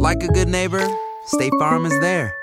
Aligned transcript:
like 0.00 0.22
a 0.22 0.28
good 0.28 0.48
neighbor, 0.48 0.82
State 1.26 1.52
Farm 1.58 1.84
is 1.84 2.00
there. 2.00 2.39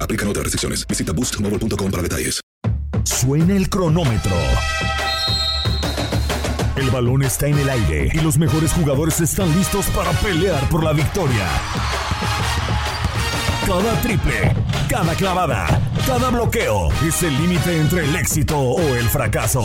Aplican 0.00 0.28
otras 0.28 0.44
restricciones. 0.44 0.86
Visita 0.88 1.12
boostmobile.com 1.12 1.90
para 1.90 2.02
detalles. 2.02 2.40
Suena 3.04 3.54
el 3.54 3.68
cronómetro. 3.68 4.36
El 6.76 6.90
balón 6.90 7.22
está 7.22 7.46
en 7.46 7.58
el 7.58 7.68
aire 7.70 8.10
y 8.12 8.18
los 8.18 8.36
mejores 8.36 8.72
jugadores 8.72 9.20
están 9.20 9.54
listos 9.56 9.86
para 9.86 10.10
pelear 10.12 10.68
por 10.68 10.84
la 10.84 10.92
victoria. 10.92 11.48
Cada 13.66 14.00
triple, 14.02 14.54
cada 14.88 15.14
clavada, 15.14 15.80
cada 16.06 16.30
bloqueo 16.30 16.88
es 17.06 17.22
el 17.22 17.36
límite 17.38 17.80
entre 17.80 18.04
el 18.04 18.14
éxito 18.14 18.58
o 18.58 18.80
el 18.94 19.08
fracaso. 19.08 19.64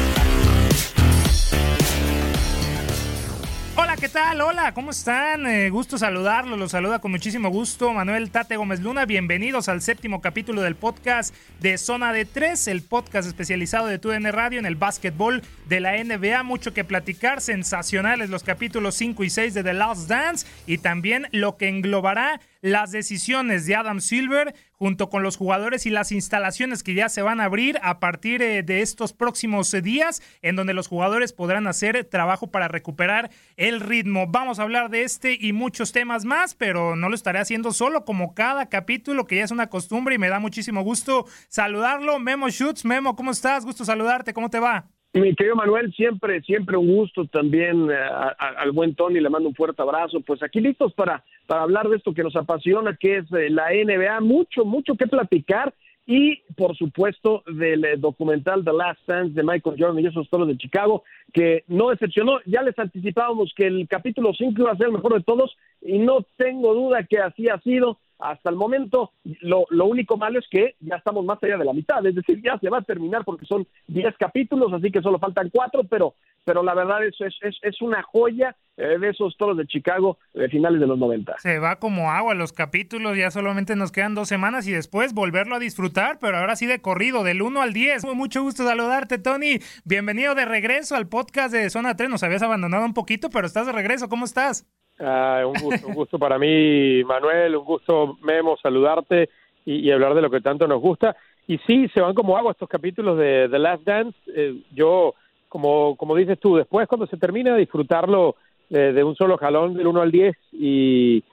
¿Qué 4.01 4.09
tal? 4.09 4.41
Hola, 4.41 4.73
¿cómo 4.73 4.89
están? 4.89 5.45
Eh, 5.45 5.69
gusto 5.69 5.95
saludarlos, 5.95 6.57
los 6.57 6.71
saluda 6.71 6.97
con 6.97 7.11
muchísimo 7.11 7.49
gusto 7.49 7.93
Manuel 7.93 8.31
Tate 8.31 8.57
Gómez 8.57 8.79
Luna. 8.79 9.05
Bienvenidos 9.05 9.69
al 9.69 9.83
séptimo 9.83 10.21
capítulo 10.21 10.63
del 10.63 10.75
podcast 10.75 11.35
de 11.59 11.77
Zona 11.77 12.11
de 12.11 12.25
Tres, 12.25 12.67
el 12.67 12.81
podcast 12.81 13.27
especializado 13.27 13.85
de 13.85 13.99
TUDN 13.99 14.31
Radio 14.31 14.57
en 14.57 14.65
el 14.65 14.75
básquetbol 14.75 15.43
de 15.67 15.81
la 15.81 16.03
NBA. 16.03 16.41
Mucho 16.41 16.73
que 16.73 16.83
platicar, 16.83 17.41
sensacionales 17.41 18.31
los 18.31 18.41
capítulos 18.41 18.95
5 18.95 19.23
y 19.23 19.29
6 19.29 19.53
de 19.53 19.63
The 19.63 19.73
Last 19.73 20.09
Dance 20.09 20.47
y 20.65 20.79
también 20.79 21.27
lo 21.31 21.57
que 21.57 21.69
englobará 21.69 22.41
las 22.61 22.91
decisiones 22.91 23.65
de 23.65 23.75
Adam 23.75 23.99
Silver 23.99 24.55
junto 24.71 25.09
con 25.09 25.21
los 25.21 25.37
jugadores 25.37 25.85
y 25.85 25.89
las 25.89 26.11
instalaciones 26.11 26.81
que 26.81 26.93
ya 26.93 27.09
se 27.09 27.21
van 27.21 27.39
a 27.39 27.45
abrir 27.45 27.79
a 27.83 27.99
partir 27.99 28.41
eh, 28.41 28.63
de 28.63 28.81
estos 28.81 29.13
próximos 29.13 29.71
eh, 29.73 29.81
días, 29.81 30.21
en 30.41 30.55
donde 30.55 30.73
los 30.73 30.87
jugadores 30.87 31.33
podrán 31.33 31.67
hacer 31.67 32.03
trabajo 32.05 32.47
para 32.47 32.67
recuperar 32.67 33.29
el 33.57 33.79
ritmo. 33.79 34.27
Vamos 34.27 34.59
a 34.59 34.63
hablar 34.63 34.89
de 34.89 35.03
este 35.03 35.37
y 35.39 35.53
muchos 35.53 35.91
temas 35.91 36.25
más, 36.25 36.55
pero 36.55 36.95
no 36.95 37.09
lo 37.09 37.15
estaré 37.15 37.39
haciendo 37.39 37.73
solo 37.73 38.05
como 38.05 38.33
cada 38.33 38.69
capítulo, 38.69 39.27
que 39.27 39.35
ya 39.35 39.43
es 39.43 39.51
una 39.51 39.67
costumbre 39.67 40.15
y 40.15 40.17
me 40.17 40.29
da 40.29 40.39
muchísimo 40.39 40.81
gusto 40.81 41.25
saludarlo. 41.47 42.19
Memo 42.19 42.49
Schutz, 42.49 42.85
Memo, 42.85 43.15
¿cómo 43.15 43.31
estás? 43.31 43.65
Gusto 43.65 43.85
saludarte, 43.85 44.33
¿cómo 44.33 44.49
te 44.49 44.59
va? 44.59 44.89
Mi 45.13 45.35
querido 45.35 45.57
Manuel, 45.57 45.91
siempre, 45.93 46.41
siempre 46.41 46.77
un 46.77 46.87
gusto 46.95 47.25
también 47.25 47.91
eh, 47.91 47.95
a- 47.95 48.29
al 48.57 48.71
buen 48.71 48.95
Tony, 48.95 49.19
le 49.19 49.29
mando 49.29 49.49
un 49.49 49.55
fuerte 49.55 49.81
abrazo. 49.81 50.21
Pues 50.21 50.41
aquí 50.41 50.61
listos 50.61 50.93
para, 50.93 51.21
para 51.47 51.63
hablar 51.63 51.89
de 51.89 51.97
esto 51.97 52.13
que 52.13 52.23
nos 52.23 52.35
apasiona, 52.37 52.95
que 52.95 53.17
es 53.17 53.25
eh, 53.33 53.49
la 53.49 53.71
NBA, 53.73 54.21
mucho, 54.21 54.63
mucho 54.63 54.95
que 54.95 55.07
platicar 55.07 55.73
y 56.07 56.37
por 56.55 56.75
supuesto 56.77 57.43
del 57.45 57.83
eh, 57.83 57.95
documental 57.97 58.63
The 58.63 58.71
Last 58.73 59.01
Dance 59.05 59.33
de 59.33 59.43
Michael 59.43 59.75
Jordan 59.77 59.99
y 59.99 60.07
esos 60.07 60.29
toros 60.29 60.47
de 60.47 60.57
Chicago, 60.57 61.03
que 61.33 61.65
no 61.67 61.89
decepcionó. 61.89 62.39
Ya 62.45 62.61
les 62.61 62.79
anticipábamos 62.79 63.53
que 63.53 63.67
el 63.67 63.89
capítulo 63.89 64.31
5 64.33 64.61
iba 64.61 64.71
a 64.71 64.77
ser 64.77 64.87
el 64.87 64.93
mejor 64.93 65.13
de 65.15 65.23
todos 65.23 65.57
y 65.81 65.99
no 65.99 66.25
tengo 66.37 66.73
duda 66.73 67.03
que 67.03 67.19
así 67.19 67.49
ha 67.49 67.59
sido. 67.59 67.99
Hasta 68.21 68.51
el 68.51 68.55
momento, 68.55 69.11
lo, 69.41 69.65
lo 69.71 69.85
único 69.85 70.15
malo 70.15 70.37
es 70.37 70.47
que 70.49 70.75
ya 70.79 70.95
estamos 70.95 71.25
más 71.25 71.41
allá 71.41 71.57
de 71.57 71.65
la 71.65 71.73
mitad, 71.73 72.05
es 72.05 72.13
decir, 72.13 72.39
ya 72.43 72.57
se 72.59 72.69
va 72.69 72.77
a 72.77 72.83
terminar 72.83 73.25
porque 73.25 73.47
son 73.47 73.67
10 73.87 74.15
capítulos, 74.17 74.71
así 74.73 74.91
que 74.91 75.01
solo 75.01 75.17
faltan 75.17 75.49
4, 75.49 75.85
pero, 75.89 76.13
pero 76.45 76.61
la 76.61 76.75
verdad 76.75 77.03
es, 77.03 77.19
es, 77.19 77.35
es, 77.41 77.57
es 77.63 77.81
una 77.81 78.03
joya 78.03 78.55
eh, 78.77 78.99
de 78.99 79.09
esos 79.09 79.35
toros 79.37 79.57
de 79.57 79.65
Chicago 79.65 80.19
de 80.35 80.49
finales 80.49 80.79
de 80.79 80.85
los 80.85 80.99
90. 80.99 81.35
Se 81.39 81.57
va 81.57 81.77
como 81.77 82.11
agua 82.11 82.35
los 82.35 82.53
capítulos, 82.53 83.17
ya 83.17 83.31
solamente 83.31 83.75
nos 83.75 83.91
quedan 83.91 84.13
dos 84.13 84.27
semanas 84.27 84.67
y 84.67 84.71
después 84.71 85.13
volverlo 85.13 85.55
a 85.55 85.59
disfrutar, 85.59 86.19
pero 86.19 86.37
ahora 86.37 86.55
sí 86.55 86.67
de 86.67 86.79
corrido, 86.79 87.23
del 87.23 87.41
1 87.41 87.59
al 87.59 87.73
10. 87.73 88.05
Mucho 88.13 88.43
gusto 88.43 88.63
saludarte, 88.63 89.17
Tony. 89.17 89.59
Bienvenido 89.83 90.35
de 90.35 90.45
regreso 90.45 90.95
al 90.95 91.07
podcast 91.07 91.53
de 91.53 91.69
Zona 91.71 91.95
3. 91.95 92.09
Nos 92.09 92.23
habías 92.23 92.43
abandonado 92.43 92.85
un 92.85 92.93
poquito, 92.93 93.29
pero 93.29 93.47
estás 93.47 93.65
de 93.65 93.73
regreso. 93.73 94.09
¿Cómo 94.09 94.25
estás? 94.25 94.67
Ah, 95.03 95.43
un 95.47 95.53
gusto, 95.59 95.87
un 95.87 95.93
gusto 95.95 96.19
para 96.19 96.37
mí, 96.37 97.03
Manuel, 97.03 97.55
un 97.55 97.65
gusto, 97.65 98.17
Memo, 98.21 98.55
saludarte 98.61 99.29
y, 99.65 99.89
hablar 99.89 100.13
de 100.13 100.21
lo 100.21 100.29
que 100.29 100.41
tanto 100.41 100.67
nos 100.67 100.79
gusta. 100.79 101.15
Y 101.47 101.57
sí, 101.67 101.87
se 101.93 102.01
van 102.01 102.13
como 102.13 102.37
agua 102.37 102.51
estos 102.51 102.69
capítulos 102.69 103.17
de 103.17 103.47
The 103.49 103.57
Last 103.59 103.83
Dance. 103.83 104.17
Eh, 104.35 104.55
yo, 104.73 105.15
como, 105.49 105.95
como 105.97 106.15
dices 106.15 106.39
tú, 106.39 106.55
después 106.55 106.87
cuando 106.87 107.07
se 107.07 107.17
termina, 107.17 107.55
disfrutarlo 107.55 108.35
eh, 108.69 108.93
de 108.93 109.03
un 109.03 109.15
solo 109.15 109.37
jalón 109.37 109.73
del 109.73 109.87
1 109.87 110.01
al 110.01 110.11
10 110.11 110.37
y, 110.53 111.23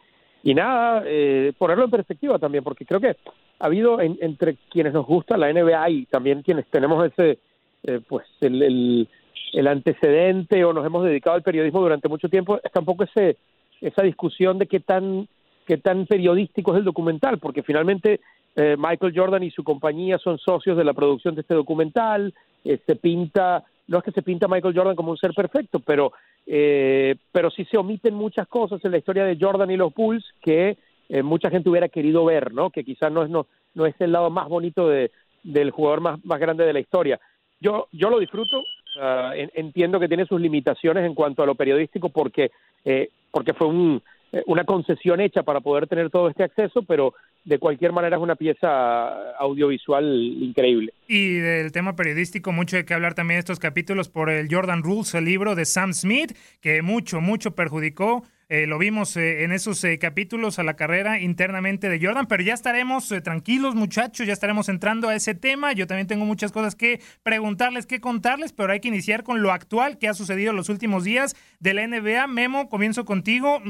y 0.43 0.55
nada, 0.55 1.03
eh, 1.07 1.53
ponerlo 1.59 1.85
en 1.85 1.91
perspectiva 1.91 2.39
también, 2.39 2.65
porque 2.65 2.87
creo 2.87 3.01
que 3.01 3.17
ha 3.61 3.67
habido 3.67 4.01
en- 4.01 4.19
entre 4.23 4.57
quienes 4.71 4.95
nos 4.95 5.07
gusta 5.07 5.37
la 5.37 5.51
NBA 5.53 5.91
y 5.91 6.07
también 6.07 6.43
quienes 6.43 6.67
tenemos 6.69 7.05
ese, 7.07 7.39
eh, 7.85 8.01
pues, 8.09 8.27
el, 8.41 8.63
el, 8.63 9.09
el 9.53 9.67
antecedente 9.67 10.65
o 10.65 10.73
nos 10.73 10.87
hemos 10.87 11.05
dedicado 11.05 11.37
al 11.37 11.43
periodismo 11.43 11.81
durante 11.81 12.09
mucho 12.09 12.29
tiempo, 12.29 12.59
está 12.63 12.81
un 12.81 12.87
poco 12.87 13.05
ese, 13.05 13.37
esa 13.81 14.03
discusión 14.03 14.59
de 14.59 14.67
qué 14.67 14.81
tan, 14.81 15.29
qué 15.67 15.77
tan 15.77 16.07
periodístico 16.07 16.73
es 16.73 16.79
el 16.79 16.85
documental, 16.85 17.39
porque 17.39 17.63
finalmente 17.63 18.21
eh, 18.57 18.77
Michael 18.79 19.13
Jordan 19.15 19.43
y 19.43 19.51
su 19.51 19.63
compañía 19.63 20.19
son 20.19 20.39
socios 20.39 20.77
de 20.77 20.85
la 20.85 20.95
producción 20.95 21.35
de 21.35 21.43
este 21.43 21.55
documental, 21.55 22.35
se 22.65 22.97
pinta, 22.97 23.65
no 23.87 23.99
es 23.99 24.05
que 24.05 24.13
se 24.13 24.23
pinta 24.23 24.49
Michael 24.49 24.75
Jordan 24.77 24.97
como 24.97 25.13
un 25.13 25.17
ser 25.17 25.33
perfecto, 25.33 25.81
pero, 25.81 26.13
eh, 26.47 27.17
pero 27.33 27.51
sí 27.51 27.65
se 27.67 27.79
omiten 27.79 28.15
muchas 28.15 28.47
cosas 28.49 28.85
en 28.85 28.91
la 28.91 28.99
historia 28.99 29.25
de 29.25 29.39
Jordan 29.41 29.71
y 29.71 29.77
los 29.77 29.95
Bulls 29.95 30.25
que 30.43 30.77
eh, 31.09 31.23
mucha 31.23 31.51
gente 31.51 31.71
hubiera 31.71 31.89
querido 31.89 32.25
ver, 32.25 32.53
¿no? 32.53 32.71
Que 32.71 32.85
quizás 32.85 33.11
no 33.11 33.23
es, 33.23 33.31
no, 33.31 33.47
no 33.75 33.87
es 33.87 33.95
el 34.01 34.13
lado 34.13 34.29
más 34.29 34.49
bonito 34.49 34.89
de, 34.89 35.11
del 35.43 35.71
jugador 35.71 36.01
más, 36.01 36.25
más 36.25 36.39
grande 36.39 36.65
de 36.65 36.73
la 36.73 36.81
historia. 36.81 37.19
Yo, 37.61 37.89
yo 37.93 38.11
lo 38.11 38.19
disfruto, 38.19 38.63
ah, 39.01 39.33
entiendo 39.35 40.01
que 40.01 40.09
tiene 40.09 40.27
sus 40.27 40.41
limitaciones 40.41 41.05
en 41.05 41.15
cuanto 41.15 41.43
a 41.43 41.47
lo 41.47 41.55
periodístico 41.55 42.09
porque, 42.09 42.51
eh, 42.85 43.09
porque 43.31 43.55
fue 43.55 43.69
un, 43.69 44.03
eh, 44.33 44.43
una 44.47 44.65
concesión 44.65 45.21
hecha 45.21 45.43
para 45.43 45.61
poder 45.61 45.87
tener 45.87 46.11
todo 46.11 46.29
este 46.29 46.45
acceso, 46.45 46.83
pero 46.83 47.15
de 47.45 47.59
cualquier 47.59 47.93
manera 47.93 48.17
es 48.17 48.23
una 48.23 48.37
pieza 48.37 49.33
audiovisual 49.39 50.05
increíble. 50.05 50.93
Y 51.07 51.37
del 51.37 51.73
tema 51.73 51.97
periodístico, 51.97 52.53
mucho 52.53 52.77
de 52.77 52.85
que 52.85 52.93
hablar 52.93 53.15
también 53.15 53.39
estos 53.39 53.59
capítulos 53.59 54.11
por 54.11 54.29
el 54.29 54.49
Jordan 54.53 54.83
Rules, 54.83 55.15
el 55.15 55.25
libro 55.25 55.55
de 55.55 55.65
Sam 55.65 55.95
Smith, 55.95 56.37
que 56.61 56.83
mucho, 56.83 57.23
mucho 57.23 57.53
perjudicó 57.53 58.25
eh, 58.51 58.67
lo 58.67 58.79
vimos 58.79 59.15
eh, 59.19 59.45
en 59.45 59.53
esos 59.53 59.85
eh, 59.85 59.99
capítulos 59.99 60.59
a 60.59 60.63
la 60.63 60.75
carrera 60.75 61.21
internamente 61.21 61.91
de 61.91 62.01
Jordan, 62.01 62.27
pero 62.27 62.43
ya 62.43 62.55
estaremos 62.55 63.13
tranquilos 63.23 63.75
muchachos, 63.75 64.27
ya 64.27 64.33
estaremos 64.33 64.71
entrando 64.71 65.11
a 65.11 65.15
ese 65.15 65.35
tema. 65.35 65.73
Yo 65.73 65.87
también 65.87 66.07
tengo 66.07 66.25
muchas 66.25 66.51
cosas 66.51 66.75
que 66.75 67.03
preguntarles, 67.23 67.85
que 67.85 68.01
contarles, 68.01 68.55
pero 68.55 68.73
hay 68.73 68.81
que 68.81 68.89
iniciar 68.89 69.23
con 69.23 69.43
lo 69.43 69.53
actual 69.53 69.99
que 69.99 70.09
ha 70.09 70.15
sucedido 70.15 70.55
los 70.55 70.71
últimos 70.71 71.05
días 71.05 71.37
de 71.61 71.75
la 71.75 71.87
NBA. 71.87 72.27
Memo, 72.27 72.71
comienzo 72.71 73.05
contigo. 73.05 73.61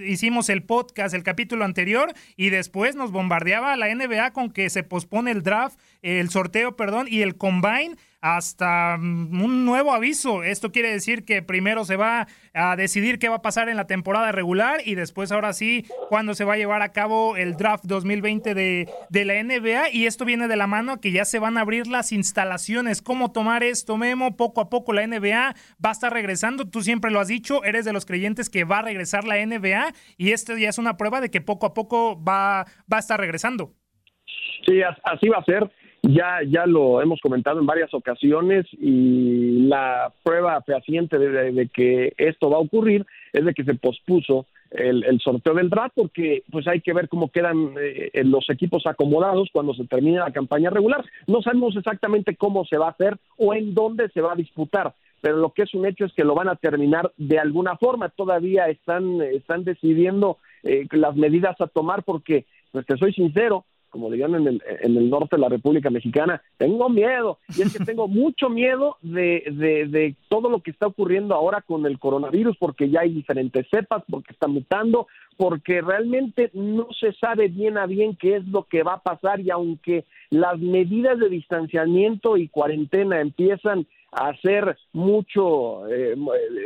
hicimos 0.00 0.48
el 0.48 0.62
podcast, 0.62 1.14
el 1.14 1.22
capítulo 1.22 1.66
anterior, 1.66 2.14
y 2.36 2.48
después 2.48 2.96
nos 2.96 3.12
bombardeaba 3.12 3.76
la 3.76 3.94
NBA 3.94 4.32
con 4.32 4.50
que 4.50 4.70
se 4.70 4.82
pospone 4.82 5.32
el 5.32 5.42
draft, 5.42 5.78
el 6.00 6.30
sorteo, 6.30 6.76
perdón, 6.76 7.08
y 7.10 7.20
el 7.20 7.36
combine 7.36 7.96
hasta 8.24 8.96
mm, 8.96 9.42
un 9.44 9.66
nuevo 9.66 9.92
aviso. 9.92 10.42
Esto 10.42 10.72
quiere 10.72 10.90
decir 10.90 11.26
que 11.26 11.42
primero 11.42 11.84
se 11.84 11.96
va 11.96 12.26
a 12.54 12.74
decidir 12.74 13.18
qué 13.18 13.28
va 13.28 13.36
a 13.36 13.42
pasar 13.42 13.68
en 13.68 13.76
la 13.76 13.86
temporada 13.86 14.32
regular 14.32 14.80
y 14.82 14.94
después 14.94 15.30
ahora 15.30 15.52
sí 15.52 15.84
cuándo 16.08 16.32
se 16.32 16.44
va 16.44 16.54
a 16.54 16.56
llevar 16.56 16.80
a 16.80 16.92
cabo 16.92 17.36
el 17.36 17.54
draft 17.56 17.84
2020 17.84 18.54
de, 18.54 18.88
de 19.10 19.24
la 19.26 19.34
NBA 19.42 19.90
y 19.90 20.06
esto 20.06 20.24
viene 20.24 20.48
de 20.48 20.56
la 20.56 20.66
mano 20.66 21.02
que 21.02 21.12
ya 21.12 21.26
se 21.26 21.38
van 21.38 21.58
a 21.58 21.60
abrir 21.60 21.86
las 21.86 22.12
instalaciones. 22.12 23.02
¿Cómo 23.02 23.30
tomar 23.30 23.62
esto, 23.62 23.98
Memo? 23.98 24.38
Poco 24.38 24.62
a 24.62 24.70
poco 24.70 24.94
la 24.94 25.06
NBA 25.06 25.54
va 25.84 25.88
a 25.90 25.92
estar 25.92 26.10
regresando. 26.10 26.64
Tú 26.64 26.80
siempre 26.80 27.10
lo 27.10 27.20
has 27.20 27.28
dicho, 27.28 27.62
eres 27.62 27.84
de 27.84 27.92
los 27.92 28.06
creyentes 28.06 28.48
que 28.48 28.64
va 28.64 28.78
a 28.78 28.82
regresar 28.82 29.24
la 29.24 29.44
NBA 29.44 29.92
y 30.16 30.30
esto 30.30 30.56
ya 30.56 30.70
es 30.70 30.78
una 30.78 30.96
prueba 30.96 31.20
de 31.20 31.30
que 31.30 31.42
poco 31.42 31.66
a 31.66 31.74
poco 31.74 32.18
va, 32.24 32.64
va 32.90 32.96
a 32.96 33.00
estar 33.00 33.20
regresando. 33.20 33.74
Sí, 34.64 34.80
así 34.82 35.28
va 35.28 35.40
a 35.40 35.44
ser 35.44 35.70
ya, 36.08 36.40
ya 36.46 36.66
lo 36.66 37.00
hemos 37.00 37.20
comentado 37.20 37.60
en 37.60 37.66
varias 37.66 37.92
ocasiones 37.94 38.66
y 38.72 39.66
la 39.66 40.12
prueba 40.22 40.60
fehaciente 40.62 41.18
de, 41.18 41.68
que 41.68 42.12
esto 42.18 42.50
va 42.50 42.58
a 42.58 42.60
ocurrir 42.60 43.06
es 43.32 43.44
de 43.44 43.54
que 43.54 43.64
se 43.64 43.74
pospuso 43.74 44.46
el, 44.70 45.20
sorteo 45.20 45.54
del 45.54 45.70
draft 45.70 45.94
porque 45.94 46.42
pues 46.50 46.66
hay 46.66 46.80
que 46.80 46.92
ver 46.92 47.08
cómo 47.08 47.30
quedan 47.30 47.74
eh, 47.80 48.10
los 48.24 48.48
equipos 48.50 48.86
acomodados 48.86 49.48
cuando 49.52 49.72
se 49.74 49.86
termine 49.86 50.18
la 50.18 50.32
campaña 50.32 50.70
regular. 50.70 51.04
No 51.26 51.42
sabemos 51.42 51.76
exactamente 51.76 52.36
cómo 52.36 52.64
se 52.64 52.76
va 52.76 52.88
a 52.88 52.90
hacer 52.90 53.16
o 53.36 53.54
en 53.54 53.74
dónde 53.74 54.08
se 54.10 54.20
va 54.20 54.32
a 54.32 54.36
disputar, 54.36 54.94
pero 55.20 55.36
lo 55.36 55.50
que 55.54 55.62
es 55.62 55.72
un 55.74 55.86
hecho 55.86 56.04
es 56.04 56.12
que 56.12 56.24
lo 56.24 56.34
van 56.34 56.48
a 56.48 56.56
terminar 56.56 57.12
de 57.16 57.38
alguna 57.38 57.76
forma. 57.76 58.10
Todavía 58.10 58.66
están, 58.68 59.22
están 59.22 59.64
decidiendo 59.64 60.38
eh, 60.64 60.86
las 60.92 61.16
medidas 61.16 61.58
a 61.60 61.66
tomar 61.66 62.02
porque, 62.02 62.44
pues 62.72 62.84
te 62.84 62.98
soy 62.98 63.14
sincero, 63.14 63.64
como 63.94 64.10
le 64.10 64.18
llaman 64.18 64.40
en 64.40 64.48
el, 64.48 64.62
en 64.80 64.96
el 64.96 65.08
norte 65.08 65.36
de 65.36 65.42
la 65.42 65.48
República 65.48 65.88
Mexicana, 65.88 66.42
tengo 66.56 66.88
miedo, 66.88 67.38
y 67.56 67.62
es 67.62 67.78
que 67.78 67.84
tengo 67.84 68.08
mucho 68.08 68.48
miedo 68.50 68.96
de, 69.02 69.44
de, 69.88 70.16
todo 70.28 70.50
lo 70.50 70.58
que 70.58 70.72
está 70.72 70.88
ocurriendo 70.88 71.32
ahora 71.32 71.60
con 71.60 71.86
el 71.86 72.00
coronavirus, 72.00 72.56
porque 72.58 72.90
ya 72.90 73.02
hay 73.02 73.14
diferentes 73.14 73.68
cepas, 73.70 74.02
porque 74.10 74.32
está 74.32 74.48
mutando, 74.48 75.06
porque 75.36 75.80
realmente 75.80 76.50
no 76.54 76.88
se 76.98 77.12
sabe 77.12 77.46
bien 77.46 77.78
a 77.78 77.86
bien 77.86 78.16
qué 78.16 78.34
es 78.34 78.48
lo 78.48 78.64
que 78.64 78.82
va 78.82 78.94
a 78.94 79.02
pasar, 79.02 79.38
y 79.38 79.50
aunque 79.50 80.06
las 80.30 80.58
medidas 80.58 81.20
de 81.20 81.28
distanciamiento 81.28 82.36
y 82.36 82.48
cuarentena 82.48 83.20
empiezan 83.20 83.86
a 84.10 84.34
ser 84.38 84.76
mucho, 84.92 85.86
eh, 85.88 86.16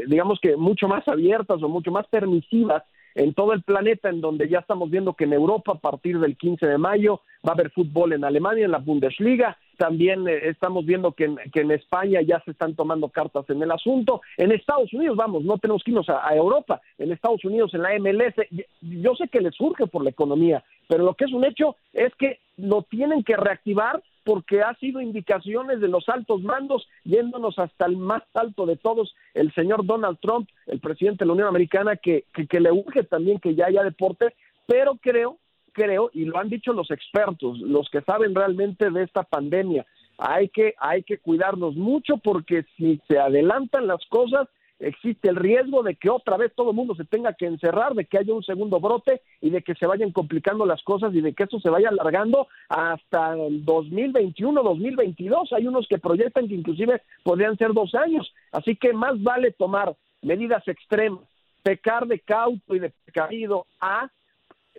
digamos 0.06 0.38
que 0.40 0.56
mucho 0.56 0.88
más 0.88 1.06
abiertas 1.06 1.62
o 1.62 1.68
mucho 1.68 1.90
más 1.90 2.06
permisivas, 2.06 2.84
en 3.18 3.34
todo 3.34 3.52
el 3.52 3.62
planeta, 3.62 4.08
en 4.08 4.20
donde 4.20 4.48
ya 4.48 4.60
estamos 4.60 4.90
viendo 4.90 5.14
que 5.14 5.24
en 5.24 5.32
Europa 5.32 5.72
a 5.72 5.78
partir 5.78 6.20
del 6.20 6.36
15 6.36 6.66
de 6.66 6.78
mayo 6.78 7.22
va 7.44 7.50
a 7.50 7.54
haber 7.54 7.70
fútbol 7.72 8.12
en 8.12 8.24
Alemania, 8.24 8.64
en 8.64 8.70
la 8.70 8.78
Bundesliga, 8.78 9.58
también 9.76 10.28
eh, 10.28 10.48
estamos 10.48 10.86
viendo 10.86 11.10
que 11.12 11.24
en, 11.24 11.70
España 11.72 12.20
ya 12.22 12.40
se 12.44 12.52
están 12.52 12.76
tomando 12.76 13.08
cartas 13.08 13.50
en 13.50 13.60
el 13.60 13.72
asunto, 13.72 14.20
en 14.36 14.52
Estados 14.52 14.92
Unidos, 14.92 15.16
vamos, 15.16 15.42
no 15.42 15.58
tenemos 15.58 15.82
que 15.82 15.90
irnos 15.90 16.08
a, 16.08 16.28
a 16.28 16.36
Europa, 16.36 16.80
en 16.96 17.10
Estados 17.10 17.44
Unidos, 17.44 17.74
en 17.74 17.82
la 17.82 17.98
MLS, 17.98 18.34
yo 18.80 19.16
sé 19.16 19.26
que 19.26 19.40
les 19.40 19.54
surge 19.56 19.88
por 19.88 20.04
la 20.04 20.10
economía, 20.10 20.62
pero 20.86 21.02
lo 21.02 21.14
que 21.14 21.24
es 21.24 21.32
un 21.32 21.44
hecho 21.44 21.74
es 21.92 22.14
que 22.14 22.38
lo 22.56 22.82
tienen 22.82 23.24
que 23.24 23.36
reactivar 23.36 24.00
porque 24.28 24.60
ha 24.60 24.74
sido 24.74 25.00
indicaciones 25.00 25.80
de 25.80 25.88
los 25.88 26.06
altos 26.06 26.42
mandos, 26.42 26.86
yéndonos 27.02 27.58
hasta 27.58 27.86
el 27.86 27.96
más 27.96 28.22
alto 28.34 28.66
de 28.66 28.76
todos, 28.76 29.14
el 29.32 29.54
señor 29.54 29.86
Donald 29.86 30.18
Trump, 30.20 30.50
el 30.66 30.80
presidente 30.80 31.24
de 31.24 31.28
la 31.28 31.32
Unión 31.32 31.48
Americana, 31.48 31.96
que, 31.96 32.26
que, 32.46 32.60
le 32.60 32.70
urge 32.70 33.04
también 33.04 33.38
que 33.38 33.54
ya 33.54 33.68
haya 33.68 33.82
deporte, 33.82 34.34
pero 34.66 34.96
creo, 34.96 35.38
creo, 35.72 36.10
y 36.12 36.26
lo 36.26 36.36
han 36.36 36.50
dicho 36.50 36.74
los 36.74 36.90
expertos, 36.90 37.58
los 37.60 37.88
que 37.88 38.02
saben 38.02 38.34
realmente 38.34 38.90
de 38.90 39.02
esta 39.02 39.22
pandemia, 39.22 39.86
hay 40.18 40.50
que, 40.50 40.74
hay 40.78 41.04
que 41.04 41.16
cuidarnos 41.16 41.74
mucho 41.74 42.18
porque 42.18 42.66
si 42.76 43.00
se 43.08 43.18
adelantan 43.18 43.86
las 43.86 44.04
cosas, 44.10 44.46
existe 44.80 45.28
el 45.28 45.36
riesgo 45.36 45.82
de 45.82 45.96
que 45.96 46.10
otra 46.10 46.36
vez 46.36 46.52
todo 46.54 46.70
el 46.70 46.76
mundo 46.76 46.94
se 46.94 47.04
tenga 47.04 47.32
que 47.32 47.46
encerrar, 47.46 47.94
de 47.94 48.04
que 48.04 48.18
haya 48.18 48.34
un 48.34 48.42
segundo 48.42 48.80
brote 48.80 49.22
y 49.40 49.50
de 49.50 49.62
que 49.62 49.74
se 49.74 49.86
vayan 49.86 50.12
complicando 50.12 50.66
las 50.66 50.82
cosas 50.82 51.14
y 51.14 51.20
de 51.20 51.32
que 51.32 51.44
esto 51.44 51.58
se 51.60 51.70
vaya 51.70 51.88
alargando 51.88 52.48
hasta 52.68 53.34
el 53.34 53.64
2021, 53.64 54.62
2022. 54.62 55.52
Hay 55.52 55.66
unos 55.66 55.86
que 55.88 55.98
proyectan 55.98 56.48
que 56.48 56.54
inclusive 56.54 57.02
podrían 57.24 57.56
ser 57.56 57.72
dos 57.72 57.94
años. 57.94 58.32
Así 58.52 58.76
que 58.76 58.92
más 58.92 59.20
vale 59.22 59.52
tomar 59.52 59.94
medidas 60.22 60.66
extremas, 60.68 61.24
pecar 61.62 62.06
de 62.06 62.20
cauto 62.20 62.74
y 62.74 62.78
de 62.78 62.92
precavido 63.04 63.66
a 63.80 64.10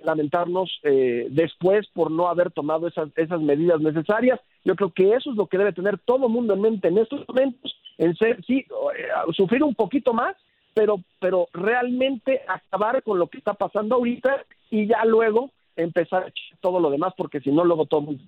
lamentarnos 0.04 0.80
eh, 0.84 1.28
después 1.30 1.86
por 1.94 2.10
no 2.10 2.30
haber 2.30 2.52
tomado 2.52 2.88
esas, 2.88 3.10
esas 3.18 3.42
medidas 3.42 3.81
necesarias. 3.81 4.40
Yo 4.63 4.75
creo 4.75 4.92
que 4.92 5.13
eso 5.13 5.31
es 5.31 5.36
lo 5.36 5.48
que 5.48 5.57
debe 5.57 5.74
tener 5.74 5.98
todo 6.00 6.28
el 6.28 6.31
mundo 6.31 6.54
en 6.54 6.62
mente 6.62 6.88
en 6.88 7.00
estos 7.00 7.28
momentos 7.28 7.75
en 8.00 8.16
ser, 8.16 8.44
sí, 8.46 8.66
eh, 8.98 9.34
sufrir 9.34 9.62
un 9.62 9.75
poquito 9.75 10.13
más, 10.13 10.36
pero, 10.74 11.01
pero 11.19 11.48
realmente 11.54 12.42
acabar 12.48 13.04
con 13.04 13.19
lo 13.19 13.28
que 13.28 13.38
está 13.38 13.54
pasando 13.54 13.96
ahorita 13.96 14.46
y 14.72 14.88
ya 14.88 15.04
luego 15.06 15.51
empezar 15.81 16.31
todo 16.60 16.80
lo 16.80 16.90
demás, 16.90 17.14
porque 17.18 17.40
si 17.40 17.52
no, 17.52 17.64
luego 17.64 17.86
todo 17.86 18.02
mundo 18.02 18.24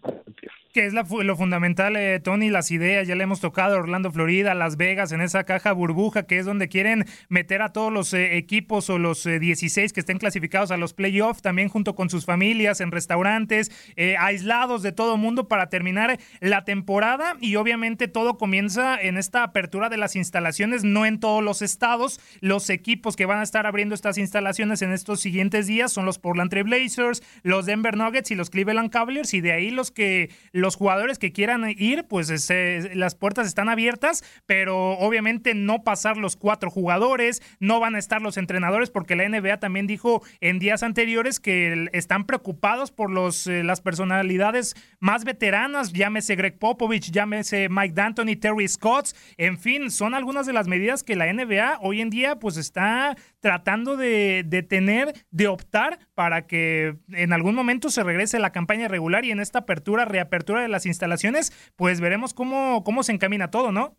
que 0.73 0.85
es 0.85 0.93
lo 0.93 1.35
fundamental, 1.35 1.95
eh, 1.97 2.19
Tony, 2.19 2.49
las 2.49 2.71
ideas, 2.71 3.07
ya 3.07 3.15
le 3.15 3.23
hemos 3.23 3.41
tocado 3.41 3.77
Orlando, 3.77 4.11
Florida, 4.11 4.55
Las 4.55 4.77
Vegas, 4.77 5.11
en 5.11 5.21
esa 5.21 5.43
caja 5.43 5.73
burbuja, 5.73 6.23
que 6.23 6.39
es 6.39 6.45
donde 6.45 6.69
quieren 6.69 7.05
meter 7.29 7.61
a 7.61 7.73
todos 7.73 7.91
los 7.91 8.13
eh, 8.13 8.37
equipos 8.37 8.89
o 8.89 8.97
los 8.97 9.25
16 9.25 9.91
que 9.91 9.99
estén 9.99 10.17
clasificados 10.17 10.71
a 10.71 10.77
los 10.77 10.93
playoffs, 10.93 11.41
también 11.41 11.67
junto 11.67 11.95
con 11.95 12.09
sus 12.09 12.25
familias, 12.25 12.79
en 12.79 12.91
restaurantes, 12.91 13.71
aislados 14.17 14.81
de 14.81 14.91
todo 14.91 15.17
mundo 15.17 15.47
para 15.47 15.67
terminar 15.69 16.17
la 16.39 16.63
temporada. 16.63 17.35
Y 17.41 17.55
obviamente 17.55 18.07
todo 18.07 18.37
comienza 18.37 18.99
en 18.99 19.17
esta 19.17 19.43
apertura 19.43 19.89
de 19.89 19.97
las 19.97 20.15
instalaciones, 20.15 20.83
no 20.83 21.05
en 21.05 21.19
todos 21.19 21.43
los 21.43 21.61
estados, 21.61 22.19
los 22.39 22.69
equipos 22.69 23.15
que 23.15 23.25
van 23.25 23.39
a 23.39 23.43
estar 23.43 23.65
abriendo 23.65 23.95
estas 23.95 24.17
instalaciones 24.17 24.81
en 24.81 24.93
estos 24.93 25.19
siguientes 25.19 25.67
días 25.67 25.91
son 25.91 26.05
los 26.05 26.19
Portland 26.19 26.49
Trail 26.49 26.65
Blazers, 26.65 27.21
los 27.43 27.65
Denver 27.65 27.97
Nuggets 27.97 28.31
y 28.31 28.35
los 28.35 28.49
Cleveland 28.49 28.91
Cavaliers 28.91 29.33
y 29.33 29.41
de 29.41 29.51
ahí 29.51 29.71
los 29.71 29.91
que 29.91 30.29
los 30.51 30.75
jugadores 30.75 31.19
que 31.19 31.31
quieran 31.31 31.63
ir, 31.77 32.05
pues 32.05 32.49
las 32.93 33.15
puertas 33.15 33.47
están 33.47 33.69
abiertas, 33.69 34.23
pero 34.45 34.91
obviamente 34.91 35.53
no 35.53 35.83
pasar 35.83 36.17
los 36.17 36.35
cuatro 36.35 36.69
jugadores, 36.69 37.41
no 37.59 37.79
van 37.79 37.95
a 37.95 37.99
estar 37.99 38.21
los 38.21 38.37
entrenadores 38.37 38.89
porque 38.89 39.15
la 39.15 39.27
NBA 39.27 39.59
también 39.59 39.87
dijo 39.87 40.21
en 40.39 40.59
días 40.59 40.83
anteriores 40.83 41.39
que 41.39 41.89
están 41.93 42.25
preocupados 42.25 42.91
por 42.91 43.09
los 43.09 43.47
eh, 43.47 43.63
las 43.63 43.81
personalidades 43.81 44.75
más 44.99 45.23
veteranas, 45.23 45.93
llámese 45.93 46.35
Greg 46.35 46.57
Popovich, 46.57 47.11
llámese 47.11 47.69
Mike 47.69 47.93
D'Antoni, 47.93 48.35
Terry 48.35 48.67
Scott, 48.67 49.09
en 49.37 49.57
fin, 49.57 49.91
son 49.91 50.13
algunas 50.13 50.45
de 50.45 50.53
las 50.53 50.67
medidas 50.67 51.03
que 51.03 51.15
la 51.15 51.31
NBA 51.31 51.79
hoy 51.81 52.01
en 52.01 52.09
día 52.09 52.37
pues 52.37 52.57
está 52.57 53.15
tratando 53.41 53.97
de, 53.97 54.43
de 54.45 54.63
tener, 54.63 55.13
de 55.31 55.47
optar 55.47 55.99
para 56.15 56.47
que 56.47 56.95
en 57.11 57.33
algún 57.33 57.55
momento 57.55 57.89
se 57.89 58.03
regrese 58.03 58.39
la 58.39 58.51
campaña 58.51 58.87
regular 58.87 59.25
y 59.25 59.31
en 59.31 59.39
esta 59.39 59.59
apertura, 59.59 60.05
reapertura 60.05 60.61
de 60.61 60.69
las 60.69 60.85
instalaciones, 60.85 61.51
pues 61.75 61.99
veremos 61.99 62.33
cómo, 62.33 62.83
cómo 62.83 63.03
se 63.03 63.11
encamina 63.11 63.51
todo, 63.51 63.71
¿no? 63.71 63.95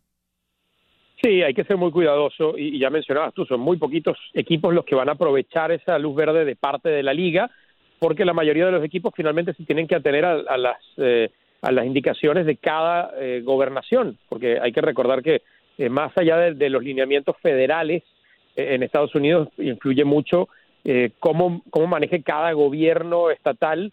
Sí, 1.22 1.42
hay 1.42 1.54
que 1.54 1.64
ser 1.64 1.76
muy 1.76 1.92
cuidadoso 1.92 2.58
y, 2.58 2.80
ya 2.80 2.90
mencionabas 2.90 3.32
tú, 3.32 3.44
son 3.44 3.60
muy 3.60 3.76
poquitos 3.76 4.18
equipos 4.34 4.74
los 4.74 4.84
que 4.84 4.96
van 4.96 5.08
a 5.08 5.12
aprovechar 5.12 5.70
esa 5.70 5.96
luz 5.98 6.16
verde 6.16 6.44
de 6.44 6.56
parte 6.56 6.88
de 6.88 7.02
la 7.04 7.14
liga, 7.14 7.48
porque 8.00 8.24
la 8.24 8.32
mayoría 8.32 8.66
de 8.66 8.72
los 8.72 8.84
equipos 8.84 9.12
finalmente 9.14 9.54
se 9.54 9.64
tienen 9.64 9.86
que 9.86 9.94
atener 9.94 10.24
a, 10.24 10.56
las 10.56 10.78
eh, 10.96 11.30
a 11.60 11.70
las 11.70 11.86
indicaciones 11.86 12.44
de 12.44 12.56
cada 12.56 13.12
eh, 13.16 13.40
gobernación, 13.44 14.18
porque 14.28 14.58
hay 14.60 14.72
que 14.72 14.80
recordar 14.80 15.22
que 15.22 15.42
eh, 15.78 15.88
más 15.88 16.10
allá 16.18 16.36
de, 16.38 16.70
los 16.70 16.82
lineamientos 16.82 17.36
federales 17.40 18.02
en 18.56 18.82
Estados 18.82 19.14
Unidos 19.14 19.48
influye 19.58 20.04
mucho 20.04 20.48
cómo, 21.20 21.62
cómo 21.70 21.86
maneje 21.86 22.22
cada 22.22 22.52
gobierno 22.52 23.30
estatal 23.30 23.92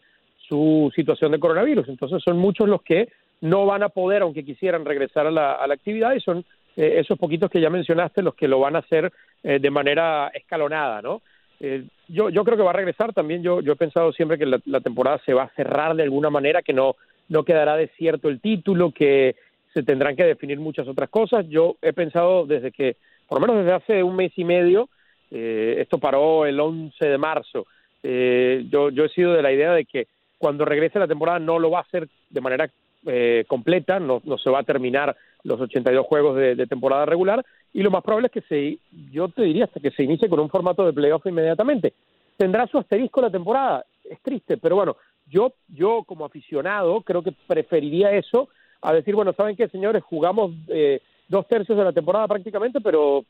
su 0.50 0.92
situación 0.96 1.32
de 1.32 1.39
coronavirus. 1.39 1.88
Entonces 1.88 2.22
son 2.24 2.38
muchos 2.38 2.68
los 2.68 2.82
que 2.82 3.10
no 3.42 3.66
van 3.66 3.84
a 3.84 3.89
poder, 3.89 4.24
aunque 4.24 4.44
quisieran 4.44 4.84
regresar 4.84 5.28
a 5.28 5.32
la, 5.32 5.54
actividad, 5.72 6.13
y 6.13 6.20
son 6.20 6.44
eh, 6.75 6.96
esos 6.98 7.18
poquitos 7.18 7.50
que 7.50 7.62
ya 7.62 7.70
mencionaste 7.70 8.22
los 8.22 8.36
que 8.36 8.48
lo 8.48 8.60
van 8.60 8.75
a 8.75 8.80
hacer 8.80 9.12
eh, 9.44 9.60
de 9.60 9.70
manera 9.70 10.30
escalonada, 10.34 11.01
¿no? 11.01 11.22
Eh, 11.62 11.84
yo, 12.08 12.30
yo 12.30 12.44
creo 12.44 12.58
que 12.58 12.63
va 12.63 12.72
a 12.72 12.74
regresar 12.74 13.13
también. 13.13 13.44
Yo, 13.44 13.62
yo 13.62 13.74
he 13.74 13.78
pensado 13.78 14.12
siempre 14.13 14.38
que 14.38 14.46
la, 14.46 14.82
temporada 14.82 15.22
se 15.25 15.34
va 15.34 15.44
a 15.44 15.56
cerrar 15.56 15.96
de 15.96 16.04
alguna 16.04 16.30
manera, 16.30 16.62
que 16.62 16.74
no, 16.74 16.96
no 17.28 17.44
quedará 17.44 17.75
desierto 17.75 18.30
el 18.30 18.39
título, 18.39 18.92
que 18.92 19.36
se 19.74 19.84
tendrán 19.84 20.16
que 20.16 20.24
definir 20.24 20.60
muchas 20.60 20.88
otras 20.88 21.10
cosas. 21.10 21.48
Yo 21.50 21.75
he 21.82 21.94
pensado 21.94 22.46
desde 22.46 22.72
que, 22.72 22.96
por 23.29 23.39
lo 23.39 23.48
menos 23.48 23.63
desde 23.63 23.75
hace 23.75 24.03
un 24.03 24.15
mes 24.15 24.33
y 24.36 24.43
medio, 24.43 24.89
esto 25.31 26.00
paró 26.00 26.48
el 26.48 26.59
11 26.59 27.05
de 27.05 27.17
marzo. 27.19 27.67
yo, 28.03 28.89
yo 28.89 29.05
he 29.05 29.09
sido 29.09 29.33
de 29.33 29.43
la 29.43 29.51
idea 29.51 29.71
de 29.74 29.86
que 29.86 30.07
cuando 30.39 30.65
regrese 30.65 30.98
la 30.98 31.07
temporada 31.07 31.38
no 31.38 31.59
lo 31.59 31.69
va 31.69 31.79
a 31.79 31.83
hacer 31.83 32.09
de 32.29 32.41
manera 32.41 32.69
eh, 33.05 33.45
completa, 33.48 34.00
no, 34.00 34.21
no, 34.25 34.38
se 34.38 34.50
va 34.50 34.59
a 34.59 34.63
terminar 34.63 35.15
los 35.43 35.62
82 35.62 36.05
juegos 36.05 36.36
de, 36.36 36.55
de, 36.55 36.67
temporada 36.67 37.05
regular 37.05 37.45
y 37.74 37.81
lo 37.81 37.91
más 37.91 38.03
probable 38.03 38.27
es 38.27 38.33
que 38.33 38.41
se, 38.41 38.77
yo 39.12 39.29
te 39.29 39.43
diría 39.43 39.65
hasta 39.65 39.79
que 39.79 39.91
se 39.91 40.03
inicie 40.03 40.27
con 40.27 40.39
un 40.39 40.50
formato 40.50 40.86
de 40.86 40.93
playoff 40.93 41.25
inmediatamente. 41.25 41.93
Tendrá 42.36 42.67
su 42.67 42.77
asterisco 42.77 43.21
la 43.21 43.29
temporada, 43.29 43.86
es 44.03 44.19
triste, 44.21 44.57
pero 44.57 44.75
bueno, 44.75 44.98
yo, 45.29 45.53
yo 45.67 46.03
como 46.05 46.25
aficionado 46.25 47.01
creo 47.01 47.21
que 47.21 47.33
preferiría 47.48 48.12
eso 48.12 48.50
a 48.81 48.93
decir, 48.93 49.15
bueno, 49.15 49.33
¿saben 49.33 49.55
qué, 49.55 49.67
señores? 49.67 50.03
Jugamos 50.03 50.51
eh, 50.67 51.01
dos 51.29 51.48
tercios 51.48 51.77
de 51.77 51.86
la 51.86 51.93
temporada 51.93 52.27
prácticamente, 52.27 52.81
pero 52.81 53.24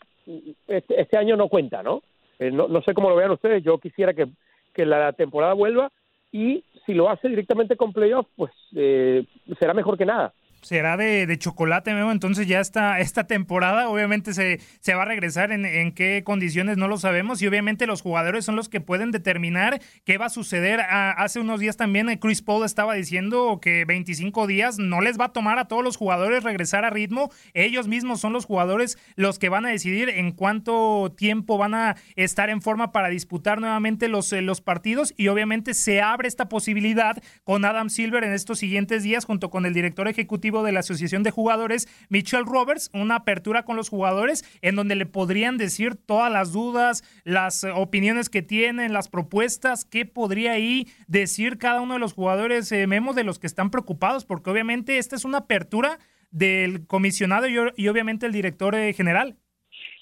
este, 0.67 0.99
este 0.99 1.17
año 1.17 1.35
no 1.35 1.47
cuenta, 1.47 1.83
¿no? 1.83 2.01
Eh, 2.39 2.49
¿no? 2.49 2.67
No 2.67 2.81
sé 2.81 2.93
cómo 2.93 3.09
lo 3.09 3.15
vean 3.15 3.31
ustedes, 3.31 3.63
yo 3.63 3.77
quisiera 3.77 4.13
que, 4.13 4.27
que 4.73 4.85
la 4.85 5.13
temporada 5.13 5.53
vuelva 5.53 5.91
y 6.31 6.63
si 6.85 6.93
lo 6.93 7.09
hace 7.09 7.27
directamente 7.27 7.75
con 7.75 7.93
playoff, 7.93 8.25
pues 8.35 8.51
eh, 8.75 9.25
será 9.59 9.73
mejor 9.73 9.97
que 9.97 10.05
nada 10.05 10.33
será 10.61 10.97
de, 10.97 11.37
chocolate, 11.37 11.93
Memo. 11.93 12.11
Entonces 12.11 12.47
ya 12.47 12.59
está 12.59 12.99
esta 12.99 13.25
temporada, 13.25 13.89
obviamente 13.89 14.33
se, 14.33 14.59
se 14.79 14.93
va 14.93 15.03
a 15.03 15.05
regresar 15.05 15.51
en, 15.51 15.65
en, 15.65 15.91
qué 15.93 16.23
condiciones 16.23 16.77
no 16.77 16.87
lo 16.87 16.97
sabemos 16.97 17.41
y 17.41 17.47
obviamente 17.47 17.87
los 17.87 18.01
jugadores 18.01 18.45
son 18.45 18.55
los 18.55 18.69
que 18.69 18.81
pueden 18.81 19.11
determinar 19.11 19.81
qué 20.05 20.17
va 20.17 20.25
a 20.25 20.29
suceder. 20.29 20.81
Ah, 20.81 21.11
hace 21.17 21.39
unos 21.39 21.59
días 21.59 21.77
también 21.77 22.09
eh, 22.09 22.19
Chris 22.19 22.41
Paul 22.41 22.65
estaba 22.65 22.93
diciendo 22.93 23.59
que 23.61 23.85
25 23.85 24.47
días 24.47 24.77
no 24.79 25.01
les 25.01 25.19
va 25.19 25.25
a 25.25 25.33
tomar 25.33 25.59
a 25.59 25.65
todos 25.65 25.83
los 25.83 25.97
jugadores 25.97 26.43
regresar 26.43 26.85
a 26.85 26.89
ritmo. 26.89 27.31
Ellos 27.53 27.87
mismos 27.87 28.19
son 28.19 28.33
los 28.33 28.45
jugadores 28.45 28.97
los 29.15 29.39
que 29.39 29.49
van 29.49 29.65
a 29.65 29.69
decidir 29.69 30.09
en 30.09 30.31
cuánto 30.31 31.13
tiempo 31.17 31.57
van 31.57 31.73
a 31.73 31.95
estar 32.15 32.49
en 32.49 32.61
forma 32.61 32.91
para 32.91 33.09
disputar 33.09 33.59
nuevamente 33.59 34.07
los, 34.07 34.31
eh, 34.33 34.41
los 34.41 34.61
partidos 34.61 35.13
y 35.17 35.27
obviamente 35.27 35.73
se 35.73 36.01
abre 36.01 36.27
esta 36.27 36.49
posibilidad 36.49 37.21
con 37.43 37.65
Adam 37.65 37.89
Silver 37.89 38.23
en 38.23 38.33
estos 38.33 38.59
siguientes 38.59 39.03
días 39.03 39.25
junto 39.25 39.49
con 39.49 39.65
el 39.65 39.73
director 39.73 40.07
ejecutivo 40.07 40.48
de 40.49 40.71
la 40.71 40.79
Asociación 40.79 41.21
de 41.21 41.31
Jugadores, 41.31 41.87
Mitchell 42.09 42.45
Roberts, 42.45 42.89
una 42.93 43.17
apertura 43.17 43.63
con 43.63 43.75
los 43.75 43.89
jugadores 43.89 44.43
en 44.61 44.75
donde 44.75 44.95
le 44.95 45.05
podrían 45.05 45.57
decir 45.57 45.95
todas 45.95 46.31
las 46.31 46.51
dudas, 46.51 47.03
las 47.23 47.63
opiniones 47.63 48.29
que 48.29 48.41
tienen, 48.41 48.91
las 48.91 49.09
propuestas, 49.09 49.85
qué 49.85 50.05
podría 50.05 50.53
ahí 50.53 50.87
decir 51.07 51.57
cada 51.59 51.81
uno 51.81 51.93
de 51.93 51.99
los 51.99 52.13
jugadores, 52.13 52.71
eh, 52.71 52.87
Memo, 52.87 53.13
de 53.13 53.23
los 53.23 53.37
que 53.37 53.47
están 53.47 53.69
preocupados, 53.69 54.25
porque 54.25 54.49
obviamente 54.49 54.97
esta 54.97 55.15
es 55.15 55.23
una 55.23 55.39
apertura 55.39 55.99
del 56.31 56.87
comisionado 56.87 57.47
y, 57.47 57.87
obviamente 57.87 58.25
el 58.25 58.31
director 58.31 58.73
eh, 58.75 58.93
general. 58.93 59.35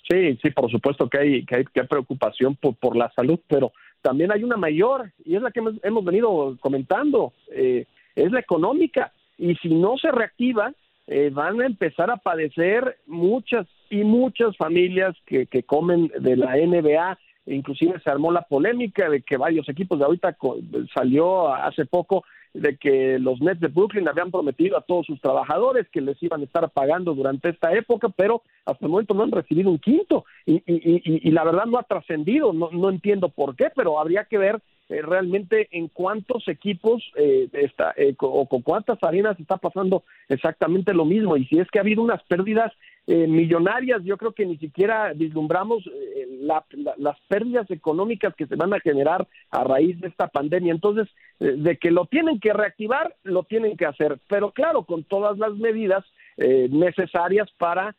Sí, 0.09 0.37
sí, 0.41 0.51
por 0.51 0.71
supuesto 0.71 1.09
que 1.09 1.17
hay, 1.17 1.45
que 1.45 1.83
preocupación 1.83 2.55
por, 2.55 2.75
por 2.77 2.95
la 2.95 3.11
salud, 3.11 3.39
pero 3.47 3.73
también 4.01 4.31
hay 4.31 4.43
una 4.43 4.55
mayor, 4.55 5.11
y 5.25 5.35
es 5.35 5.41
la 5.41 5.51
que 5.51 5.59
hemos, 5.59 6.05
venido 6.05 6.55
comentando, 6.61 7.33
eh, 7.51 7.85
es 8.15 8.31
la 8.31 8.39
económica 8.39 9.11
y 9.37 9.55
si 9.55 9.69
no 9.69 9.97
se 9.97 10.11
reactiva, 10.11 10.73
eh, 11.07 11.29
van 11.31 11.61
a 11.61 11.65
empezar 11.65 12.11
a 12.11 12.17
padecer 12.17 12.97
muchas 13.05 13.65
y 13.89 14.03
muchas 14.03 14.57
familias 14.57 15.15
que, 15.25 15.45
que 15.45 15.63
comen 15.63 16.11
de 16.19 16.35
la 16.35 16.55
NBA. 16.57 17.17
Inclusive 17.45 17.99
se 18.01 18.09
armó 18.09 18.31
la 18.31 18.41
polémica 18.41 19.09
de 19.09 19.21
que 19.21 19.37
varios 19.37 19.69
equipos 19.69 19.99
de 19.99 20.05
ahorita 20.05 20.35
salió 20.93 21.53
hace 21.53 21.85
poco 21.85 22.25
de 22.53 22.75
que 22.75 23.19
los 23.19 23.39
Nets 23.39 23.61
de 23.61 23.67
Brooklyn 23.67 24.07
habían 24.07 24.31
prometido 24.31 24.77
a 24.77 24.81
todos 24.81 25.05
sus 25.05 25.21
trabajadores 25.21 25.87
que 25.89 26.01
les 26.01 26.21
iban 26.21 26.41
a 26.41 26.43
estar 26.43 26.69
pagando 26.71 27.13
durante 27.13 27.49
esta 27.49 27.71
época, 27.73 28.09
pero 28.09 28.41
hasta 28.65 28.85
el 28.85 28.91
momento 28.91 29.13
no 29.13 29.23
han 29.23 29.31
recibido 29.31 29.69
un 29.69 29.79
quinto 29.79 30.25
y, 30.45 30.55
y, 30.55 30.61
y, 30.65 31.27
y 31.29 31.31
la 31.31 31.43
verdad 31.43 31.65
no 31.65 31.77
ha 31.77 31.83
trascendido, 31.83 32.51
no, 32.53 32.69
no 32.71 32.89
entiendo 32.89 33.29
por 33.29 33.55
qué, 33.55 33.67
pero 33.75 33.99
habría 33.99 34.25
que 34.25 34.37
ver 34.37 34.59
eh, 34.89 35.01
realmente 35.01 35.67
en 35.71 35.89
cuántos 35.89 36.47
equipos 36.47 37.03
eh, 37.17 37.49
está, 37.51 37.93
eh, 37.97 38.15
o 38.19 38.47
con 38.47 38.61
cuántas 38.61 38.97
arenas 39.03 39.37
está 39.37 39.57
pasando 39.57 40.05
exactamente 40.29 40.93
lo 40.93 41.03
mismo. 41.03 41.35
Y 41.35 41.45
si 41.47 41.59
es 41.59 41.69
que 41.69 41.79
ha 41.79 41.81
habido 41.81 42.01
unas 42.01 42.23
pérdidas 42.23 42.71
millonarias, 43.09 44.03
yo 44.03 44.17
creo 44.17 44.33
que 44.33 44.45
ni 44.45 44.57
siquiera 44.57 45.13
vislumbramos 45.13 45.89
las 46.97 47.17
pérdidas 47.29 47.71
económicas 47.71 48.35
que 48.35 48.47
se 48.47 48.57
van 48.57 48.73
a 48.73 48.81
generar 48.81 49.25
a 49.49 49.63
raíz 49.63 49.97
de 50.01 50.09
esta 50.09 50.27
pandemia. 50.27 50.73
Entonces, 50.73 51.07
de 51.39 51.77
que 51.77 51.89
lo 51.89 52.07
tienen 52.07 52.41
que 52.41 52.51
reactivar, 52.51 53.15
lo 53.23 53.43
tienen 53.43 53.77
que 53.77 53.85
hacer, 53.85 54.19
pero 54.27 54.51
claro, 54.51 54.83
con 54.83 55.05
todas 55.05 55.37
las 55.37 55.55
medidas 55.55 56.03
necesarias 56.35 57.49
para 57.57 57.95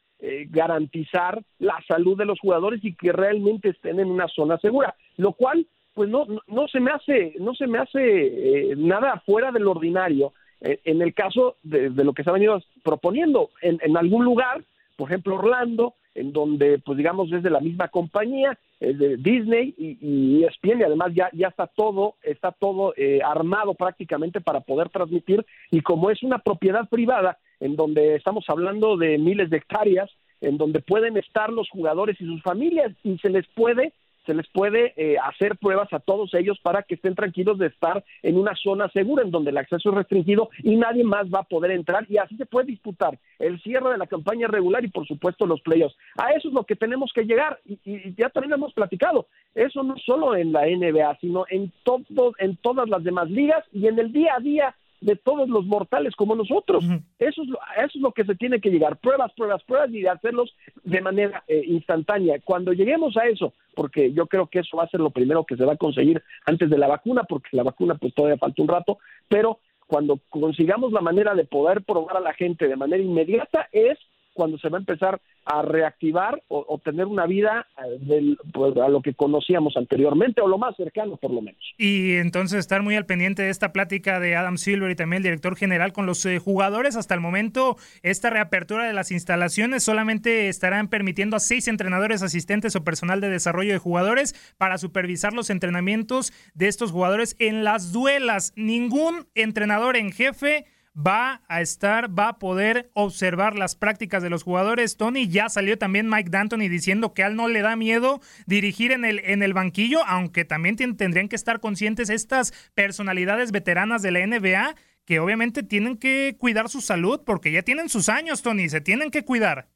garantizar 0.50 1.42
la 1.58 1.82
salud 1.88 2.18
de 2.18 2.26
los 2.26 2.38
jugadores 2.38 2.84
y 2.84 2.94
que 2.94 3.10
realmente 3.10 3.70
estén 3.70 4.00
en 4.00 4.10
una 4.10 4.28
zona 4.28 4.58
segura, 4.58 4.94
lo 5.16 5.32
cual 5.32 5.66
pues 5.98 6.10
no, 6.10 6.28
no, 6.46 6.68
se 6.68 6.78
me 6.78 6.92
hace, 6.92 7.34
no 7.40 7.56
se 7.56 7.66
me 7.66 7.78
hace 7.78 7.98
eh, 8.00 8.76
nada 8.76 9.20
fuera 9.26 9.50
del 9.50 9.66
ordinario 9.66 10.32
eh, 10.60 10.78
en 10.84 11.02
el 11.02 11.12
caso 11.12 11.56
de, 11.64 11.90
lo 11.90 12.12
que 12.12 12.22
se 12.22 12.30
ha 12.30 12.34
venido 12.34 12.62
proponiendo. 12.84 13.50
En, 13.62 13.80
en 13.82 13.96
algún 13.96 14.24
lugar, 14.24 14.62
por 14.94 15.08
ejemplo 15.08 15.34
Orlando, 15.34 15.94
en 16.14 16.32
donde 16.32 16.78
pues 16.78 16.96
digamos 16.96 17.32
es 17.32 17.42
de 17.42 17.50
la 17.50 17.58
misma 17.58 17.88
compañía, 17.88 18.56
es 18.78 18.96
de 18.96 19.16
Disney 19.16 19.74
y, 19.76 19.98
y 20.00 20.44
ESPN 20.44 20.78
y 20.78 20.84
además 20.84 21.10
ya, 21.16 21.30
ya 21.32 21.48
está 21.48 21.66
todo, 21.66 22.14
está 22.22 22.52
todo 22.52 22.94
eh, 22.96 23.18
armado 23.24 23.74
prácticamente 23.74 24.40
para 24.40 24.60
poder 24.60 24.90
transmitir. 24.90 25.44
Y 25.72 25.80
como 25.80 26.12
es 26.12 26.22
una 26.22 26.38
propiedad 26.38 26.88
privada 26.88 27.38
en 27.58 27.74
donde 27.74 28.14
estamos 28.14 28.44
hablando 28.46 28.96
de 28.96 29.18
miles 29.18 29.50
de 29.50 29.56
hectáreas, 29.56 30.08
en 30.42 30.58
donde 30.58 30.78
pueden 30.78 31.16
estar 31.16 31.52
los 31.52 31.68
jugadores 31.68 32.20
y 32.20 32.24
sus 32.24 32.40
familias 32.40 32.92
y 33.02 33.18
se 33.18 33.30
les 33.30 33.48
puede 33.48 33.92
se 34.28 34.34
les 34.34 34.46
puede 34.48 34.92
eh, 34.98 35.16
hacer 35.24 35.56
pruebas 35.56 35.90
a 35.90 36.00
todos 36.00 36.34
ellos 36.34 36.58
para 36.62 36.82
que 36.82 36.96
estén 36.96 37.14
tranquilos 37.14 37.56
de 37.56 37.68
estar 37.68 38.04
en 38.22 38.36
una 38.36 38.54
zona 38.54 38.90
segura 38.90 39.22
en 39.22 39.30
donde 39.30 39.52
el 39.52 39.56
acceso 39.56 39.88
es 39.88 39.94
restringido 39.94 40.50
y 40.62 40.76
nadie 40.76 41.02
más 41.02 41.28
va 41.28 41.40
a 41.40 41.44
poder 41.44 41.70
entrar 41.70 42.04
y 42.10 42.18
así 42.18 42.36
se 42.36 42.44
puede 42.44 42.66
disputar 42.66 43.18
el 43.38 43.58
cierre 43.62 43.92
de 43.92 43.96
la 43.96 44.06
campaña 44.06 44.46
regular 44.46 44.84
y 44.84 44.88
por 44.88 45.06
supuesto 45.06 45.46
los 45.46 45.62
playoffs. 45.62 45.96
A 46.18 46.32
eso 46.32 46.48
es 46.48 46.54
lo 46.54 46.64
que 46.64 46.76
tenemos 46.76 47.10
que 47.14 47.24
llegar 47.24 47.58
y, 47.64 47.78
y 47.86 48.14
ya 48.18 48.28
también 48.28 48.52
hemos 48.52 48.74
platicado. 48.74 49.28
Eso 49.54 49.82
no 49.82 49.96
solo 49.96 50.36
en 50.36 50.52
la 50.52 50.66
NBA, 50.66 51.16
sino 51.22 51.46
en 51.48 51.72
todo, 51.84 52.34
en 52.38 52.58
todas 52.58 52.86
las 52.90 53.02
demás 53.02 53.30
ligas 53.30 53.64
y 53.72 53.86
en 53.86 53.98
el 53.98 54.12
día 54.12 54.34
a 54.36 54.40
día 54.40 54.74
de 55.00 55.16
todos 55.16 55.48
los 55.48 55.64
mortales 55.66 56.14
como 56.16 56.34
nosotros. 56.34 56.84
Eso, 57.18 57.42
es 57.42 57.48
lo, 57.48 57.58
eso 57.76 57.92
es 57.94 58.00
lo 58.00 58.12
que 58.12 58.24
se 58.24 58.34
tiene 58.34 58.60
que 58.60 58.70
llegar, 58.70 58.96
pruebas, 58.98 59.32
pruebas, 59.34 59.62
pruebas 59.64 59.90
y 59.90 60.06
hacerlos 60.06 60.54
de 60.84 61.00
manera 61.00 61.44
eh, 61.46 61.62
instantánea. 61.66 62.40
Cuando 62.44 62.72
lleguemos 62.72 63.16
a 63.16 63.26
eso, 63.26 63.52
porque 63.78 64.12
yo 64.12 64.26
creo 64.26 64.48
que 64.48 64.58
eso 64.58 64.76
va 64.76 64.82
a 64.82 64.88
ser 64.88 64.98
lo 64.98 65.10
primero 65.10 65.44
que 65.44 65.56
se 65.56 65.64
va 65.64 65.74
a 65.74 65.76
conseguir 65.76 66.20
antes 66.46 66.68
de 66.68 66.78
la 66.78 66.88
vacuna, 66.88 67.22
porque 67.22 67.50
la 67.52 67.62
vacuna 67.62 67.94
pues 67.94 68.12
todavía 68.12 68.36
falta 68.36 68.60
un 68.60 68.66
rato, 68.66 68.98
pero 69.28 69.60
cuando 69.86 70.18
consigamos 70.30 70.90
la 70.90 71.00
manera 71.00 71.32
de 71.36 71.44
poder 71.44 71.84
probar 71.84 72.16
a 72.16 72.20
la 72.20 72.32
gente 72.32 72.66
de 72.66 72.74
manera 72.74 73.00
inmediata 73.00 73.68
es 73.70 73.96
cuando 74.38 74.56
se 74.58 74.68
va 74.68 74.78
a 74.78 74.80
empezar 74.80 75.20
a 75.46 75.62
reactivar 75.62 76.40
o, 76.46 76.80
tener 76.84 77.06
una 77.06 77.26
vida 77.26 77.66
eh, 77.84 78.36
pues, 78.52 78.76
a 78.76 78.88
lo 78.88 79.02
que 79.02 79.14
conocíamos 79.14 79.76
anteriormente 79.76 80.40
o 80.40 80.46
lo 80.46 80.58
más 80.58 80.76
cercano 80.76 81.16
por 81.16 81.32
lo 81.32 81.42
menos. 81.42 81.60
Y 81.76 82.12
entonces 82.18 82.60
estar 82.60 82.82
muy 82.82 82.94
al 82.94 83.04
pendiente 83.04 83.42
de 83.42 83.50
esta 83.50 83.72
plática 83.72 84.20
de 84.20 84.36
Adam 84.36 84.56
Silver 84.56 84.92
y 84.92 84.94
también 84.94 85.18
el 85.18 85.24
director 85.24 85.56
general 85.56 85.92
con 85.92 86.06
los 86.06 86.24
eh, 86.24 86.38
jugadores. 86.38 86.94
Hasta 86.94 87.14
el 87.14 87.20
momento 87.20 87.76
esta 88.04 88.30
reapertura 88.30 88.86
de 88.86 88.92
las 88.92 89.10
instalaciones 89.10 89.82
solamente 89.82 90.48
estarán 90.48 90.86
permitiendo 90.86 91.34
a 91.34 91.40
seis 91.40 91.66
entrenadores 91.66 92.22
asistentes 92.22 92.76
o 92.76 92.84
personal 92.84 93.20
de 93.20 93.30
desarrollo 93.30 93.72
de 93.72 93.78
jugadores 93.78 94.54
para 94.56 94.78
supervisar 94.78 95.32
los 95.32 95.50
entrenamientos 95.50 96.32
de 96.54 96.68
estos 96.68 96.92
jugadores 96.92 97.34
en 97.40 97.64
las 97.64 97.90
duelas. 97.92 98.52
Ningún 98.54 99.26
entrenador 99.34 99.96
en 99.96 100.12
jefe 100.12 100.66
va 100.96 101.42
a 101.48 101.60
estar, 101.60 102.16
va 102.16 102.28
a 102.28 102.38
poder 102.38 102.90
observar 102.94 103.56
las 103.56 103.76
prácticas 103.76 104.22
de 104.22 104.30
los 104.30 104.42
jugadores. 104.42 104.96
Tony 104.96 105.28
ya 105.28 105.48
salió 105.48 105.78
también 105.78 106.08
Mike 106.08 106.30
D'Antoni 106.30 106.68
diciendo 106.68 107.14
que 107.14 107.22
a 107.22 107.28
él 107.28 107.36
no 107.36 107.48
le 107.48 107.62
da 107.62 107.76
miedo 107.76 108.20
dirigir 108.46 108.92
en 108.92 109.04
el, 109.04 109.20
en 109.24 109.42
el 109.42 109.54
banquillo, 109.54 110.00
aunque 110.06 110.44
también 110.44 110.76
tendrían 110.76 111.28
que 111.28 111.36
estar 111.36 111.60
conscientes 111.60 112.10
estas 112.10 112.52
personalidades 112.74 113.52
veteranas 113.52 114.02
de 114.02 114.10
la 114.10 114.26
NBA 114.26 114.74
que 115.04 115.20
obviamente 115.20 115.62
tienen 115.62 115.96
que 115.96 116.36
cuidar 116.38 116.68
su 116.68 116.80
salud 116.80 117.20
porque 117.24 117.50
ya 117.50 117.62
tienen 117.62 117.88
sus 117.88 118.08
años, 118.08 118.42
Tony, 118.42 118.68
se 118.68 118.80
tienen 118.80 119.10
que 119.10 119.24
cuidar. 119.24 119.66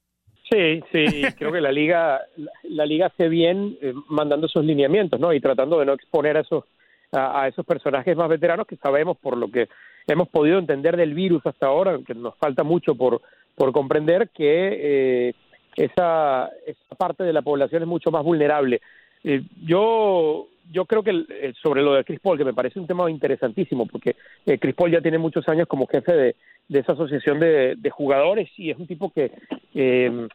Sí, 0.51 0.83
sí, 0.93 1.23
creo 1.39 1.51
que 1.51 1.63
la 1.63 1.73
liga, 1.73 2.21
la, 2.65 2.85
liga 2.85 3.07
hace 3.07 3.29
bien 3.29 3.79
eh, 3.81 3.95
mandando 4.09 4.47
esos 4.47 4.63
lineamientos, 4.63 5.19
¿no? 5.19 5.33
Y 5.33 5.41
tratando 5.41 5.79
de 5.79 5.87
no 5.87 5.95
exponer 5.95 6.37
a 6.37 6.41
esos 6.41 6.65
a, 7.13 7.49
esos 7.49 7.65
personajes 7.65 8.17
más 8.17 8.29
veteranos 8.29 8.67
que 8.67 8.77
sabemos 8.77 9.19
por 9.19 9.37
lo 9.37 9.51
que 9.51 9.69
hemos 10.07 10.29
podido 10.29 10.59
entender 10.59 10.97
del 10.97 11.15
virus 11.15 11.45
hasta 11.47 11.67
ahora, 11.67 11.99
que 12.07 12.15
nos 12.15 12.37
falta 12.37 12.63
mucho 12.63 12.95
por, 12.95 13.21
por 13.55 13.73
comprender 13.73 14.31
que 14.31 15.29
eh, 15.29 15.35
esa, 15.77 16.51
esa 16.67 16.95
parte 16.97 17.25
de 17.25 17.33
la 17.33 17.43
población 17.43 17.83
es 17.83 17.89
mucho 17.89 18.11
más 18.11 18.23
vulnerable. 18.25 18.81
Eh, 19.25 19.43
yo 19.65 20.49
yo 20.71 20.85
creo 20.85 21.03
que 21.03 21.25
eh, 21.29 21.53
sobre 21.61 21.83
lo 21.83 21.95
de 21.95 22.05
Chris 22.05 22.21
Paul, 22.21 22.39
que 22.39 22.45
me 22.45 22.55
parece 22.55 22.79
un 22.79 22.87
tema 22.87 23.11
interesantísimo, 23.11 23.87
porque 23.87 24.17
eh, 24.47 24.59
Chris 24.59 24.75
Paul 24.75 24.91
ya 24.91 25.01
tiene 25.01 25.19
muchos 25.19 25.49
años 25.49 25.67
como 25.67 25.87
jefe 25.87 26.13
de, 26.13 26.37
de 26.69 26.79
esa 26.79 26.93
asociación 26.93 27.41
de, 27.41 27.91
jugadores 27.91 28.49
y 28.57 28.71
es 28.71 28.79
un 28.79 28.87
tipo 28.87 29.11
que, 29.11 29.33
eh, 29.75 30.29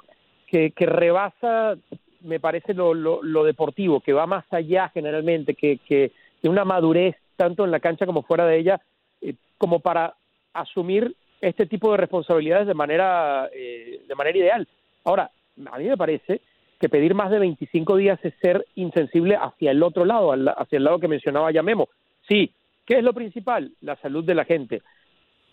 que, 0.48 0.72
que, 0.72 0.86
rebasa, 0.86 1.76
me 2.22 2.40
parece, 2.40 2.74
lo, 2.74 2.94
lo, 2.94 3.24
lo, 3.24 3.44
deportivo, 3.44 4.02
que 4.02 4.14
va 4.14 4.28
más 4.28 4.46
allá 4.52 4.90
generalmente, 4.94 5.56
que, 5.56 5.80
que, 5.88 6.12
que, 6.42 6.50
una 6.50 6.66
madurez 6.66 7.16
tanto 7.36 7.66
en 7.66 7.72
la 7.72 7.80
cancha 7.80 8.06
como 8.06 8.24
fuera 8.24 8.46
de 8.46 8.60
ella, 8.60 8.82
eh, 9.22 9.36
como 9.58 9.80
para 9.80 10.16
asumir 10.54 11.16
este 11.42 11.66
tipo 11.66 11.92
de 11.92 11.98
responsabilidades 11.98 12.68
de 12.68 12.74
manera, 12.74 13.50
eh, 13.54 14.02
de 14.08 14.16
manera 14.16 14.38
ideal. 14.38 14.68
Ahora, 15.04 15.30
a 15.72 15.78
mí 15.78 15.86
me 15.86 15.98
parece 15.98 16.42
que 16.80 16.90
pedir 16.90 17.14
más 17.16 17.32
de 17.32 17.40
25 17.40 17.96
días 17.96 18.20
es 18.24 18.34
ser 18.42 18.66
insensible 18.76 19.36
hacia 19.36 19.72
el 19.72 19.82
otro 19.84 20.06
lado, 20.06 20.32
hacia 20.32 20.78
el 20.78 20.84
lado 20.84 21.00
que 21.00 21.08
mencionaba 21.08 21.52
ya 21.52 21.64
Memo. 21.64 21.90
Sí, 22.28 22.52
¿qué 22.86 22.98
es 22.98 23.04
lo 23.04 23.14
principal? 23.14 23.72
La 23.82 23.96
salud 23.98 24.24
de 24.24 24.36
la 24.36 24.46
gente. 24.46 24.82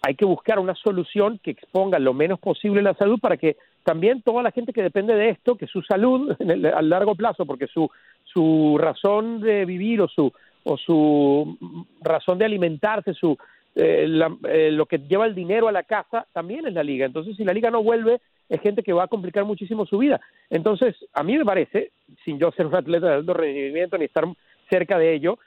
Hay 0.02 0.16
que 0.16 0.26
buscar 0.26 0.59
una 0.59 0.75
solución 0.75 1.40
que 1.42 1.52
exponga 1.52 1.99
lo 1.99 2.12
menos 2.12 2.38
posible 2.38 2.83
la 2.83 2.94
salud 2.94 3.18
para 3.21 3.38
que 3.38 3.56
también 3.85 4.21
toda 4.23 4.42
la 4.42 4.50
gente 4.50 4.73
que 4.73 4.83
depende 4.83 5.14
de 5.14 5.30
esto, 5.30 5.56
que 5.56 5.66
su 5.66 5.80
salud 5.83 6.37
a 6.75 6.83
largo 6.83 7.14
plazo, 7.14 7.47
porque 7.47 7.66
su, 7.68 7.90
su 8.25 8.76
razón 8.78 9.40
de 9.40 9.64
vivir 9.64 10.02
o 10.02 10.09
su, 10.09 10.30
o 10.64 10.76
su 10.76 11.56
razón 12.00 12.38
de 12.38 12.47
alimentarse, 12.47 13.14
su, 13.14 13.37
eh, 13.76 14.09
eh, 14.49 14.71
lo 14.73 14.87
que 14.87 14.99
lleva 14.99 15.26
el 15.26 15.35
dinero 15.35 15.68
a 15.68 15.73
la 15.73 15.83
casa, 15.83 16.26
también 16.33 16.66
es 16.66 16.73
la 16.73 16.83
liga. 16.83 17.06
Entonces, 17.06 17.37
si 17.37 17.44
la 17.44 17.52
liga 17.52 17.71
no 17.71 17.83
vuelve, 17.83 18.21
es 18.49 18.61
gente 18.61 18.83
que 18.83 18.92
va 18.92 19.04
a 19.04 19.09
complicar 19.09 19.44
muchísimo 19.44 19.87
su 19.87 19.99
vida. 19.99 20.21
Entonces, 20.50 20.97
a 21.12 21.23
mí 21.23 21.37
me 21.37 21.44
parece, 21.44 21.92
sin 22.25 22.38
yo 22.38 22.50
ser 22.52 22.66
un 22.66 22.75
atleta 22.75 23.09
de 23.09 23.14
alto 23.14 23.35
rendimiento 23.35 23.99
ni 23.99 24.04
estar 24.06 24.25
cerca 24.71 24.99
de 24.99 25.14
ello, 25.14 25.38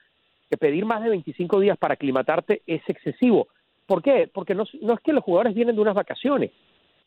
que 0.49 0.57
pedir 0.57 0.85
más 0.85 1.03
de 1.03 1.09
25 1.09 1.59
días 1.59 1.77
para 1.77 1.95
aclimatarte 1.95 2.61
es 2.67 2.81
excesivo. 2.87 3.47
¿Por 3.85 4.01
qué? 4.01 4.29
Porque 4.31 4.55
no, 4.55 4.65
no 4.81 4.93
es 4.93 4.99
que 5.01 5.13
los 5.13 5.23
jugadores 5.23 5.53
vienen 5.53 5.75
de 5.75 5.81
unas 5.81 5.95
vacaciones. 5.95 6.51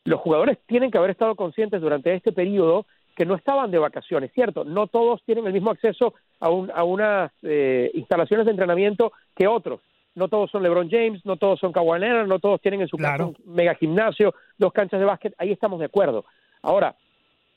Los 0.03 0.19
jugadores 0.19 0.57
tienen 0.65 0.89
que 0.89 0.97
haber 0.97 1.11
estado 1.11 1.35
conscientes 1.35 1.81
durante 1.81 2.13
este 2.13 2.31
periodo 2.31 2.85
que 3.15 3.25
no 3.25 3.35
estaban 3.35 3.71
de 3.71 3.79
vacaciones, 3.79 4.31
¿cierto? 4.33 4.63
No 4.63 4.87
todos 4.87 5.21
tienen 5.23 5.45
el 5.47 5.53
mismo 5.53 5.71
acceso 5.71 6.13
a, 6.39 6.49
un, 6.49 6.71
a 6.73 6.83
unas 6.83 7.31
eh, 7.43 7.91
instalaciones 7.93 8.45
de 8.45 8.51
entrenamiento 8.51 9.11
que 9.35 9.47
otros 9.47 9.81
no 10.15 10.27
todos 10.27 10.51
son 10.51 10.63
LeBron 10.63 10.89
James, 10.89 11.25
no 11.25 11.37
todos 11.37 11.59
son 11.59 11.71
Kawhi 11.71 11.99
no 12.27 12.39
todos 12.39 12.61
tienen 12.61 12.81
en 12.81 12.87
su 12.87 12.97
casa 12.97 13.25
un 13.25 13.37
mega 13.45 13.75
gimnasio, 13.75 14.33
dos 14.57 14.73
canchas 14.73 14.99
de 14.99 15.05
básquet, 15.05 15.33
ahí 15.37 15.51
estamos 15.51 15.79
de 15.79 15.85
acuerdo. 15.85 16.25
Ahora, 16.61 16.95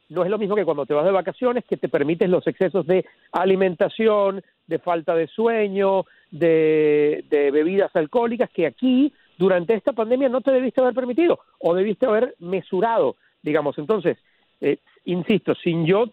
no 0.08 0.22
es 0.22 0.30
lo 0.30 0.38
mismo 0.38 0.54
que 0.54 0.64
cuando 0.64 0.86
te 0.86 0.94
vas 0.94 1.04
de 1.04 1.10
vacaciones, 1.10 1.64
que 1.64 1.76
te 1.76 1.88
permites 1.88 2.28
los 2.28 2.46
excesos 2.46 2.86
de 2.86 3.04
alimentación, 3.32 4.42
de 4.66 4.78
falta 4.78 5.14
de 5.14 5.26
sueño, 5.26 6.04
de, 6.30 7.24
bebidas 7.30 7.94
alcohólicas, 7.96 8.50
que 8.50 8.66
aquí, 8.66 9.12
durante 9.38 9.74
esta 9.74 9.92
pandemia, 9.92 10.28
no 10.28 10.40
te 10.40 10.52
debiste 10.52 10.80
haber 10.80 10.94
permitido 10.94 11.40
o 11.58 11.74
debiste 11.74 12.06
haber 12.06 12.34
mesurado, 12.38 13.16
digamos. 13.42 13.78
Entonces, 13.78 14.18
eh, 14.60 14.78
insisto, 15.04 15.54
sin 15.54 15.86
yo 15.86 16.06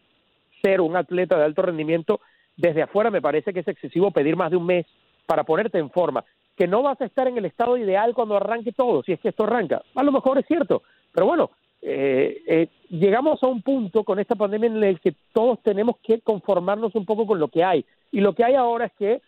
ser 0.61 0.81
un 0.81 0.95
atleta 0.95 1.37
de 1.37 1.45
alto 1.45 1.61
rendimiento, 1.61 2.21
desde 2.55 2.83
afuera 2.83 3.09
me 3.09 3.21
parece 3.21 3.53
que 3.53 3.61
es 3.61 3.67
excesivo 3.67 4.11
pedir 4.11 4.35
más 4.35 4.51
de 4.51 4.57
un 4.57 4.65
mes 4.65 4.85
para 5.25 5.43
ponerte 5.43 5.79
en 5.79 5.89
forma, 5.89 6.23
que 6.55 6.67
no 6.67 6.83
vas 6.83 6.99
a 7.01 7.05
estar 7.05 7.27
en 7.27 7.37
el 7.37 7.45
estado 7.45 7.77
ideal 7.77 8.13
cuando 8.13 8.35
arranque 8.35 8.71
todo, 8.71 9.03
si 9.03 9.13
es 9.13 9.19
que 9.19 9.29
esto 9.29 9.45
arranca. 9.45 9.81
A 9.95 10.03
lo 10.03 10.11
mejor 10.11 10.37
es 10.37 10.45
cierto, 10.45 10.83
pero 11.13 11.25
bueno, 11.25 11.51
eh, 11.81 12.43
eh, 12.45 12.67
llegamos 12.89 13.41
a 13.41 13.47
un 13.47 13.61
punto 13.61 14.03
con 14.03 14.19
esta 14.19 14.35
pandemia 14.35 14.69
en 14.69 14.83
el 14.83 14.99
que 14.99 15.15
todos 15.33 15.59
tenemos 15.63 15.95
que 16.03 16.19
conformarnos 16.21 16.93
un 16.95 17.05
poco 17.05 17.25
con 17.25 17.39
lo 17.39 17.47
que 17.47 17.63
hay. 17.63 17.85
Y 18.11 18.19
lo 18.19 18.33
que 18.33 18.43
hay 18.43 18.53
ahora 18.53 18.85
es 18.85 18.91
que 18.93 19.21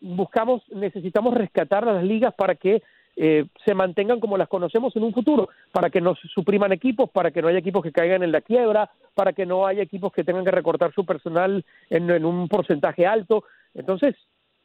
buscamos, 0.00 0.62
necesitamos 0.70 1.34
rescatar 1.34 1.86
las 1.86 2.02
ligas 2.02 2.34
para 2.34 2.54
que 2.54 2.82
eh, 3.16 3.46
se 3.64 3.74
mantengan 3.74 4.20
como 4.20 4.38
las 4.38 4.48
conocemos 4.48 4.94
en 4.96 5.04
un 5.04 5.12
futuro, 5.12 5.48
para 5.72 5.90
que 5.90 6.00
no 6.00 6.14
se 6.14 6.28
supriman 6.28 6.72
equipos, 6.72 7.10
para 7.10 7.30
que 7.30 7.42
no 7.42 7.48
haya 7.48 7.58
equipos 7.58 7.82
que 7.82 7.92
caigan 7.92 8.22
en 8.22 8.32
la 8.32 8.40
quiebra, 8.40 8.90
para 9.14 9.32
que 9.32 9.46
no 9.46 9.66
haya 9.66 9.82
equipos 9.82 10.12
que 10.12 10.24
tengan 10.24 10.44
que 10.44 10.50
recortar 10.50 10.92
su 10.94 11.04
personal 11.04 11.64
en 11.90 12.24
un 12.24 12.48
porcentaje 12.48 13.06
alto. 13.06 13.44
Entonces, 13.74 14.16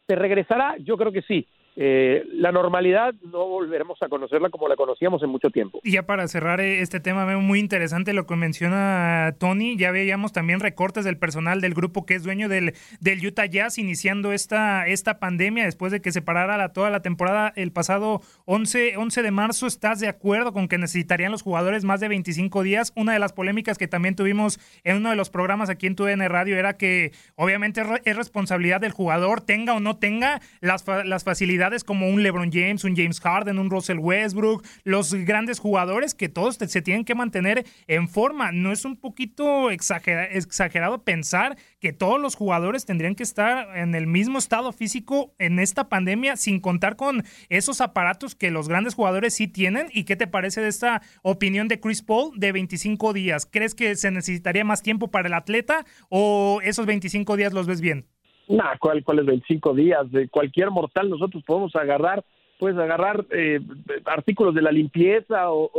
¿Se 0.07 0.15
regresará? 0.15 0.75
Yo 0.79 0.97
creo 0.97 1.11
que 1.11 1.23
sí. 1.23 1.47
Eh, 1.77 2.23
la 2.31 2.51
normalidad 2.51 3.13
no 3.21 3.47
volveremos 3.47 4.01
a 4.01 4.07
conocerla 4.07 4.49
como 4.49 4.69
la 4.69 4.75
conocíamos 4.75 5.21
en 5.23 5.29
mucho 5.29 5.49
tiempo. 5.49 5.79
Y 5.83 5.91
ya 5.91 6.03
para 6.03 6.27
cerrar 6.27 6.61
eh, 6.61 6.79
este 6.79 6.99
tema, 6.99 7.25
veo 7.25 7.41
muy 7.41 7.59
interesante 7.59 8.13
lo 8.13 8.25
que 8.25 8.35
menciona 8.35 9.35
Tony. 9.39 9.75
Ya 9.75 9.91
veíamos 9.91 10.31
también 10.31 10.61
recortes 10.61 11.03
del 11.03 11.17
personal 11.17 11.59
del 11.59 11.73
grupo 11.73 12.05
que 12.05 12.15
es 12.15 12.23
dueño 12.23 12.47
del, 12.47 12.73
del 13.01 13.25
Utah 13.25 13.45
Jazz 13.45 13.77
iniciando 13.77 14.31
esta, 14.31 14.87
esta 14.87 15.19
pandemia 15.19 15.65
después 15.65 15.91
de 15.91 16.01
que 16.01 16.11
se 16.11 16.21
parara 16.21 16.71
toda 16.71 16.89
la 16.89 17.01
temporada 17.01 17.51
el 17.55 17.71
pasado 17.71 18.21
11, 18.45 18.95
11 18.97 19.21
de 19.21 19.31
marzo. 19.31 19.67
¿Estás 19.67 19.99
de 19.99 20.07
acuerdo 20.07 20.53
con 20.53 20.67
que 20.67 20.77
necesitarían 20.77 21.31
los 21.31 21.41
jugadores 21.41 21.83
más 21.83 21.99
de 21.99 22.07
25 22.07 22.63
días? 22.63 22.93
Una 22.95 23.13
de 23.13 23.19
las 23.19 23.33
polémicas 23.33 23.77
que 23.77 23.87
también 23.87 24.15
tuvimos 24.15 24.59
en 24.83 24.97
uno 24.97 25.09
de 25.09 25.15
los 25.15 25.29
programas 25.29 25.69
aquí 25.69 25.87
en 25.87 25.95
TUDN 25.95 26.29
Radio 26.29 26.57
era 26.57 26.77
que 26.77 27.11
obviamente 27.35 27.81
es 28.05 28.15
responsabilidad 28.15 28.79
del 28.79 28.91
jugador, 28.91 29.41
tenga 29.41 29.73
o 29.73 29.79
no 29.81 29.97
tenga 29.97 30.41
las, 30.61 30.85
las 31.05 31.23
facilidades 31.23 31.64
como 31.83 32.09
un 32.09 32.23
LeBron 32.23 32.51
James, 32.51 32.83
un 32.83 32.95
James 32.95 33.19
Harden, 33.19 33.59
un 33.59 33.69
Russell 33.69 33.99
Westbrook, 33.99 34.65
los 34.83 35.13
grandes 35.13 35.59
jugadores 35.59 36.13
que 36.13 36.29
todos 36.29 36.55
se 36.55 36.81
tienen 36.81 37.05
que 37.05 37.15
mantener 37.15 37.65
en 37.87 38.07
forma. 38.07 38.51
¿No 38.51 38.71
es 38.71 38.85
un 38.85 38.95
poquito 38.95 39.69
exagerado 39.69 41.03
pensar 41.03 41.57
que 41.79 41.93
todos 41.93 42.19
los 42.19 42.35
jugadores 42.35 42.85
tendrían 42.85 43.15
que 43.15 43.23
estar 43.23 43.77
en 43.77 43.95
el 43.95 44.07
mismo 44.07 44.37
estado 44.37 44.71
físico 44.71 45.33
en 45.39 45.59
esta 45.59 45.89
pandemia 45.89 46.37
sin 46.37 46.59
contar 46.59 46.95
con 46.95 47.23
esos 47.49 47.81
aparatos 47.81 48.35
que 48.35 48.51
los 48.51 48.67
grandes 48.67 48.93
jugadores 48.93 49.33
sí 49.33 49.47
tienen? 49.47 49.87
¿Y 49.91 50.03
qué 50.03 50.15
te 50.15 50.27
parece 50.27 50.61
de 50.61 50.67
esta 50.67 51.01
opinión 51.23 51.67
de 51.67 51.79
Chris 51.79 52.01
Paul 52.01 52.31
de 52.37 52.51
25 52.51 53.13
días? 53.13 53.47
¿Crees 53.51 53.75
que 53.75 53.95
se 53.95 54.11
necesitaría 54.11 54.63
más 54.63 54.81
tiempo 54.81 55.09
para 55.09 55.27
el 55.27 55.33
atleta 55.33 55.85
o 56.09 56.59
esos 56.63 56.85
25 56.85 57.35
días 57.37 57.53
los 57.53 57.67
ves 57.67 57.81
bien? 57.81 58.07
Nah, 58.47 58.77
¿cuál, 58.79 59.03
¿cuál 59.03 59.19
es 59.19 59.25
25 59.25 59.73
días? 59.73 60.11
De 60.11 60.27
cualquier 60.27 60.71
mortal 60.71 61.09
nosotros 61.09 61.43
podemos 61.45 61.75
agarrar, 61.75 62.23
puedes 62.59 62.77
agarrar 62.77 63.25
eh, 63.31 63.59
artículos 64.05 64.53
de 64.53 64.61
la 64.61 64.71
limpieza 64.71 65.51
o, 65.51 65.69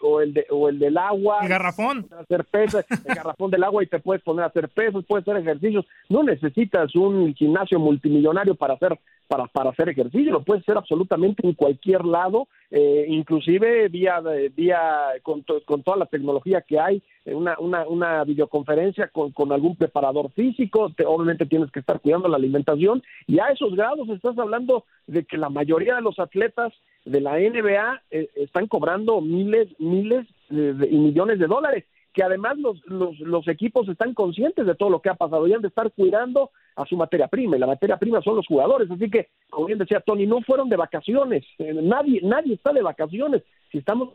o, 0.00 0.20
el 0.20 0.34
de, 0.34 0.46
o 0.50 0.68
el 0.68 0.78
del 0.78 0.98
agua. 0.98 1.38
El 1.42 1.48
garrafón. 1.48 2.06
Hacer 2.18 2.44
pesas, 2.44 2.84
el 2.90 3.14
garrafón 3.14 3.50
del 3.50 3.64
agua 3.64 3.82
y 3.82 3.86
te 3.86 4.00
puedes 4.00 4.22
poner 4.22 4.44
a 4.44 4.48
hacer 4.48 4.68
pesos, 4.68 5.04
puedes 5.06 5.26
hacer 5.26 5.40
ejercicios. 5.40 5.86
No 6.08 6.22
necesitas 6.22 6.94
un 6.94 7.34
gimnasio 7.34 7.78
multimillonario 7.78 8.54
para 8.54 8.74
hacer 8.74 8.98
para, 9.30 9.46
para 9.46 9.70
hacer 9.70 9.88
ejercicio, 9.88 10.32
lo 10.32 10.42
puedes 10.42 10.64
hacer 10.64 10.76
absolutamente 10.76 11.46
en 11.46 11.54
cualquier 11.54 12.04
lado, 12.04 12.48
eh, 12.68 13.06
inclusive 13.08 13.86
vía, 13.86 14.20
vía 14.56 14.80
con, 15.22 15.44
con 15.64 15.84
toda 15.84 15.98
la 15.98 16.06
tecnología 16.06 16.62
que 16.62 16.80
hay, 16.80 17.00
una, 17.26 17.54
una, 17.60 17.86
una 17.86 18.24
videoconferencia 18.24 19.06
con, 19.06 19.30
con 19.30 19.52
algún 19.52 19.76
preparador 19.76 20.32
físico, 20.32 20.90
te, 20.96 21.06
obviamente 21.06 21.46
tienes 21.46 21.70
que 21.70 21.78
estar 21.78 22.00
cuidando 22.00 22.26
la 22.26 22.38
alimentación 22.38 23.04
y 23.28 23.38
a 23.38 23.50
esos 23.50 23.76
grados 23.76 24.08
estás 24.08 24.36
hablando 24.36 24.84
de 25.06 25.24
que 25.24 25.38
la 25.38 25.48
mayoría 25.48 25.94
de 25.94 26.02
los 26.02 26.18
atletas 26.18 26.72
de 27.04 27.20
la 27.20 27.38
NBA 27.38 28.02
eh, 28.10 28.30
están 28.34 28.66
cobrando 28.66 29.20
miles, 29.20 29.68
miles 29.78 30.26
y 30.50 30.96
millones 30.98 31.38
de 31.38 31.46
dólares 31.46 31.84
que 32.12 32.24
además 32.24 32.58
los, 32.58 32.84
los, 32.86 33.18
los, 33.20 33.46
equipos 33.46 33.88
están 33.88 34.14
conscientes 34.14 34.66
de 34.66 34.74
todo 34.74 34.90
lo 34.90 35.00
que 35.00 35.10
ha 35.10 35.14
pasado 35.14 35.46
y 35.46 35.52
han 35.52 35.62
de 35.62 35.68
estar 35.68 35.92
cuidando 35.92 36.50
a 36.82 36.86
su 36.86 36.96
materia 36.96 37.28
prima, 37.28 37.56
y 37.56 37.60
la 37.60 37.66
materia 37.66 37.96
prima 37.96 38.20
son 38.22 38.36
los 38.36 38.46
jugadores, 38.46 38.90
así 38.90 39.10
que, 39.10 39.28
como 39.48 39.66
bien 39.66 39.78
decía 39.78 40.00
Tony, 40.00 40.26
no 40.26 40.40
fueron 40.42 40.68
de 40.68 40.76
vacaciones, 40.76 41.44
eh, 41.58 41.72
nadie, 41.74 42.20
nadie 42.22 42.54
está 42.54 42.72
de 42.72 42.82
vacaciones, 42.82 43.42
si 43.70 43.78
estamos, 43.78 44.10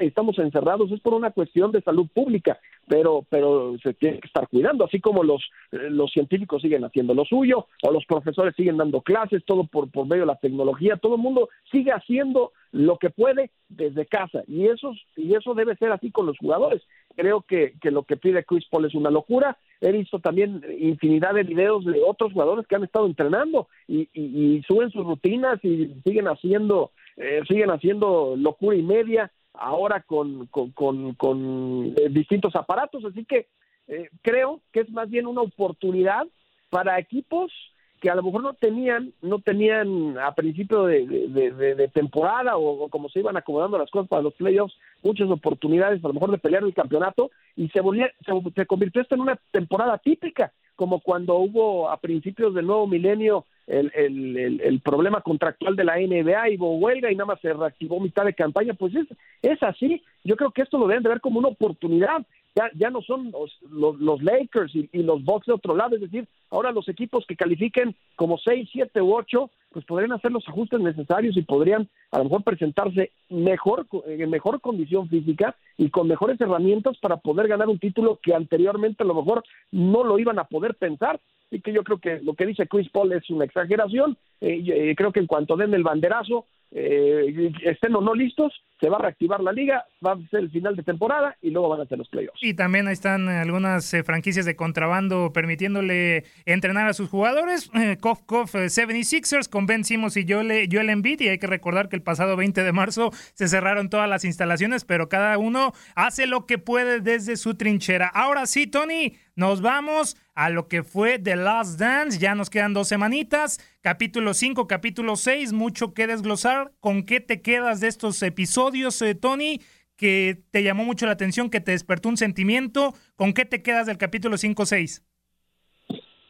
estamos 0.00 0.38
encerrados 0.38 0.90
es 0.92 1.00
por 1.00 1.14
una 1.14 1.30
cuestión 1.30 1.72
de 1.72 1.80
salud 1.80 2.06
pública, 2.12 2.58
pero, 2.86 3.24
pero 3.28 3.76
se 3.82 3.94
tiene 3.94 4.18
que 4.20 4.26
estar 4.26 4.48
cuidando, 4.48 4.84
así 4.84 5.00
como 5.00 5.22
los, 5.22 5.42
eh, 5.72 5.88
los 5.90 6.10
científicos 6.12 6.62
siguen 6.62 6.84
haciendo 6.84 7.14
lo 7.14 7.24
suyo, 7.24 7.66
o 7.82 7.92
los 7.92 8.04
profesores 8.06 8.54
siguen 8.54 8.76
dando 8.76 9.00
clases, 9.00 9.44
todo 9.44 9.64
por, 9.64 9.90
por 9.90 10.06
medio 10.06 10.22
de 10.22 10.28
la 10.28 10.36
tecnología, 10.36 10.96
todo 10.96 11.14
el 11.14 11.22
mundo 11.22 11.48
sigue 11.70 11.92
haciendo 11.92 12.52
lo 12.70 12.98
que 12.98 13.10
puede 13.10 13.50
desde 13.68 14.06
casa, 14.06 14.42
y 14.46 14.66
eso, 14.66 14.94
y 15.16 15.34
eso 15.34 15.54
debe 15.54 15.76
ser 15.76 15.90
así 15.92 16.10
con 16.10 16.26
los 16.26 16.36
jugadores. 16.38 16.82
Creo 17.16 17.42
que, 17.42 17.74
que 17.80 17.90
lo 17.90 18.04
que 18.04 18.16
pide 18.16 18.44
Chris 18.44 18.66
Paul 18.70 18.84
es 18.84 18.94
una 18.94 19.10
locura, 19.10 19.56
he 19.80 19.92
visto 19.92 20.18
también 20.18 20.62
infinidad 20.78 21.34
de 21.34 21.44
videos 21.44 21.84
de 21.84 22.02
otros 22.06 22.32
jugadores 22.32 22.66
que 22.66 22.76
han 22.76 22.84
estado 22.84 23.06
entrenando 23.06 23.68
y, 23.86 24.08
y, 24.12 24.62
suben 24.62 24.90
sus 24.90 25.04
rutinas 25.04 25.64
y 25.64 25.94
siguen 26.04 26.26
haciendo 26.26 26.90
eh, 27.18 27.42
siguen 27.48 27.70
haciendo 27.70 28.34
locura 28.36 28.76
y 28.76 28.82
media 28.82 29.30
ahora 29.52 30.02
con, 30.02 30.46
con, 30.46 31.14
con, 31.14 31.94
eh, 31.96 32.08
distintos 32.10 32.54
aparatos. 32.54 33.04
Así 33.04 33.24
que 33.24 33.48
eh, 33.88 34.08
creo 34.22 34.60
que 34.72 34.80
es 34.80 34.90
más 34.90 35.10
bien 35.10 35.26
una 35.26 35.42
oportunidad 35.42 36.26
para 36.70 36.98
equipos 36.98 37.52
que 38.00 38.10
a 38.10 38.14
lo 38.14 38.22
mejor 38.22 38.42
no 38.42 38.54
tenían, 38.54 39.12
no 39.22 39.40
tenían 39.40 40.16
a 40.18 40.32
principio 40.32 40.84
de, 40.84 41.90
temporada 41.92 42.56
o, 42.56 42.88
como 42.88 43.08
se 43.08 43.18
iban 43.18 43.36
acomodando 43.36 43.76
las 43.76 43.90
cosas 43.90 44.08
para 44.08 44.22
los 44.22 44.34
playoffs, 44.34 44.76
muchas 45.02 45.28
oportunidades 45.28 46.04
a 46.04 46.08
lo 46.08 46.14
mejor 46.14 46.30
de 46.30 46.38
pelear 46.38 46.62
el 46.62 46.74
campeonato 46.74 47.32
y 47.56 47.68
se, 47.70 47.80
volvía, 47.80 48.08
se, 48.24 48.66
convirtió 48.66 49.02
esto 49.02 49.16
en 49.16 49.22
una 49.22 49.36
temporada 49.50 49.98
típica, 49.98 50.52
como 50.76 51.00
cuando 51.00 51.36
hubo 51.38 51.90
a 51.90 51.96
principios 51.96 52.54
del 52.54 52.66
nuevo 52.66 52.86
milenio 52.86 53.44
el, 53.68 53.92
el, 53.94 54.60
el, 54.60 54.80
problema 54.80 55.20
contractual 55.20 55.76
de 55.76 55.84
la 55.84 55.96
NBA 55.96 56.50
y 56.50 56.56
huelga 56.56 57.12
y 57.12 57.14
nada 57.14 57.26
más 57.26 57.40
se 57.40 57.52
reactivó 57.52 58.00
mitad 58.00 58.24
de 58.24 58.34
campaña, 58.34 58.74
pues 58.74 58.94
es, 58.94 59.06
es 59.42 59.62
así. 59.62 60.02
Yo 60.24 60.36
creo 60.36 60.50
que 60.50 60.62
esto 60.62 60.78
lo 60.78 60.86
deben 60.86 61.02
de 61.02 61.10
ver 61.10 61.20
como 61.20 61.38
una 61.38 61.48
oportunidad 61.48 62.24
ya, 62.58 62.70
ya 62.74 62.90
no 62.90 63.02
son 63.02 63.30
los, 63.30 63.96
los, 64.00 64.20
Lakers 64.20 64.74
y, 64.74 64.88
los 65.04 65.22
Bucks 65.22 65.46
de 65.46 65.52
otro 65.52 65.76
lado, 65.76 65.94
es 65.94 66.00
decir, 66.00 66.26
ahora 66.50 66.72
los 66.72 66.88
equipos 66.88 67.24
que 67.26 67.36
califiquen 67.36 67.94
como 68.16 68.36
6, 68.36 68.68
7 68.72 69.00
u 69.00 69.14
8, 69.14 69.50
pues 69.70 69.84
podrían 69.84 70.10
hacer 70.10 70.32
los 70.32 70.48
ajustes 70.48 70.80
necesarios 70.80 71.36
y 71.36 71.42
podrían 71.42 71.88
a 72.10 72.18
lo 72.18 72.24
mejor 72.24 72.42
presentarse 72.42 73.12
mejor, 73.28 73.86
en 74.06 74.28
mejor 74.28 74.60
condición 74.60 75.08
física 75.08 75.54
y 75.76 75.90
con 75.90 76.08
mejores 76.08 76.40
herramientas 76.40 76.98
para 76.98 77.18
poder 77.18 77.46
ganar 77.46 77.68
un 77.68 77.78
título 77.78 78.18
que 78.20 78.34
anteriormente 78.34 79.04
a 79.04 79.06
lo 79.06 79.14
mejor 79.14 79.44
no 79.70 80.02
lo 80.02 80.18
iban 80.18 80.40
a 80.40 80.44
poder 80.44 80.74
pensar. 80.74 81.20
y 81.50 81.60
que 81.60 81.72
yo 81.72 81.84
creo 81.84 81.98
que 81.98 82.20
lo 82.22 82.34
que 82.34 82.44
dice 82.44 82.66
Chris 82.66 82.90
Paul 82.90 83.12
es 83.12 83.30
una 83.30 83.44
exageración. 83.44 84.18
Eh, 84.40 84.64
eh, 84.66 84.94
creo 84.96 85.12
que 85.12 85.20
en 85.20 85.26
cuanto 85.26 85.56
den 85.56 85.72
el 85.74 85.82
banderazo, 85.82 86.44
eh, 86.72 87.52
estén 87.62 87.94
o 87.94 88.00
no 88.00 88.14
listos, 88.14 88.52
se 88.80 88.88
va 88.88 88.98
a 88.98 89.02
reactivar 89.02 89.40
la 89.40 89.52
liga, 89.52 89.84
va 90.04 90.12
a 90.12 90.28
ser 90.30 90.40
el 90.40 90.50
final 90.50 90.76
de 90.76 90.82
temporada 90.82 91.36
y 91.42 91.50
luego 91.50 91.68
van 91.68 91.80
a 91.80 91.86
ser 91.86 91.98
los 91.98 92.08
playoffs. 92.08 92.38
Y 92.42 92.54
también 92.54 92.86
ahí 92.86 92.92
están 92.92 93.28
algunas 93.28 93.92
eh, 93.94 94.02
franquicias 94.04 94.46
de 94.46 94.56
contrabando 94.56 95.32
permitiéndole 95.32 96.24
entrenar 96.44 96.88
a 96.88 96.94
sus 96.94 97.08
jugadores. 97.08 97.70
Eh, 97.74 97.96
Kof 98.00 98.22
Kof 98.22 98.54
76ers 98.54 99.46
eh, 99.46 99.50
con 99.50 99.66
Ben 99.66 99.84
Simmons 99.84 100.16
y 100.16 100.26
Joel, 100.28 100.68
Joel 100.70 100.90
Embiid. 100.90 101.20
Y 101.20 101.28
hay 101.28 101.38
que 101.38 101.46
recordar 101.46 101.88
que 101.88 101.96
el 101.96 102.02
pasado 102.02 102.36
20 102.36 102.62
de 102.62 102.72
marzo 102.72 103.10
se 103.34 103.48
cerraron 103.48 103.90
todas 103.90 104.08
las 104.08 104.24
instalaciones, 104.24 104.84
pero 104.84 105.08
cada 105.08 105.38
uno 105.38 105.72
hace 105.94 106.26
lo 106.26 106.46
que 106.46 106.58
puede 106.58 107.00
desde 107.00 107.36
su 107.36 107.54
trinchera. 107.54 108.08
Ahora 108.08 108.46
sí, 108.46 108.66
Tony, 108.66 109.14
nos 109.38 109.60
vamos 109.60 110.16
a 110.34 110.50
lo 110.50 110.66
que 110.66 110.82
fue 110.82 111.18
The 111.18 111.36
Last 111.36 111.78
Dance. 111.78 112.18
Ya 112.18 112.34
nos 112.34 112.50
quedan 112.50 112.74
dos 112.74 112.88
semanitas. 112.88 113.60
Capítulo 113.80 114.34
5, 114.34 114.66
capítulo 114.66 115.14
6, 115.14 115.52
mucho 115.52 115.94
que 115.94 116.06
desglosar. 116.06 116.72
¿Con 116.80 117.04
qué 117.04 117.20
te 117.20 117.40
quedas 117.40 117.80
de 117.80 117.86
estos 117.86 118.20
episodios, 118.22 118.67
eh, 118.74 119.14
Tony? 119.14 119.60
Que 119.96 120.42
te 120.50 120.62
llamó 120.62 120.84
mucho 120.84 121.06
la 121.06 121.12
atención, 121.12 121.50
que 121.50 121.60
te 121.60 121.72
despertó 121.72 122.08
un 122.08 122.16
sentimiento. 122.16 122.94
¿Con 123.16 123.32
qué 123.32 123.44
te 123.44 123.62
quedas 123.62 123.86
del 123.86 123.98
capítulo 123.98 124.36
5-6? 124.36 125.02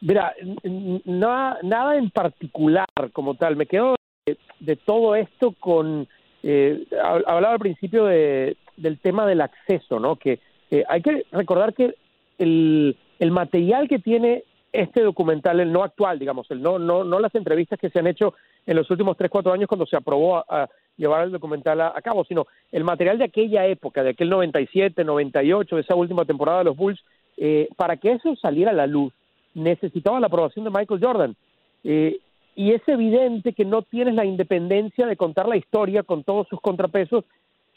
Mira, 0.01 0.33
nada, 1.05 1.97
en 1.97 2.09
particular 2.09 2.87
como 3.13 3.35
tal. 3.35 3.55
Me 3.55 3.67
quedo 3.67 3.95
de, 4.59 4.75
todo 4.75 5.15
esto 5.15 5.53
con. 5.59 6.07
Eh, 6.41 6.85
hablaba 7.27 7.53
al 7.53 7.59
principio 7.59 8.05
de, 8.05 8.57
del 8.77 8.97
tema 8.99 9.27
del 9.27 9.41
acceso, 9.41 9.99
¿no? 9.99 10.15
Que 10.15 10.39
hay 10.87 11.01
que 11.01 11.25
recordar 11.31 11.73
que 11.73 11.95
el, 12.37 12.97
el 13.19 13.31
material 13.31 13.87
que 13.87 13.99
tiene 13.99 14.43
este 14.71 15.01
documental, 15.01 15.59
el 15.59 15.71
no 15.71 15.83
actual, 15.83 16.19
digamos, 16.19 16.49
el 16.51 16.61
no, 16.61 16.79
no, 16.79 17.03
no 17.03 17.19
las 17.19 17.33
entrevistas 17.35 17.79
que 17.79 17.89
se 17.89 17.99
han 17.99 18.07
hecho 18.07 18.33
en 18.65 18.75
los 18.75 18.89
últimos 18.89 19.17
tres, 19.17 19.29
cuatro 19.29 19.51
años 19.51 19.67
cuando 19.67 19.85
se 19.85 19.95
aprobó 19.95 20.37
a, 20.37 20.69
llevar 20.99 21.23
el 21.23 21.31
documental 21.31 21.81
a, 21.81 22.01
cabo, 22.03 22.23
sino 22.25 22.45
el 22.71 22.83
material 22.83 23.17
de 23.17 23.23
aquella 23.23 23.65
época, 23.65 24.03
de 24.03 24.11
aquel 24.11 24.29
97, 24.29 25.03
98, 25.03 25.75
de 25.75 25.81
esa 25.81 25.95
última 25.95 26.25
temporada 26.25 26.59
de 26.59 26.65
los 26.65 26.77
Bulls, 26.77 26.99
eh, 27.37 27.69
para 27.77 27.97
que 27.97 28.11
eso 28.11 28.35
saliera 28.35 28.71
a 28.71 28.75
la 28.75 28.85
luz, 28.85 29.13
necesitaba 29.53 30.19
la 30.19 30.27
aprobación 30.27 30.65
de 30.65 30.71
Michael 30.71 31.01
Jordan. 31.01 31.35
Eh, 31.85 32.19
y 32.55 32.73
es 32.73 32.81
evidente 32.87 33.53
que 33.53 33.63
no 33.63 33.81
tienes 33.81 34.13
la 34.13 34.25
independencia 34.25 35.07
de 35.07 35.15
contar 35.15 35.47
la 35.47 35.55
historia 35.55 36.03
con 36.03 36.23
todos 36.23 36.47
sus 36.49 36.59
contrapesos 36.59 37.23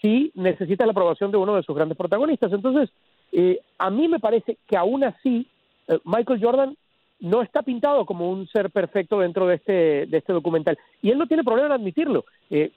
si 0.00 0.32
necesitas 0.34 0.86
la 0.86 0.90
aprobación 0.90 1.30
de 1.30 1.36
uno 1.36 1.54
de 1.54 1.62
sus 1.62 1.76
grandes 1.76 1.96
protagonistas. 1.96 2.52
Entonces, 2.52 2.90
eh, 3.30 3.60
a 3.78 3.88
mí 3.90 4.08
me 4.08 4.18
parece 4.18 4.58
que 4.66 4.76
aún 4.76 5.04
así 5.04 5.46
eh, 5.86 5.98
Michael 6.04 6.42
Jordan 6.42 6.76
no 7.20 7.40
está 7.40 7.62
pintado 7.62 8.04
como 8.04 8.28
un 8.28 8.48
ser 8.48 8.70
perfecto 8.70 9.20
dentro 9.20 9.46
de 9.46 9.54
este, 9.54 10.06
de 10.06 10.18
este 10.18 10.32
documental. 10.32 10.76
Y 11.00 11.10
él 11.10 11.18
no 11.18 11.28
tiene 11.28 11.44
problema 11.44 11.68
en 11.68 11.80
admitirlo. 11.80 12.24
Eh, 12.50 12.72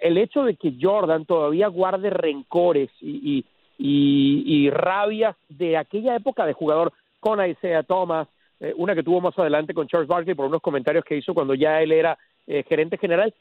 el 0.00 0.18
hecho 0.18 0.44
de 0.44 0.56
que 0.56 0.74
Jordan 0.80 1.24
todavía 1.24 1.68
guarde 1.68 2.10
rencores 2.10 2.90
y, 3.00 3.44
y, 3.78 4.44
y, 4.46 4.70
rabias 4.70 5.36
de 5.48 5.76
aquella 5.76 6.14
época 6.16 6.46
de 6.46 6.52
jugador 6.52 6.92
con 7.18 7.44
Isaiah 7.44 7.82
Thomas, 7.82 8.28
una 8.76 8.94
que 8.94 9.02
tuvo 9.02 9.20
más 9.20 9.38
adelante 9.38 9.74
con 9.74 9.88
Charles 9.88 10.08
Barkley 10.08 10.34
por 10.34 10.46
unos 10.46 10.60
comentarios 10.60 11.04
que 11.04 11.16
hizo 11.16 11.32
cuando 11.32 11.54
ya 11.54 11.80
él 11.80 11.92
era 11.92 12.18
gerente 12.46 12.98
general, 12.98 13.34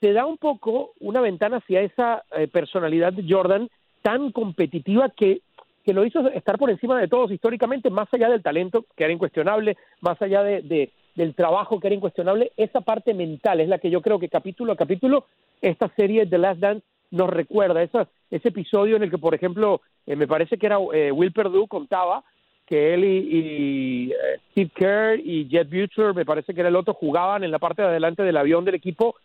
te 0.00 0.12
da 0.12 0.26
un 0.26 0.36
poco 0.36 0.92
una 1.00 1.20
ventana 1.20 1.58
hacia 1.58 1.80
esa 1.80 2.22
personalidad 2.52 3.12
de 3.14 3.24
Jordan 3.26 3.68
tan 4.02 4.32
competitiva 4.32 5.08
que 5.08 5.40
que 5.86 5.94
lo 5.94 6.04
hizo 6.04 6.28
estar 6.32 6.58
por 6.58 6.68
encima 6.68 7.00
de 7.00 7.06
todos 7.06 7.30
históricamente, 7.30 7.90
más 7.90 8.12
allá 8.12 8.28
del 8.28 8.42
talento, 8.42 8.84
que 8.96 9.04
era 9.04 9.12
incuestionable, 9.12 9.76
más 10.00 10.20
allá 10.20 10.42
de, 10.42 10.90
del 11.16 11.34
trabajo, 11.34 11.80
que 11.80 11.88
era 11.88 11.96
incuestionable, 11.96 12.52
esa 12.56 12.82
parte 12.82 13.14
mental 13.14 13.60
es 13.60 13.68
la 13.68 13.78
que 13.78 13.90
yo 13.90 14.02
creo 14.02 14.18
que 14.18 14.28
capítulo 14.28 14.72
a 14.72 14.76
capítulo 14.76 15.26
esta 15.62 15.88
serie 15.96 16.26
The 16.26 16.38
Last 16.38 16.60
Dance 16.60 16.86
nos 17.10 17.30
recuerda, 17.30 17.82
esa, 17.82 18.08
ese 18.30 18.48
episodio 18.48 18.96
en 18.96 19.02
el 19.02 19.10
que, 19.10 19.18
por 19.18 19.34
ejemplo, 19.34 19.80
eh, 20.06 20.16
me 20.16 20.26
parece 20.26 20.58
que 20.58 20.66
era 20.66 20.78
eh, 20.92 21.10
Will 21.10 21.32
Perdue 21.32 21.66
contaba 21.66 22.22
que 22.66 22.94
él 22.94 23.04
y, 23.04 24.10
eh, 24.10 24.40
Steve 24.50 24.70
Kerr 24.74 25.20
y 25.20 25.48
Jet 25.48 25.70
Butcher, 25.70 26.14
me 26.14 26.24
parece 26.24 26.52
que 26.52 26.60
era 26.60 26.68
el 26.68 26.76
otro, 26.76 26.94
jugaban 26.94 27.44
en 27.44 27.50
la 27.50 27.58
parte 27.58 27.80
de 27.80 27.88
adelante 27.88 28.22
del 28.22 28.36
avión 28.36 28.64
del 28.64 28.74
equipo, 28.74 29.16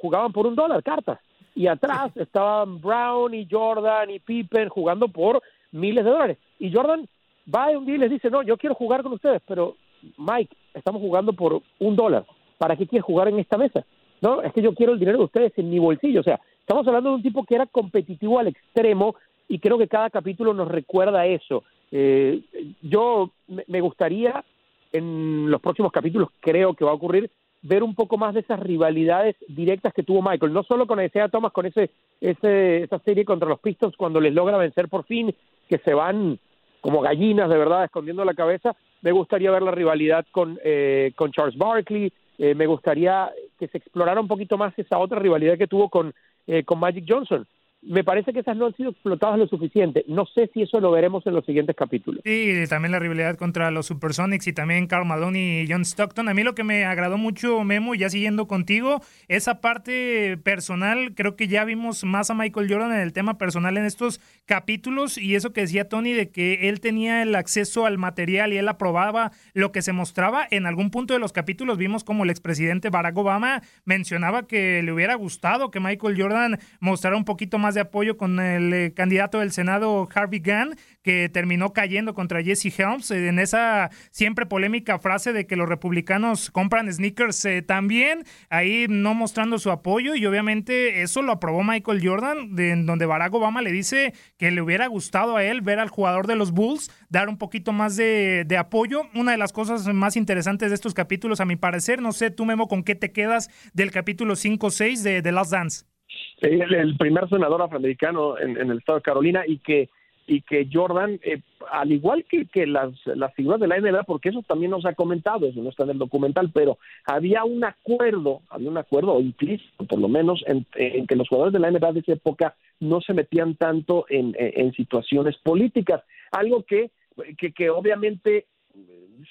jugaban 0.00 0.32
por 0.32 0.46
un 0.46 0.54
dólar, 0.54 0.82
cartas. 0.84 1.18
Y 1.56 1.66
atrás 1.66 2.16
estaban 2.16 2.80
Brown 2.80 3.34
y 3.34 3.48
Jordan 3.50 4.10
y 4.10 4.20
Pippen 4.20 4.68
jugando 4.68 5.08
por 5.08 5.42
miles 5.72 6.04
de 6.04 6.10
dólares. 6.10 6.38
Y 6.60 6.72
Jordan 6.72 7.08
va 7.52 7.76
un 7.76 7.84
día 7.84 7.96
y 7.96 7.98
les 7.98 8.10
dice, 8.10 8.30
no, 8.30 8.42
yo 8.42 8.56
quiero 8.56 8.76
jugar 8.76 9.02
con 9.02 9.12
ustedes, 9.12 9.42
pero 9.46 9.74
Mike, 10.16 10.54
estamos 10.74 11.00
jugando 11.00 11.32
por 11.32 11.60
un 11.78 11.96
dólar. 11.96 12.24
¿Para 12.58 12.76
qué 12.76 12.86
quieres 12.86 13.04
jugar 13.04 13.28
en 13.28 13.38
esta 13.38 13.58
mesa? 13.58 13.84
No, 14.20 14.42
es 14.42 14.52
que 14.52 14.62
yo 14.62 14.74
quiero 14.74 14.92
el 14.92 14.98
dinero 14.98 15.18
de 15.18 15.24
ustedes 15.24 15.52
en 15.58 15.70
mi 15.70 15.78
bolsillo. 15.78 16.20
O 16.20 16.24
sea, 16.24 16.40
estamos 16.60 16.86
hablando 16.86 17.10
de 17.10 17.16
un 17.16 17.22
tipo 17.22 17.44
que 17.44 17.54
era 17.54 17.66
competitivo 17.66 18.38
al 18.38 18.48
extremo 18.48 19.16
y 19.48 19.58
creo 19.58 19.78
que 19.78 19.88
cada 19.88 20.10
capítulo 20.10 20.54
nos 20.54 20.68
recuerda 20.68 21.26
eso. 21.26 21.64
Eh, 21.90 22.40
yo 22.82 23.30
me 23.68 23.80
gustaría, 23.80 24.44
en 24.92 25.50
los 25.50 25.60
próximos 25.60 25.92
capítulos, 25.92 26.28
creo 26.40 26.74
que 26.74 26.84
va 26.84 26.92
a 26.92 26.94
ocurrir, 26.94 27.30
ver 27.62 27.82
un 27.82 27.94
poco 27.94 28.18
más 28.18 28.34
de 28.34 28.40
esas 28.40 28.60
rivalidades 28.60 29.36
directas 29.48 29.92
que 29.94 30.02
tuvo 30.02 30.22
Michael, 30.22 30.52
no 30.52 30.62
solo 30.64 30.86
con 30.86 31.02
Isaiah 31.02 31.28
Thomas, 31.28 31.52
con 31.52 31.66
ese, 31.66 31.90
ese, 32.20 32.84
esa 32.84 32.98
serie 33.00 33.24
contra 33.24 33.48
los 33.48 33.60
Pistons 33.60 33.96
cuando 33.96 34.20
les 34.20 34.34
logra 34.34 34.58
vencer 34.58 34.88
por 34.88 35.04
fin, 35.04 35.34
que 35.68 35.78
se 35.78 35.94
van 35.94 36.38
como 36.82 37.00
gallinas 37.00 37.48
de 37.48 37.56
verdad 37.56 37.84
escondiendo 37.84 38.24
la 38.24 38.34
cabeza, 38.34 38.76
me 39.04 39.12
gustaría 39.12 39.50
ver 39.50 39.62
la 39.62 39.70
rivalidad 39.70 40.24
con, 40.32 40.58
eh, 40.64 41.12
con 41.14 41.30
Charles 41.30 41.58
Barkley, 41.58 42.10
eh, 42.38 42.54
me 42.54 42.66
gustaría 42.66 43.30
que 43.58 43.68
se 43.68 43.76
explorara 43.76 44.18
un 44.18 44.26
poquito 44.26 44.56
más 44.56 44.72
esa 44.78 44.98
otra 44.98 45.18
rivalidad 45.18 45.58
que 45.58 45.66
tuvo 45.66 45.90
con, 45.90 46.14
eh, 46.46 46.64
con 46.64 46.80
Magic 46.80 47.04
Johnson 47.06 47.46
me 47.86 48.04
parece 48.04 48.32
que 48.32 48.40
esas 48.40 48.56
no 48.56 48.66
han 48.66 48.76
sido 48.76 48.90
explotadas 48.90 49.38
lo 49.38 49.46
suficiente. 49.46 50.04
No 50.08 50.26
sé 50.26 50.50
si 50.52 50.62
eso 50.62 50.80
lo 50.80 50.90
veremos 50.90 51.26
en 51.26 51.34
los 51.34 51.44
siguientes 51.44 51.76
capítulos. 51.76 52.22
Sí, 52.24 52.64
también 52.68 52.92
la 52.92 52.98
rivalidad 52.98 53.36
contra 53.36 53.70
los 53.70 53.86
Supersonics 53.86 54.46
y 54.46 54.52
también 54.52 54.86
Carl 54.86 55.06
Malone 55.06 55.62
y 55.62 55.70
John 55.70 55.82
Stockton. 55.82 56.28
A 56.28 56.34
mí 56.34 56.42
lo 56.42 56.54
que 56.54 56.64
me 56.64 56.84
agradó 56.84 57.18
mucho, 57.18 57.62
Memo, 57.64 57.94
ya 57.94 58.08
siguiendo 58.08 58.46
contigo, 58.46 59.00
esa 59.28 59.60
parte 59.60 60.38
personal, 60.38 61.14
creo 61.14 61.36
que 61.36 61.48
ya 61.48 61.64
vimos 61.64 62.04
más 62.04 62.30
a 62.30 62.34
Michael 62.34 62.68
Jordan 62.70 62.92
en 62.92 63.00
el 63.00 63.12
tema 63.12 63.38
personal 63.38 63.76
en 63.76 63.84
estos 63.84 64.20
capítulos 64.46 65.18
y 65.18 65.34
eso 65.34 65.52
que 65.52 65.62
decía 65.62 65.88
Tony 65.88 66.12
de 66.12 66.30
que 66.30 66.68
él 66.68 66.80
tenía 66.80 67.22
el 67.22 67.34
acceso 67.34 67.86
al 67.86 67.98
material 67.98 68.52
y 68.52 68.58
él 68.58 68.68
aprobaba 68.68 69.32
lo 69.52 69.72
que 69.72 69.82
se 69.82 69.92
mostraba. 69.92 70.46
En 70.50 70.66
algún 70.66 70.90
punto 70.90 71.14
de 71.14 71.20
los 71.20 71.32
capítulos 71.32 71.78
vimos 71.78 72.04
como 72.04 72.24
el 72.24 72.30
expresidente 72.30 72.90
Barack 72.90 73.16
Obama 73.16 73.62
mencionaba 73.84 74.46
que 74.46 74.82
le 74.82 74.92
hubiera 74.92 75.14
gustado 75.14 75.70
que 75.70 75.80
Michael 75.80 76.20
Jordan 76.20 76.58
mostrara 76.80 77.16
un 77.16 77.24
poquito 77.24 77.58
más 77.58 77.73
de 77.74 77.80
apoyo 77.80 78.16
con 78.16 78.40
el 78.40 78.72
eh, 78.72 78.92
candidato 78.94 79.40
del 79.40 79.52
Senado 79.52 80.08
Harvey 80.14 80.40
Gann, 80.40 80.76
que 81.02 81.28
terminó 81.28 81.72
cayendo 81.72 82.14
contra 82.14 82.42
Jesse 82.42 82.78
Helms 82.78 83.10
en 83.10 83.38
esa 83.38 83.90
siempre 84.10 84.46
polémica 84.46 84.98
frase 84.98 85.32
de 85.32 85.46
que 85.46 85.56
los 85.56 85.68
republicanos 85.68 86.50
compran 86.50 86.92
sneakers 86.92 87.44
eh, 87.44 87.62
también, 87.62 88.24
ahí 88.48 88.86
no 88.88 89.14
mostrando 89.14 89.58
su 89.58 89.70
apoyo 89.70 90.14
y 90.14 90.24
obviamente 90.26 91.02
eso 91.02 91.22
lo 91.22 91.32
aprobó 91.32 91.62
Michael 91.62 92.00
Jordan, 92.02 92.54
de, 92.54 92.70
en 92.70 92.86
donde 92.86 93.06
Barack 93.06 93.34
Obama 93.34 93.62
le 93.62 93.72
dice 93.72 94.14
que 94.38 94.50
le 94.50 94.62
hubiera 94.62 94.86
gustado 94.86 95.36
a 95.36 95.44
él 95.44 95.60
ver 95.60 95.78
al 95.78 95.88
jugador 95.88 96.26
de 96.26 96.36
los 96.36 96.52
Bulls 96.52 96.90
dar 97.08 97.28
un 97.28 97.38
poquito 97.38 97.72
más 97.72 97.96
de, 97.96 98.46
apoyo. 98.58 99.02
Una 99.14 99.32
de 99.32 99.38
las 99.38 99.52
cosas 99.52 99.86
más 99.92 100.16
interesantes 100.16 100.70
de 100.70 100.74
estos 100.74 100.94
capítulos, 100.94 101.40
a 101.40 101.44
mi 101.44 101.56
parecer, 101.56 102.00
no 102.00 102.12
sé 102.12 102.30
tú 102.30 102.44
Memo, 102.44 102.68
con 102.68 102.82
qué 102.84 102.94
te 102.94 103.12
quedas 103.12 103.50
del 103.72 103.90
capítulo 103.90 104.34
5-6 104.34 105.02
de 105.02 105.22
The 105.22 105.32
Last 105.32 105.52
Dance 105.52 105.93
el, 106.40 106.96
primer 106.96 107.28
senador 107.28 107.62
afroamericano 107.62 108.38
en, 108.38 108.56
el 108.56 108.78
estado 108.78 108.98
de 108.98 109.02
Carolina 109.02 109.44
y 109.46 109.58
que 109.58 109.88
y 110.26 110.40
que 110.40 110.66
Jordan, 110.72 111.20
eh, 111.22 111.42
al 111.70 111.92
igual 111.92 112.24
que, 112.24 112.46
que 112.46 112.66
las, 112.66 112.92
las 113.04 113.34
figuras 113.34 113.60
de 113.60 113.68
la 113.68 113.78
NBA, 113.78 114.04
porque 114.04 114.30
eso 114.30 114.42
también 114.48 114.70
nos 114.70 114.86
ha 114.86 114.94
comentado, 114.94 115.46
eso 115.46 115.60
no 115.60 115.68
está 115.68 115.84
en 115.84 115.90
el 115.90 115.98
documental, 115.98 116.50
pero 116.50 116.78
había 117.04 117.44
un 117.44 117.62
acuerdo, 117.62 118.40
había 118.48 118.70
un 118.70 118.78
acuerdo 118.78 119.20
implícito, 119.20 119.84
por 119.84 119.98
lo 119.98 120.08
menos, 120.08 120.42
en, 120.46 120.66
en 120.76 121.06
que 121.06 121.16
los 121.16 121.28
jugadores 121.28 121.52
de 121.52 121.58
la 121.58 121.70
NBA 121.70 121.92
de 121.92 122.00
esa 122.00 122.12
época 122.12 122.56
no 122.80 123.02
se 123.02 123.12
metían 123.12 123.56
tanto 123.56 124.06
en, 124.08 124.34
en, 124.38 124.72
situaciones 124.72 125.36
políticas, 125.42 126.02
algo 126.32 126.62
que, 126.62 126.90
que, 127.36 127.52
que 127.52 127.68
obviamente 127.68 128.46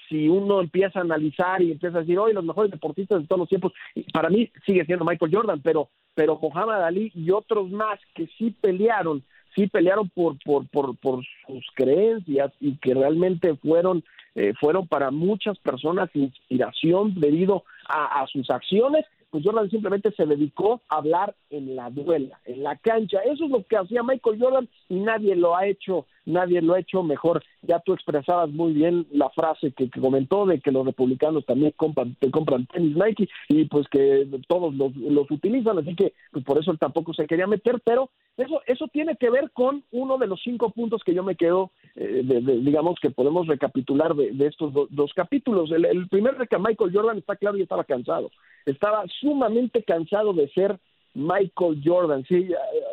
si 0.10 0.28
uno 0.28 0.62
empieza 0.62 1.00
a 1.00 1.04
analizar 1.04 1.62
y 1.62 1.72
empieza 1.72 1.98
a 1.98 2.02
decir, 2.02 2.18
hoy 2.20 2.34
los 2.34 2.44
mejores 2.44 2.72
deportistas 2.72 3.22
de 3.22 3.28
todos 3.28 3.40
los 3.40 3.50
tiempos, 3.50 3.74
para 4.14 4.30
mí 4.30 4.50
sigue 4.66 4.86
siendo 4.86 5.06
Michael 5.06 5.34
Jordan, 5.34 5.62
pero, 5.62 5.90
pero 6.14 6.40
Muhammad 6.42 6.84
Ali 6.84 7.12
y 7.16 7.32
otros 7.32 7.70
más 7.70 8.00
que 8.14 8.28
sí 8.38 8.56
pelearon 8.62 9.24
sí 9.56 9.68
pelearon 9.68 10.10
por, 10.10 10.38
por, 10.44 10.68
por, 10.70 10.98
por 10.98 11.24
sus 11.46 11.66
creencias 11.76 12.52
y 12.60 12.78
que 12.78 12.94
realmente 12.94 13.56
fueron, 13.58 14.04
eh, 14.36 14.54
fueron 14.60 14.88
para 14.88 15.12
muchas 15.12 15.58
personas 15.60 16.10
inspiración 16.14 17.14
debido 17.16 17.64
a, 17.88 18.22
a 18.22 18.28
sus 18.28 18.50
acciones 18.50 19.06
pues 19.34 19.44
Jordan 19.44 19.68
simplemente 19.72 20.12
se 20.12 20.28
dedicó 20.28 20.80
a 20.90 20.98
hablar 20.98 21.36
en 21.50 21.76
la 21.76 21.90
duela, 21.90 22.40
en 22.46 22.62
la 22.62 22.76
cancha. 22.76 23.18
Eso 23.26 23.46
es 23.46 23.50
lo 23.50 23.64
que 23.64 23.78
hacía 23.78 24.04
Michael 24.04 24.38
Jordan 24.40 24.70
y 24.90 25.00
nadie 25.00 25.36
lo 25.36 25.58
ha 25.58 25.66
hecho, 25.66 26.06
nadie 26.26 26.62
lo 26.62 26.76
ha 26.76 26.80
hecho 26.80 27.02
mejor. 27.02 27.44
Ya 27.64 27.80
tú 27.80 27.94
expresabas 27.94 28.52
muy 28.52 28.74
bien 28.74 29.08
la 29.12 29.32
frase 29.32 29.72
que, 29.72 29.90
comentó 29.90 30.46
de 30.46 30.60
que 30.60 30.72
los 30.72 30.86
republicanos 30.86 31.48
también 31.48 31.74
compran, 31.76 32.16
compran 32.32 32.68
tenis 32.68 32.96
Nike 32.96 33.28
y 33.50 33.66
pues 33.66 33.88
que 33.88 34.28
todos 34.48 34.72
los, 34.76 34.92
utilizan, 35.32 35.80
así 35.80 35.96
que 35.96 36.14
pues 36.32 36.46
por 36.46 36.60
eso 36.60 36.70
él 36.70 36.78
tampoco 36.78 37.16
se 37.16 37.26
quería 37.26 37.48
meter, 37.48 37.82
pero 37.84 38.12
eso, 38.38 38.62
eso 38.68 38.88
tiene 38.90 39.16
que 39.16 39.32
ver 39.32 39.50
con 39.50 39.84
uno 39.92 40.20
de 40.20 40.28
los 40.28 40.42
cinco 40.44 40.70
puntos 40.70 41.02
que 41.04 41.16
yo 41.16 41.24
me 41.24 41.36
quedo, 41.36 41.72
eh, 41.96 42.22
de, 42.24 42.40
digamos, 42.60 43.00
que 43.02 43.10
podemos 43.10 43.48
recapitular 43.48 44.14
de, 44.14 44.46
estos 44.46 44.72
dos 44.92 45.12
capítulos. 45.16 45.72
El, 45.72 45.86
el 45.86 46.08
primer 46.08 46.38
de 46.38 46.46
que 46.46 46.60
Michael 46.60 46.92
Jordan 46.94 47.18
está 47.18 47.36
claro 47.36 47.58
y 47.58 47.64
estaba 47.64 47.84
cansado 47.84 48.30
estaba 48.66 49.04
sumamente 49.24 49.84
cansado 49.84 50.34
de 50.34 50.48
ser 50.50 50.80
Michael 51.16 51.80
Jordan, 51.84 52.26
sí, 52.28 52.50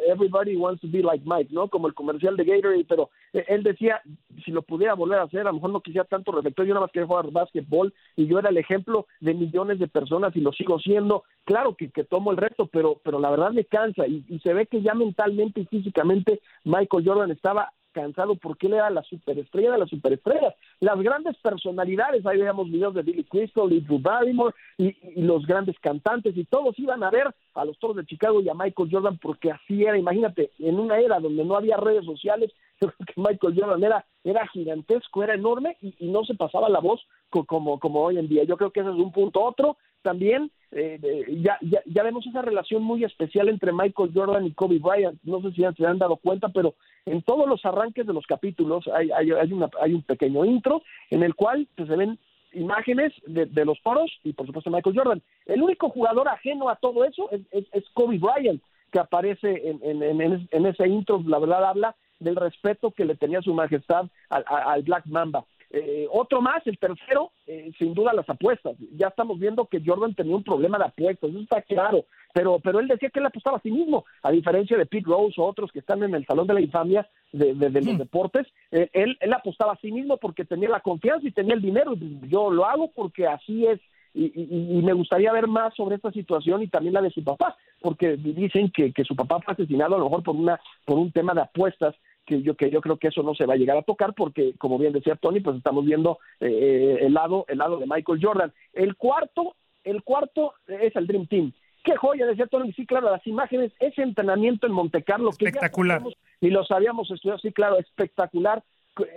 everybody 0.07 0.55
wants 0.55 0.83
to 0.83 0.89
be 0.89 1.03
like 1.03 1.25
Mike, 1.25 1.49
¿no? 1.53 1.69
Como 1.69 1.89
el 1.89 1.95
comercial 1.95 2.37
de 2.37 2.45
Gatorade, 2.45 2.85
pero 2.87 3.09
él 3.33 3.63
decía, 3.63 4.03
si 4.45 4.51
lo 4.51 4.61
pudiera 4.61 4.95
volver 4.95 5.21
a 5.21 5.23
hacer, 5.23 5.41
a 5.41 5.45
lo 5.45 5.55
mejor 5.55 5.71
no 5.71 5.81
quisiera 5.81 6.05
tanto 6.05 6.31
reflector, 6.33 6.67
yo 6.67 6.75
nada 6.75 6.85
más 6.85 6.93
quería 6.93 7.07
jugar 7.07 7.31
básquetbol 7.31 7.95
y 8.17 8.27
yo 8.27 8.39
era 8.39 8.51
el 8.51 8.59
ejemplo 8.59 9.07
de 9.21 9.33
millones 9.33 9.79
de 9.79 9.89
personas 9.89 10.37
y 10.37 10.41
lo 10.41 10.53
sigo 10.53 10.79
siendo, 10.79 11.25
claro 11.45 11.75
que, 11.77 11.91
que 11.91 12.05
tomo 12.05 12.31
el 12.31 12.37
reto, 12.37 12.67
pero, 12.67 13.01
pero 13.03 13.21
la 13.21 13.31
verdad 13.31 13.53
me 13.53 13.65
cansa 13.65 14.07
y 14.07 14.39
se 14.43 14.53
ve 14.53 14.67
que 14.67 14.83
ya 14.83 14.93
mentalmente 14.93 15.63
y 15.63 15.67
físicamente 15.67 16.41
Michael 16.65 17.07
Jordan 17.07 17.31
estaba 17.31 17.73
cansado 17.93 18.35
porque 18.37 18.67
él 18.67 18.75
era 18.75 18.91
la 18.91 19.03
superestrella 19.03 19.73
de 19.73 19.79
las 19.79 19.91
superestrellas. 19.91 20.55
Las 20.81 21.01
grandes 21.01 21.37
personalidades, 21.39 22.25
ahí 22.27 22.39
veíamos 22.39 22.71
videos 22.71 22.95
de 22.95 23.03
Billy 23.03 23.25
Crystal 23.25 23.73
y 23.73 23.81
Drew 23.81 23.99
Barrymore 23.99 24.55
y, 24.79 24.95
los 25.21 25.47
grandes 25.47 25.79
cantantes 25.81 26.37
y 26.37 26.45
todos 26.45 26.79
iban 26.79 27.03
a 27.03 27.11
ver 27.11 27.35
a 27.55 27.65
los 27.65 27.79
Toros 27.79 27.97
de 27.97 28.07
Chicago 28.07 28.41
y 28.41 28.49
a 28.49 28.55
Michael 28.55 28.89
Jordan 28.91 29.19
porque 29.19 29.51
así 29.51 29.85
era, 29.85 29.99
imagínate, 29.99 30.51
en 30.59 30.79
una 30.79 30.99
era 30.99 31.21
donde 31.21 31.45
no 31.45 31.57
había 31.57 31.77
redes 31.77 32.05
sociales, 32.05 32.53
creo 32.79 32.93
que 32.93 33.15
Michael 33.17 33.55
Jordan 33.57 33.85
era, 33.85 34.05
era 34.25 34.47
gigantesco, 34.49 35.23
era 35.23 35.35
enorme 35.35 35.77
y, 35.81 36.09
no 36.11 36.25
se 36.25 36.35
pasaba 36.35 36.69
la 36.69 36.81
voz 36.81 37.01
como, 37.29 37.79
como 37.79 38.03
hoy 38.03 38.19
en 38.19 38.29
día. 38.29 38.45
Yo 38.45 38.57
creo 38.57 38.71
que 38.71 38.81
ese 38.81 38.91
es 38.91 38.97
un 38.97 39.13
punto. 39.13 39.43
Otro, 39.43 39.77
también 40.03 40.51
eh, 40.73 41.25
ya, 41.43 41.59
ya, 41.61 42.03
vemos 42.03 42.27
esa 42.27 42.43
relación 42.43 42.83
muy 42.83 43.05
especial 43.05 43.49
entre 43.49 43.73
Michael 43.73 44.13
Jordan 44.15 44.47
y 44.47 44.53
Kobe 44.53 44.79
Bryant. 44.79 45.19
No 45.25 45.41
sé 45.43 45.51
si 45.53 45.63
ya 45.63 45.73
se 45.73 45.85
han 45.85 45.99
dado 45.99 46.17
cuenta, 46.17 46.49
pero 46.49 46.75
en 47.07 47.23
todos 47.23 47.49
los 47.49 47.65
arranques 47.65 48.07
de 48.07 48.13
los 48.13 48.27
capítulos 48.27 48.87
hay, 48.95 49.11
hay, 49.11 49.53
una, 49.53 49.69
hay 49.81 49.95
un 49.95 50.03
pequeño 50.03 50.45
intro 50.45 50.83
en 51.11 51.23
el 51.23 51.35
cual 51.35 51.67
pues, 51.77 51.89
se 51.89 51.97
ven 51.97 52.19
imágenes 52.53 53.13
de, 53.27 53.47
de, 53.47 53.65
los 53.65 53.79
poros 53.81 54.11
y 54.25 54.33
por 54.33 54.47
supuesto 54.47 54.71
Michael 54.71 54.97
Jordan. 54.97 55.23
El 55.47 55.63
único 55.63 55.89
jugador 55.89 56.29
ajeno 56.29 56.69
a 56.69 56.77
todo 56.77 57.05
eso 57.05 57.31
es, 57.31 57.43
es, 57.73 57.85
Kobe 57.95 58.19
Bryant, 58.19 58.63
que 58.93 58.99
aparece 58.99 59.69
en, 59.69 59.81
en, 59.83 60.03
en, 60.21 60.49
en, 60.51 60.67
ese 60.67 60.89
intro, 60.89 61.23
la 61.27 61.39
verdad 61.39 61.65
habla 61.65 61.97
del 62.19 62.37
respeto 62.37 62.91
que 62.91 63.05
le 63.05 63.15
tenía 63.15 63.41
su 63.41 63.55
majestad 63.55 64.07
al, 64.29 64.45
al 64.47 64.83
Black 64.83 65.07
Mamba. 65.07 65.45
Eh, 65.73 66.09
otro 66.11 66.41
más, 66.41 66.67
el 66.67 66.79
tercero, 66.79 67.31
eh, 67.47 67.71
sin 67.79 67.95
duda 67.95 68.13
las 68.13 68.29
apuestas. 68.29 68.77
Ya 68.97 69.07
estamos 69.07 69.39
viendo 69.39 69.67
que 69.67 69.81
Jordan 69.85 70.15
tenía 70.15 70.35
un 70.35 70.43
problema 70.43 70.79
de 70.79 70.87
apuestas, 70.87 71.31
eso 71.31 71.39
está 71.39 71.63
claro, 71.63 72.07
pero, 72.35 72.59
pero 72.59 72.81
él 72.81 72.89
decía 72.89 73.09
que 73.11 73.21
él 73.21 73.27
apostaba 73.27 73.59
a 73.59 73.63
sí 73.63 73.71
mismo, 73.71 74.05
a 74.23 74.33
diferencia 74.33 74.77
de 74.77 74.87
Pete 74.87 75.07
Rose 75.07 75.41
o 75.41 75.45
otros 75.45 75.71
que 75.71 75.79
están 75.79 76.03
en 76.03 76.15
el 76.15 76.27
Salón 76.27 76.49
de 76.49 76.55
la 76.55 76.61
Infamia 76.61 77.09
de, 77.33 77.55
de, 77.55 77.83
los 77.83 77.99
deportes, 77.99 78.49
eh, 78.73 78.91
él, 78.93 79.17
él 79.21 79.33
apostaba 79.33 79.75
a 79.75 79.81
sí 79.81 79.93
mismo 79.93 80.17
porque 80.17 80.45
tenía 80.45 80.69
la 80.69 80.81
confianza 80.81 81.29
y 81.29 81.33
tenía 81.33 81.55
el 81.55 81.63
dinero. 81.63 81.95
Yo 82.29 82.51
lo 82.51 82.65
hago 82.65 82.91
porque 82.91 83.29
así 83.29 83.67
es 83.67 83.81
y, 84.13 84.33
y, 84.35 84.83
me 84.83 84.93
gustaría 84.93 85.33
ver 85.33 85.47
más 85.47 85.73
sobre 85.77 85.95
esta 85.95 86.11
situación 86.11 86.63
y 86.63 86.67
también 86.67 86.95
la 86.95 87.03
de 87.03 87.11
su 87.11 87.23
papá, 87.23 87.57
porque 87.81 88.17
dicen 88.17 88.71
que, 88.75 88.93
que 88.93 89.05
su 89.05 89.15
papá 89.15 89.39
fue 89.41 89.55
asesinado 89.55 89.95
a 89.95 89.99
lo 89.99 90.07
mejor 90.07 90.25
por 90.25 90.35
una 90.35 90.61
por 90.85 90.99
un 90.99 91.13
tema 91.13 91.33
de 91.33 91.43
apuestas 91.43 91.95
que 92.31 92.43
yo 92.43 92.55
que 92.55 92.71
yo 92.71 92.81
creo 92.81 92.97
que 92.97 93.09
eso 93.09 93.23
no 93.23 93.35
se 93.35 93.45
va 93.45 93.55
a 93.55 93.57
llegar 93.57 93.77
a 93.77 93.83
tocar 93.83 94.15
porque 94.15 94.55
como 94.57 94.79
bien 94.79 94.93
decía 94.93 95.17
Tony 95.17 95.41
pues 95.41 95.57
estamos 95.57 95.85
viendo 95.85 96.19
eh, 96.39 96.99
el 97.01 97.13
lado 97.13 97.45
el 97.49 97.59
lado 97.59 97.79
de 97.79 97.87
Michael 97.87 98.21
Jordan. 98.23 98.53
El 98.73 98.95
cuarto 98.95 99.57
el 99.83 100.03
cuarto 100.05 100.55
es 100.69 100.95
el 100.95 101.07
Dream 101.07 101.27
Team. 101.27 101.53
Qué 101.83 101.97
joya 101.97 102.27
decía 102.27 102.47
Tony. 102.47 102.73
Sí 102.73 102.87
claro 102.87 103.11
las 103.11 103.27
imágenes 103.27 103.73
ese 103.81 104.03
entrenamiento 104.03 104.67
en 104.67 104.73
Monte 104.73 105.03
Carlo 105.03 105.31
espectacular. 105.31 106.03
que 106.03 106.47
y 106.47 106.51
los 106.51 106.71
habíamos 106.71 107.11
estudiado 107.11 107.41
sí 107.41 107.53
claro 107.53 107.79
espectacular. 107.79 108.63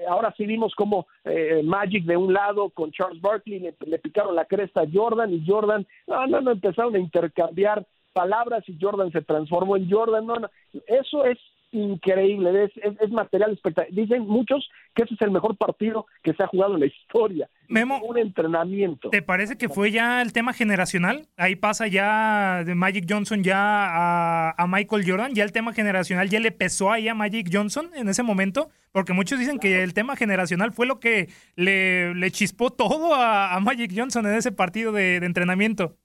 Ahora 0.08 0.34
sí 0.36 0.45
vimos 0.45 0.73
como 0.76 1.08
eh, 1.23 1.62
Magic 1.63 2.06
de 2.06 2.17
un 2.17 2.34
lado 2.34 2.69
con 2.69 2.91
Charles 2.91 3.21
Barkley 3.21 3.60
le, 3.60 3.76
le, 3.86 3.99
picaron 3.99 4.36
la 4.36 4.45
cresta 4.45 4.82
a 4.82 4.88
Jordan 4.91 5.34
y 5.34 5.45
Jordan 5.45 5.86
no 6.08 6.26
no 6.28 6.41
no 6.41 6.52
empezaron 6.52 6.95
a 6.95 6.99
intercambiar 6.99 7.86
palabras 8.13 8.63
y 8.67 8.78
Jordan 8.80 9.12
se 9.12 9.21
transformó 9.21 9.78
en 9.78 9.89
Jordan 9.89 10.26
no 10.26 10.36
no. 10.36 10.49
Eso 10.88 11.26
es 11.26 11.38
increíble, 11.74 12.66
es, 12.66 12.72
es, 13.02 13.12
material 13.12 13.52
espectacular. 13.52 13.94
Dicen 13.94 14.26
muchos 14.28 14.70
que 14.96 15.04
ese 15.04 15.16
es 15.16 15.22
el 15.22 15.32
mejor 15.32 15.58
partido 15.58 16.06
que 16.24 16.34
se 16.34 16.44
ha 16.44 16.48
jugado 16.48 16.76
en 16.76 16.82
la 16.82 16.86
historia. 16.86 17.50
Memo, 17.68 18.00
un 18.04 18.18
entrenamiento. 18.18 19.10
¿Te 19.10 19.22
parece 19.22 19.58
que 19.58 19.70
fue 19.70 19.92
ya 19.92 20.22
el 20.22 20.32
tema 20.34 20.54
generacional? 20.54 21.28
Ahí 21.38 21.56
pasa 21.56 21.88
ya 21.88 22.64
de 22.64 22.76
Magic 22.76 23.06
Johnson 23.10 23.44
ya 23.44 23.58
a, 23.58 24.52
a, 24.52 24.68
Michael 24.68 25.04
Jordan, 25.06 25.34
ya 25.34 25.44
el 25.44 25.52
tema 25.52 25.74
generacional 25.74 26.30
ya 26.30 26.40
le 26.40 26.52
pesó 26.52 26.92
ahí 26.92 27.08
a 27.08 27.16
Magic 27.16 27.50
Johnson 27.52 27.90
en 27.96 28.08
ese 28.10 28.22
momento, 28.22 28.70
porque 28.92 29.14
muchos 29.14 29.40
dicen 29.40 29.58
que 29.58 29.84
el 29.84 29.94
tema 29.94 30.16
generacional 30.16 30.72
fue 30.72 30.86
lo 30.86 31.00
que 31.00 31.30
le, 31.56 32.14
le 32.14 32.32
chispó 32.32 32.70
todo 32.70 33.16
a, 33.16 33.56
a, 33.56 33.60
Magic 33.60 33.92
Johnson 33.96 34.26
en 34.28 34.36
ese 34.36 34.52
partido 34.52 34.92
de, 34.92 35.20
de 35.20 35.26
entrenamiento. 35.26 35.98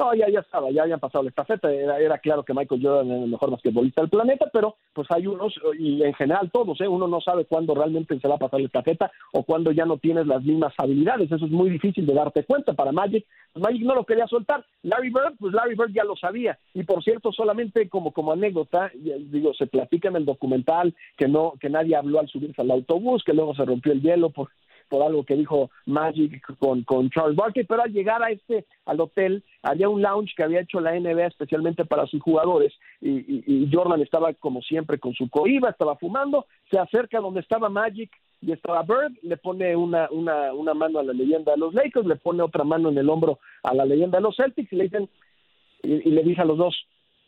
No, 0.00 0.14
ya, 0.14 0.30
ya 0.30 0.40
estaba, 0.40 0.70
ya 0.70 0.84
habían 0.84 0.98
pasado 0.98 1.24
la 1.24 1.28
estafeta, 1.28 1.70
era, 1.70 1.98
era 1.98 2.16
claro 2.16 2.42
que 2.42 2.54
Michael 2.54 2.80
Jordan 2.82 3.10
es 3.10 3.22
el 3.22 3.28
mejor 3.28 3.50
basquetbolista 3.50 4.00
del 4.00 4.08
planeta, 4.08 4.48
pero 4.50 4.76
pues 4.94 5.06
hay 5.10 5.26
unos, 5.26 5.52
y 5.78 6.02
en 6.02 6.14
general 6.14 6.50
todos, 6.50 6.80
¿eh? 6.80 6.88
uno 6.88 7.06
no 7.06 7.20
sabe 7.20 7.44
cuándo 7.44 7.74
realmente 7.74 8.18
se 8.18 8.26
va 8.26 8.36
a 8.36 8.38
pasar 8.38 8.60
la 8.60 8.66
estafeta 8.66 9.12
o 9.34 9.42
cuándo 9.42 9.72
ya 9.72 9.84
no 9.84 9.98
tienes 9.98 10.26
las 10.26 10.42
mismas 10.42 10.72
habilidades, 10.78 11.30
eso 11.30 11.44
es 11.44 11.50
muy 11.50 11.68
difícil 11.68 12.06
de 12.06 12.14
darte 12.14 12.44
cuenta 12.44 12.72
para 12.72 12.92
Magic, 12.92 13.26
pues 13.52 13.62
Magic 13.62 13.82
no 13.82 13.94
lo 13.94 14.06
quería 14.06 14.26
soltar, 14.26 14.64
Larry 14.84 15.10
Bird, 15.10 15.36
pues 15.38 15.52
Larry 15.52 15.74
Bird 15.74 15.92
ya 15.92 16.04
lo 16.04 16.16
sabía, 16.16 16.58
y 16.72 16.82
por 16.84 17.04
cierto, 17.04 17.30
solamente 17.30 17.86
como, 17.90 18.12
como 18.12 18.32
anécdota, 18.32 18.90
digo, 18.94 19.52
se 19.52 19.66
platica 19.66 20.08
en 20.08 20.16
el 20.16 20.24
documental 20.24 20.94
que 21.18 21.28
no, 21.28 21.52
que 21.60 21.68
nadie 21.68 21.94
habló 21.94 22.20
al 22.20 22.28
subirse 22.28 22.62
al 22.62 22.70
autobús, 22.70 23.22
que 23.22 23.34
luego 23.34 23.54
se 23.54 23.66
rompió 23.66 23.92
el 23.92 24.00
hielo 24.00 24.30
por 24.30 24.48
por 24.90 25.02
algo 25.02 25.24
que 25.24 25.36
dijo 25.36 25.70
Magic 25.86 26.42
con, 26.58 26.82
con 26.82 27.08
Charles 27.08 27.36
Barkley, 27.36 27.64
pero 27.64 27.82
al 27.82 27.92
llegar 27.92 28.22
a 28.22 28.30
este, 28.30 28.66
al 28.84 29.00
hotel, 29.00 29.42
había 29.62 29.88
un 29.88 30.02
lounge 30.02 30.34
que 30.36 30.42
había 30.42 30.60
hecho 30.60 30.80
la 30.80 30.98
NBA 30.98 31.28
especialmente 31.28 31.84
para 31.86 32.06
sus 32.06 32.20
jugadores 32.20 32.74
y, 33.00 33.70
Jordan 33.72 34.02
estaba 34.02 34.34
como 34.34 34.60
siempre 34.62 34.98
con 34.98 35.14
su 35.14 35.30
coiba, 35.30 35.70
estaba 35.70 35.96
fumando, 35.96 36.46
se 36.70 36.78
acerca 36.78 37.20
donde 37.20 37.40
estaba 37.40 37.68
Magic 37.68 38.10
y 38.42 38.52
estaba 38.52 38.82
Bird, 38.82 39.12
le 39.22 39.36
pone 39.36 39.76
una, 39.76 40.08
una, 40.10 40.52
una 40.52 40.74
mano 40.74 40.98
a 40.98 41.04
la 41.04 41.12
leyenda 41.12 41.52
de 41.52 41.58
los 41.58 41.72
Lakers, 41.72 42.06
le 42.06 42.16
pone 42.16 42.42
otra 42.42 42.64
mano 42.64 42.88
en 42.88 42.98
el 42.98 43.08
hombro 43.08 43.38
a 43.62 43.72
la 43.74 43.84
leyenda 43.84 44.18
de 44.18 44.22
los 44.22 44.36
Celtics 44.36 44.72
y 44.72 44.76
le 44.76 44.84
dicen, 44.84 45.08
y, 45.82 46.10
le 46.10 46.22
dice 46.24 46.40
a 46.40 46.46
los 46.46 46.58
dos, 46.58 46.74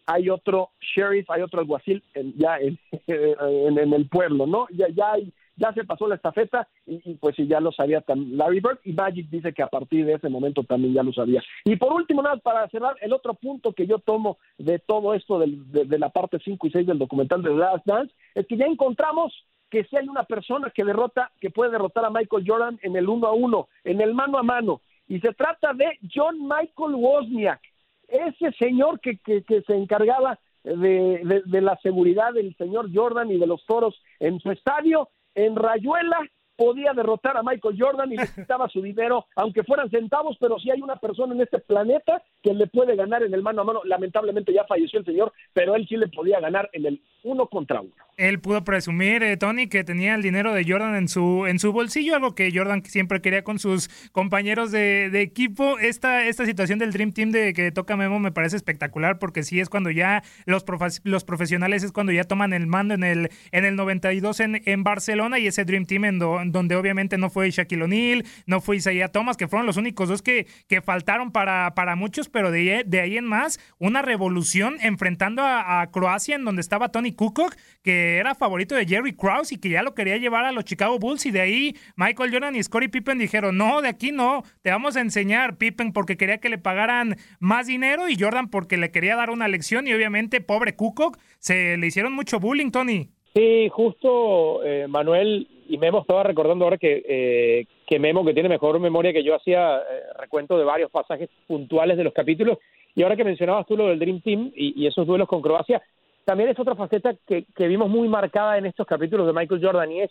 hay 0.06 0.28
otro 0.30 0.70
sheriff, 0.80 1.30
hay 1.30 1.42
otro 1.42 1.60
alguacil 1.60 2.02
en, 2.14 2.34
ya 2.36 2.58
en, 2.58 2.78
en, 3.06 3.92
el 3.92 4.08
pueblo, 4.08 4.46
¿no? 4.46 4.66
Ya, 4.72 4.88
ya 4.88 5.12
hay 5.12 5.32
ya 5.56 5.72
se 5.72 5.84
pasó 5.84 6.06
la 6.06 6.14
estafeta 6.14 6.68
y, 6.86 7.14
pues 7.14 7.36
si 7.36 7.46
ya 7.46 7.60
lo 7.60 7.72
sabía 7.72 8.02
Larry 8.06 8.60
Bird 8.60 8.78
y 8.84 8.92
Magic 8.92 9.28
dice 9.28 9.52
que 9.52 9.62
a 9.62 9.68
partir 9.68 10.06
de 10.06 10.14
ese 10.14 10.28
momento 10.28 10.64
también 10.64 10.94
ya 10.94 11.02
lo 11.02 11.12
sabía. 11.12 11.42
Y 11.64 11.76
por 11.76 11.92
último, 11.92 12.22
nada, 12.22 12.36
para 12.36 12.68
cerrar, 12.68 12.96
el 13.00 13.12
otro 13.12 13.34
punto 13.34 13.72
que 13.72 13.86
yo 13.86 13.98
tomo 13.98 14.38
de 14.58 14.78
todo 14.78 15.14
esto 15.14 15.38
de, 15.38 15.98
la 15.98 16.10
parte 16.10 16.38
5 16.42 16.66
y 16.66 16.70
6 16.70 16.86
del 16.86 16.98
documental 16.98 17.42
de 17.42 17.54
Last 17.54 17.86
Dance 17.86 18.14
es 18.34 18.46
que 18.46 18.56
ya 18.56 18.66
encontramos 18.66 19.32
que 19.70 19.84
si 19.84 19.96
hay 19.96 20.08
una 20.08 20.24
persona 20.24 20.70
que 20.70 20.84
derrota, 20.84 21.32
que 21.40 21.50
puede 21.50 21.70
derrotar 21.70 22.04
a 22.04 22.10
Michael 22.10 22.44
Jordan 22.46 22.78
en 22.82 22.96
el 22.96 23.08
uno 23.08 23.26
a 23.26 23.32
uno, 23.32 23.68
en 23.84 24.00
el 24.00 24.14
mano 24.14 24.38
a 24.38 24.42
mano, 24.42 24.82
y 25.08 25.18
se 25.20 25.32
trata 25.32 25.72
de 25.72 25.98
John 26.14 26.40
Michael 26.42 26.94
Wozniak, 26.94 27.60
ese 28.08 28.52
señor 28.58 29.00
que, 29.00 29.16
que, 29.18 29.62
se 29.66 29.74
encargaba 29.74 30.38
de, 30.62 31.42
de 31.46 31.60
la 31.60 31.78
seguridad 31.78 32.34
del 32.34 32.54
señor 32.56 32.90
Jordan 32.94 33.30
y 33.30 33.38
de 33.38 33.46
los 33.46 33.64
toros 33.64 33.98
en 34.20 34.38
su 34.40 34.50
estadio, 34.50 35.08
en 35.34 35.56
Rayuela, 35.56 36.18
podía 36.56 36.92
derrotar 36.92 37.36
a 37.36 37.42
Michael 37.42 37.76
Jordan 37.78 38.12
y 38.12 38.16
le 38.18 38.28
quitaba 38.28 38.68
su 38.68 38.82
dinero, 38.82 39.26
aunque 39.36 39.64
fueran 39.64 39.90
centavos, 39.90 40.36
pero 40.40 40.58
si 40.58 40.70
hay 40.70 40.80
una 40.80 40.96
persona 40.96 41.34
en 41.34 41.40
este 41.40 41.58
planeta 41.58 42.22
que 42.42 42.54
le 42.54 42.66
puede 42.66 42.94
ganar 42.96 43.22
en 43.22 43.34
el 43.34 43.42
mano 43.42 43.62
a 43.62 43.64
mano. 43.64 43.80
Lamentablemente 43.84 44.52
ya 44.52 44.64
falleció 44.64 44.98
el 44.98 45.04
señor, 45.04 45.32
pero 45.52 45.74
él 45.74 45.86
sí 45.88 45.96
le 45.96 46.08
podía 46.08 46.40
ganar 46.40 46.70
en 46.72 46.86
el 46.86 47.02
uno 47.24 47.46
contra 47.46 47.80
uno. 47.80 47.92
Él 48.16 48.40
pudo 48.40 48.62
presumir, 48.62 49.22
eh, 49.22 49.36
Tony, 49.36 49.68
que 49.68 49.84
tenía 49.84 50.14
el 50.14 50.22
dinero 50.22 50.52
de 50.52 50.64
Jordan 50.66 50.94
en 50.94 51.08
su, 51.08 51.46
en 51.46 51.58
su 51.58 51.72
bolsillo, 51.72 52.14
algo 52.14 52.34
que 52.34 52.52
Jordan 52.54 52.84
siempre 52.84 53.20
quería 53.22 53.42
con 53.42 53.58
sus 53.58 53.88
compañeros 54.12 54.70
de, 54.70 55.10
equipo. 55.22 55.78
Esta, 55.78 56.26
esta 56.26 56.44
situación 56.44 56.78
del 56.78 56.92
Dream 56.92 57.12
Team 57.12 57.30
de 57.30 57.54
que 57.54 57.72
toca 57.72 57.96
Memo 57.96 58.18
me 58.18 58.32
parece 58.32 58.56
espectacular 58.56 59.18
porque 59.18 59.42
sí 59.42 59.60
es 59.60 59.68
cuando 59.68 59.90
ya 59.90 60.22
los, 60.44 60.64
los 61.04 61.24
profesionales 61.24 61.82
es 61.82 61.92
cuando 61.92 62.12
ya 62.12 62.24
toman 62.24 62.52
el 62.52 62.66
mando 62.66 62.94
en 62.94 63.04
el, 63.04 63.30
en 63.50 63.64
el 63.64 63.76
92 63.76 64.40
en, 64.40 64.62
en 64.64 64.82
Barcelona 64.84 65.38
y 65.38 65.46
ese 65.46 65.64
Dream 65.64 65.86
Team 65.86 66.04
en 66.04 66.18
donde 66.18 66.76
obviamente 66.76 67.16
no 67.18 67.30
fue 67.30 67.50
Shaquille 67.50 67.84
O'Neal, 67.84 68.24
no 68.46 68.60
fue 68.60 68.76
Isaiah 68.76 69.08
Thomas, 69.08 69.36
que 69.36 69.48
fueron 69.48 69.66
los 69.66 69.76
únicos 69.76 70.08
dos 70.08 70.22
que, 70.22 70.46
que 70.68 70.82
faltaron 70.82 71.32
para, 71.32 71.74
para 71.74 71.96
muchos, 71.96 72.28
pero 72.28 72.50
de, 72.50 72.84
de 72.86 73.00
ahí 73.00 73.16
en 73.16 73.24
más, 73.24 73.58
una 73.78 74.02
revolución 74.02 74.76
enfrentando 74.80 75.42
a, 75.42 75.80
a 75.80 75.90
Croacia 75.90 76.36
en 76.36 76.44
donde 76.44 76.60
estaba 76.60 76.90
Tony 76.90 77.12
Kukoc, 77.12 77.56
que 77.82 78.01
era 78.18 78.34
favorito 78.34 78.74
de 78.74 78.86
Jerry 78.86 79.14
Krause 79.14 79.52
y 79.52 79.60
que 79.60 79.70
ya 79.70 79.82
lo 79.82 79.94
quería 79.94 80.16
llevar 80.16 80.44
a 80.44 80.52
los 80.52 80.64
Chicago 80.64 80.98
Bulls 80.98 81.26
y 81.26 81.30
de 81.30 81.40
ahí 81.40 81.74
Michael 81.96 82.32
Jordan 82.32 82.56
y 82.56 82.62
Scottie 82.62 82.88
Pippen 82.88 83.18
dijeron, 83.18 83.56
no, 83.56 83.82
de 83.82 83.88
aquí 83.88 84.12
no, 84.12 84.42
te 84.62 84.70
vamos 84.70 84.96
a 84.96 85.00
enseñar 85.00 85.58
Pippen 85.58 85.92
porque 85.92 86.16
quería 86.16 86.38
que 86.38 86.48
le 86.48 86.58
pagaran 86.58 87.16
más 87.40 87.66
dinero 87.66 88.08
y 88.08 88.16
Jordan 88.18 88.48
porque 88.50 88.76
le 88.76 88.90
quería 88.90 89.16
dar 89.16 89.30
una 89.30 89.48
lección 89.48 89.86
y 89.86 89.94
obviamente 89.94 90.40
pobre 90.40 90.76
Kukoc 90.76 91.18
se 91.38 91.76
le 91.76 91.86
hicieron 91.86 92.12
mucho 92.12 92.40
bullying, 92.40 92.70
Tony. 92.70 93.10
Sí, 93.34 93.68
justo 93.70 94.62
eh, 94.62 94.86
Manuel 94.88 95.48
y 95.68 95.78
Memo 95.78 96.00
estaba 96.00 96.22
recordando 96.22 96.64
ahora 96.64 96.76
que, 96.76 97.02
eh, 97.08 97.64
que 97.86 97.98
Memo, 97.98 98.24
que 98.24 98.34
tiene 98.34 98.48
mejor 98.48 98.78
memoria 98.78 99.12
que 99.12 99.24
yo, 99.24 99.34
hacía 99.34 99.78
eh, 99.78 99.80
recuento 100.18 100.58
de 100.58 100.64
varios 100.64 100.90
pasajes 100.90 101.30
puntuales 101.46 101.96
de 101.96 102.04
los 102.04 102.12
capítulos. 102.12 102.58
Y 102.94 103.02
ahora 103.02 103.16
que 103.16 103.24
mencionabas 103.24 103.66
tú 103.66 103.74
lo 103.74 103.86
del 103.88 103.98
Dream 103.98 104.20
Team 104.20 104.52
y 104.54 104.86
esos 104.86 105.06
duelos 105.06 105.26
con 105.26 105.40
Croacia, 105.40 105.80
también 106.24 106.50
es 106.50 106.58
otra 106.58 106.74
faceta 106.74 107.14
que, 107.26 107.46
vimos 107.66 107.90
muy 107.90 108.08
marcada 108.08 108.58
en 108.58 108.66
estos 108.66 108.86
capítulos 108.86 109.26
de 109.26 109.32
Michael 109.32 109.64
Jordan 109.64 109.92
y 109.92 110.00
es 110.02 110.10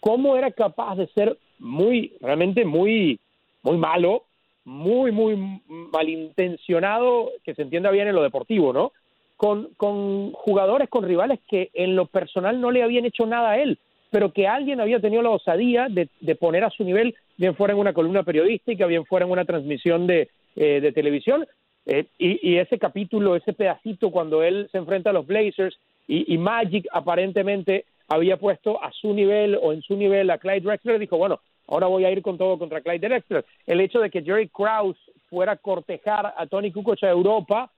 cómo 0.00 0.36
era 0.36 0.50
capaz 0.50 0.96
de 0.96 1.06
ser 1.08 1.38
muy, 1.58 2.14
realmente 2.20 2.64
muy, 2.64 3.18
muy 3.62 3.76
malo, 3.76 4.24
muy, 4.64 5.12
muy 5.12 5.60
malintencionado, 5.66 7.30
que 7.44 7.54
se 7.54 7.62
entienda 7.62 7.90
bien 7.90 8.08
en 8.08 8.14
lo 8.14 8.22
deportivo, 8.22 8.72
¿no? 8.72 8.92
Con, 9.36 9.70
con 9.76 10.32
jugadores, 10.32 10.88
con 10.88 11.04
rivales 11.04 11.40
que 11.48 11.70
en 11.74 11.96
lo 11.96 12.06
personal 12.06 12.60
no 12.60 12.70
le 12.70 12.82
habían 12.82 13.04
hecho 13.04 13.26
nada 13.26 13.50
a 13.50 13.58
él, 13.58 13.78
pero 14.10 14.32
que 14.32 14.46
alguien 14.46 14.80
había 14.80 15.00
tenido 15.00 15.22
la 15.22 15.30
osadía 15.30 15.88
de, 15.90 16.08
de 16.20 16.34
poner 16.36 16.64
a 16.64 16.70
su 16.70 16.84
nivel, 16.84 17.14
bien 17.36 17.56
fuera 17.56 17.74
en 17.74 17.80
una 17.80 17.92
columna 17.92 18.22
periodística, 18.22 18.86
bien 18.86 19.04
fuera 19.06 19.26
en 19.26 19.32
una 19.32 19.44
transmisión 19.44 20.06
de, 20.06 20.28
eh, 20.56 20.80
de 20.80 20.92
televisión, 20.92 21.46
eh, 21.86 22.06
y, 22.18 22.56
ese 22.56 22.78
capítulo, 22.78 23.36
ese 23.36 23.52
pedacito 23.52 24.10
cuando 24.10 24.42
él 24.42 24.68
se 24.72 24.78
enfrenta 24.78 25.10
a 25.10 25.12
los 25.12 25.26
Blazers 25.26 25.78
y, 26.06 26.36
Magic 26.38 26.86
aparentemente 26.92 27.84
había 28.08 28.36
puesto 28.36 28.82
a 28.82 28.90
su 28.92 29.12
nivel 29.14 29.58
o 29.60 29.72
en 29.72 29.82
su 29.82 29.96
nivel 29.96 30.30
a 30.30 30.38
Clyde 30.38 30.60
Drexler, 30.60 30.98
dijo, 30.98 31.16
bueno, 31.16 31.40
ahora 31.66 31.86
voy 31.86 32.04
a 32.04 32.10
ir 32.10 32.22
con 32.22 32.38
todo 32.38 32.58
contra 32.58 32.80
Clyde 32.80 33.08
Drexler. 33.08 33.44
El 33.66 33.80
hecho 33.80 34.00
de 34.00 34.10
que 34.10 34.22
Jerry 34.22 34.48
Krause 34.48 34.98
fuera 35.28 35.52
a 35.52 35.56
cortejar 35.56 36.34
a 36.36 36.46
Tony 36.46 36.70
Kukoc 36.70 37.02
a 37.02 37.10
Europa, 37.10 37.70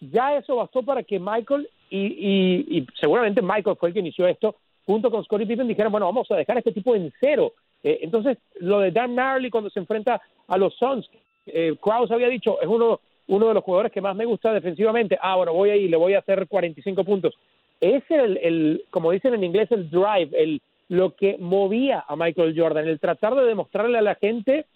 ya 0.00 0.36
eso 0.36 0.56
bastó 0.56 0.82
para 0.82 1.02
que 1.02 1.18
Michael, 1.18 1.68
y, 1.90 2.86
seguramente 2.98 3.42
Michael 3.42 3.76
fue 3.76 3.90
el 3.90 3.94
que 3.94 4.00
inició 4.00 4.26
esto, 4.26 4.56
junto 4.84 5.10
con 5.10 5.24
Scottie 5.24 5.46
Pippen, 5.46 5.68
dijeron, 5.68 5.92
bueno, 5.92 6.06
vamos 6.06 6.30
a 6.30 6.36
dejar 6.36 6.56
a 6.56 6.60
este 6.60 6.72
tipo 6.72 6.94
en 6.94 7.12
cero. 7.20 7.52
Eh, 7.82 8.00
entonces, 8.02 8.38
lo 8.60 8.80
de 8.80 8.90
Dan 8.90 9.14
Marley 9.14 9.50
cuando 9.50 9.70
se 9.70 9.80
enfrenta 9.80 10.20
a 10.48 10.56
los 10.58 10.74
Suns, 10.76 11.08
eh, 11.46 11.74
Krause 11.80 12.10
había 12.10 12.28
dicho, 12.28 12.60
es 12.60 12.68
uno 12.68 13.00
uno 13.32 13.48
de 13.48 13.54
los 13.54 13.64
jugadores 13.64 13.92
que 13.92 14.02
más 14.02 14.14
me 14.14 14.26
gusta 14.26 14.52
defensivamente, 14.52 15.18
ah, 15.20 15.36
bueno, 15.36 15.54
voy 15.54 15.70
ahí, 15.70 15.88
le 15.88 15.96
voy 15.96 16.12
a 16.12 16.18
hacer 16.18 16.46
45 16.46 17.02
puntos. 17.02 17.34
Es 17.80 18.02
el, 18.10 18.36
el 18.36 18.84
como 18.90 19.10
dicen 19.10 19.32
en 19.32 19.42
inglés, 19.42 19.72
el 19.72 19.88
drive, 19.88 20.30
el, 20.32 20.60
lo 20.88 21.16
que 21.16 21.38
movía 21.38 22.04
a 22.06 22.14
Michael 22.14 22.54
Jordan, 22.54 22.86
el 22.86 23.00
tratar 23.00 23.34
de 23.34 23.46
demostrarle 23.46 23.96
a 23.96 24.02
la 24.02 24.16
gente 24.16 24.66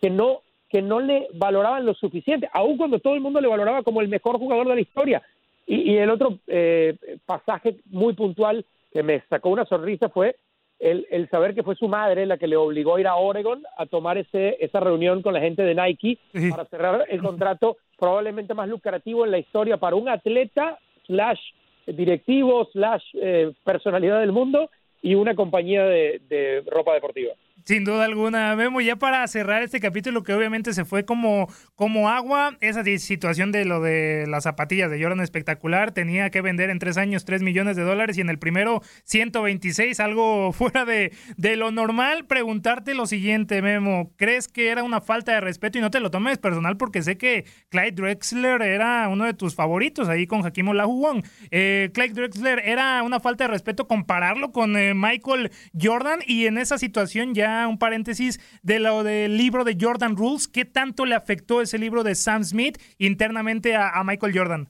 que 0.00 0.10
no, 0.10 0.42
que 0.68 0.80
no 0.80 1.00
le 1.00 1.26
valoraban 1.34 1.84
lo 1.84 1.94
suficiente, 1.94 2.48
aun 2.52 2.76
cuando 2.76 3.00
todo 3.00 3.16
el 3.16 3.20
mundo 3.20 3.40
le 3.40 3.48
valoraba 3.48 3.82
como 3.82 4.00
el 4.00 4.08
mejor 4.08 4.38
jugador 4.38 4.68
de 4.68 4.76
la 4.76 4.80
historia. 4.80 5.22
Y, 5.66 5.96
el 5.96 6.10
otro 6.10 6.38
eh, 6.46 6.96
pasaje 7.26 7.78
muy 7.86 8.14
puntual 8.14 8.64
que 8.92 9.02
me 9.02 9.22
sacó 9.28 9.48
una 9.48 9.64
sonrisa 9.64 10.08
fue 10.08 10.36
el, 10.82 11.28
saber 11.30 11.54
que 11.54 11.62
fue 11.62 11.76
su 11.76 11.88
madre 11.88 12.26
la 12.26 12.38
que 12.38 12.48
le 12.48 12.56
obligó 12.56 12.96
a 12.96 13.00
ir 13.00 13.06
a 13.06 13.16
Oregon 13.16 13.62
a 13.76 13.86
tomar 13.86 14.18
ese, 14.18 14.56
esa 14.60 14.80
reunión 14.80 15.22
con 15.22 15.32
la 15.32 15.40
gente 15.40 15.62
de 15.62 15.74
Nike 15.74 16.18
para 16.50 16.64
cerrar 16.64 17.06
el 17.08 17.22
contrato 17.22 17.76
probablemente 17.98 18.52
más 18.52 18.68
lucrativo 18.68 19.24
en 19.24 19.30
la 19.30 19.38
historia 19.38 19.76
para 19.76 19.96
un 19.96 20.08
atleta 20.08 20.78
slash 21.06 21.40
directivo 21.86 22.68
slash 22.72 23.04
eh, 23.14 23.52
personalidad 23.64 24.20
del 24.20 24.32
mundo 24.32 24.70
y 25.00 25.14
una 25.14 25.34
compañía 25.34 25.84
de 25.84 26.64
ropa 26.66 26.94
deportiva. 26.94 27.34
Sin 27.64 27.84
duda 27.84 28.04
alguna, 28.04 28.56
Memo, 28.56 28.80
ya 28.80 28.96
para 28.96 29.26
cerrar 29.28 29.62
este 29.62 29.78
capítulo 29.78 30.22
que 30.22 30.34
obviamente 30.34 30.72
se 30.72 30.84
fue 30.84 31.04
como, 31.04 31.48
como 31.76 32.08
agua, 32.08 32.56
esa 32.60 32.82
situación 32.98 33.52
de 33.52 33.64
lo 33.64 33.80
de 33.80 34.26
las 34.28 34.44
zapatillas 34.44 34.90
de 34.90 35.00
Jordan 35.00 35.20
espectacular, 35.20 35.92
tenía 35.92 36.30
que 36.30 36.40
vender 36.40 36.70
en 36.70 36.78
tres 36.78 36.96
años 36.96 37.24
3 37.24 37.42
millones 37.42 37.76
de 37.76 37.82
dólares 37.82 38.18
y 38.18 38.20
en 38.20 38.30
el 38.30 38.38
primero 38.38 38.82
126, 39.04 40.00
algo 40.00 40.52
fuera 40.52 40.84
de, 40.84 41.12
de 41.36 41.56
lo 41.56 41.70
normal. 41.70 42.26
Preguntarte 42.26 42.94
lo 42.94 43.06
siguiente, 43.06 43.62
Memo, 43.62 44.12
¿crees 44.16 44.48
que 44.48 44.70
era 44.70 44.82
una 44.82 45.00
falta 45.00 45.32
de 45.32 45.40
respeto? 45.40 45.78
Y 45.78 45.80
no 45.80 45.90
te 45.90 46.00
lo 46.00 46.10
tomes 46.10 46.38
personal 46.38 46.76
porque 46.76 47.02
sé 47.02 47.16
que 47.16 47.44
Clyde 47.68 47.92
Drexler 47.92 48.62
era 48.62 49.08
uno 49.08 49.24
de 49.24 49.34
tus 49.34 49.54
favoritos 49.54 50.08
ahí 50.08 50.26
con 50.26 50.42
Jaquim 50.42 50.68
Olajuwon. 50.68 51.22
Eh, 51.50 51.90
Clyde 51.94 52.14
Drexler 52.14 52.60
era 52.64 53.02
una 53.02 53.20
falta 53.20 53.44
de 53.44 53.48
respeto 53.48 53.86
compararlo 53.86 54.50
con 54.50 54.76
eh, 54.76 54.94
Michael 54.94 55.52
Jordan 55.80 56.20
y 56.26 56.46
en 56.46 56.58
esa 56.58 56.78
situación 56.78 57.34
ya 57.34 57.51
un 57.68 57.78
paréntesis 57.78 58.40
de 58.62 58.80
lo 58.80 59.02
del 59.02 59.36
libro 59.36 59.64
de 59.64 59.76
Jordan 59.80 60.16
Rules. 60.16 60.48
¿Qué 60.48 60.64
tanto 60.64 61.06
le 61.06 61.14
afectó 61.14 61.60
ese 61.60 61.78
libro 61.78 62.02
de 62.02 62.14
Sam 62.14 62.44
Smith 62.44 62.78
internamente 62.98 63.74
a, 63.76 64.02
Michael 64.04 64.36
Jordan? 64.36 64.68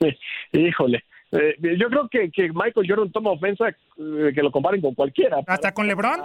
híjole. 0.52 1.04
Eh, 1.32 1.56
yo 1.78 1.88
creo 1.88 2.08
que, 2.08 2.30
que, 2.30 2.50
Michael 2.52 2.86
Jordan 2.88 3.10
toma 3.10 3.30
ofensa 3.30 3.68
eh, 3.68 4.32
que 4.34 4.42
lo 4.42 4.50
comparen 4.52 4.80
con 4.80 4.94
cualquiera. 4.94 5.38
¿Hasta 5.46 5.72
con 5.72 5.86
LeBron? 5.86 6.20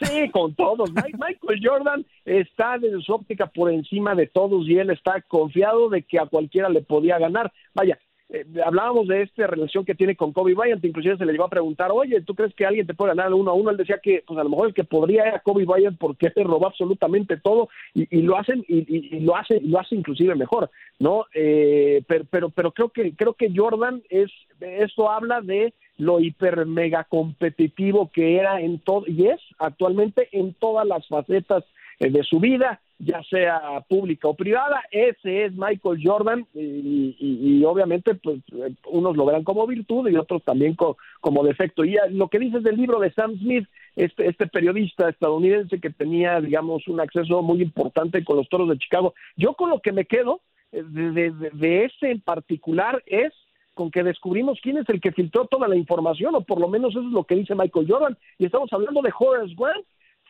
Sí, 0.00 0.28
con 0.30 0.54
todos. 0.54 0.90
Michael 0.94 1.60
Jordan 1.62 2.06
está 2.24 2.78
desde 2.78 3.00
su 3.02 3.12
óptica 3.12 3.46
por 3.46 3.70
encima 3.70 4.14
de 4.14 4.26
todos 4.26 4.66
y 4.66 4.78
él 4.78 4.90
está 4.90 5.20
confiado 5.22 5.88
de 5.88 6.02
que 6.02 6.18
a 6.18 6.26
cualquiera 6.26 6.68
le 6.68 6.82
podía 6.82 7.18
ganar. 7.18 7.52
Vaya, 7.74 7.98
eh, 8.30 8.44
hablábamos 8.64 9.06
de 9.06 9.22
esta 9.22 9.46
relación 9.46 9.84
que 9.84 9.94
tiene 9.94 10.16
con 10.16 10.32
Kobe 10.32 10.54
Bryant, 10.54 10.84
inclusive 10.84 11.18
se 11.18 11.26
le 11.26 11.32
llegó 11.32 11.44
a 11.44 11.50
preguntar, 11.50 11.90
oye, 11.92 12.22
¿tú 12.22 12.34
crees 12.34 12.54
que 12.54 12.64
alguien 12.64 12.86
te 12.86 12.94
puede 12.94 13.14
ganar 13.14 13.32
uno 13.34 13.50
a 13.50 13.54
uno? 13.54 13.70
Él 13.70 13.76
decía 13.76 14.00
que, 14.02 14.24
pues 14.26 14.38
a 14.38 14.44
lo 14.44 14.48
mejor 14.48 14.68
el 14.68 14.74
que 14.74 14.84
podría 14.84 15.24
era 15.24 15.40
Kobe 15.40 15.66
Bryant 15.66 15.98
porque 15.98 16.30
se 16.30 16.42
robó 16.42 16.66
absolutamente 16.66 17.36
todo 17.36 17.68
y, 17.92 18.22
lo 18.22 18.38
hacen 18.38 18.64
y, 18.66 19.20
lo 19.20 19.36
hace 19.36 19.60
lo 19.60 19.78
hace 19.78 19.94
inclusive 19.94 20.34
mejor, 20.34 20.70
¿no? 20.98 21.26
Eh, 21.34 22.02
pero, 22.06 22.24
pero 22.30 22.50
pero 22.50 22.72
creo 22.72 22.88
que 22.88 23.14
creo 23.14 23.34
que 23.34 23.52
Jordan 23.54 24.02
es 24.08 24.30
esto 24.60 25.10
habla 25.10 25.40
de 25.42 25.74
lo 25.98 26.18
hiper 26.18 26.64
mega 26.66 27.04
competitivo 27.04 28.10
que 28.12 28.36
era 28.36 28.60
en 28.60 28.80
todo 28.80 29.04
y 29.06 29.26
es 29.26 29.40
actualmente 29.58 30.28
en 30.32 30.54
todas 30.54 30.86
las 30.86 31.06
facetas 31.08 31.64
eh, 32.00 32.10
de 32.10 32.22
su 32.24 32.40
vida 32.40 32.80
ya 32.98 33.22
sea 33.24 33.84
pública 33.88 34.28
o 34.28 34.34
privada, 34.34 34.82
ese 34.90 35.44
es 35.44 35.52
Michael 35.52 36.00
Jordan 36.02 36.46
y, 36.54 37.62
obviamente 37.64 38.14
pues 38.14 38.40
unos 38.86 39.16
lo 39.16 39.26
verán 39.26 39.42
como 39.42 39.66
virtud 39.66 40.08
y 40.08 40.16
otros 40.16 40.42
también 40.44 40.76
como 41.20 41.44
defecto. 41.44 41.84
Y 41.84 41.96
lo 42.10 42.28
que 42.28 42.38
dices 42.38 42.62
del 42.62 42.76
libro 42.76 43.00
de 43.00 43.12
Sam 43.12 43.36
Smith, 43.38 43.66
este, 43.96 44.28
este 44.28 44.46
periodista 44.46 45.08
estadounidense 45.08 45.80
que 45.80 45.90
tenía, 45.90 46.40
digamos, 46.40 46.86
un 46.88 47.00
acceso 47.00 47.42
muy 47.42 47.62
importante 47.62 48.24
con 48.24 48.36
los 48.36 48.48
toros 48.48 48.68
de 48.68 48.78
Chicago, 48.78 49.14
yo 49.36 49.54
con 49.54 49.70
lo 49.70 49.80
que 49.80 49.92
me 49.92 50.04
quedo 50.04 50.40
eh, 50.72 50.82
de, 50.84 51.30
de 51.52 51.84
ese 51.84 52.10
en 52.10 52.20
particular 52.20 53.02
es 53.06 53.32
con 53.74 53.90
que 53.90 54.02
descubrimos 54.02 54.60
quién 54.62 54.78
es 54.78 54.88
el 54.88 55.00
que 55.00 55.12
filtró 55.12 55.46
toda 55.46 55.68
la 55.68 55.76
información, 55.76 56.34
o 56.34 56.40
por 56.42 56.60
lo 56.60 56.68
menos 56.68 56.92
eso 56.92 57.00
es 57.00 57.12
lo 57.12 57.24
que 57.24 57.34
dice 57.34 57.54
Michael 57.54 57.86
Jordan, 57.88 58.16
y 58.38 58.46
estamos 58.46 58.72
hablando 58.72 59.02
de 59.02 59.12
Horace 59.18 59.54
Grant, 59.56 59.84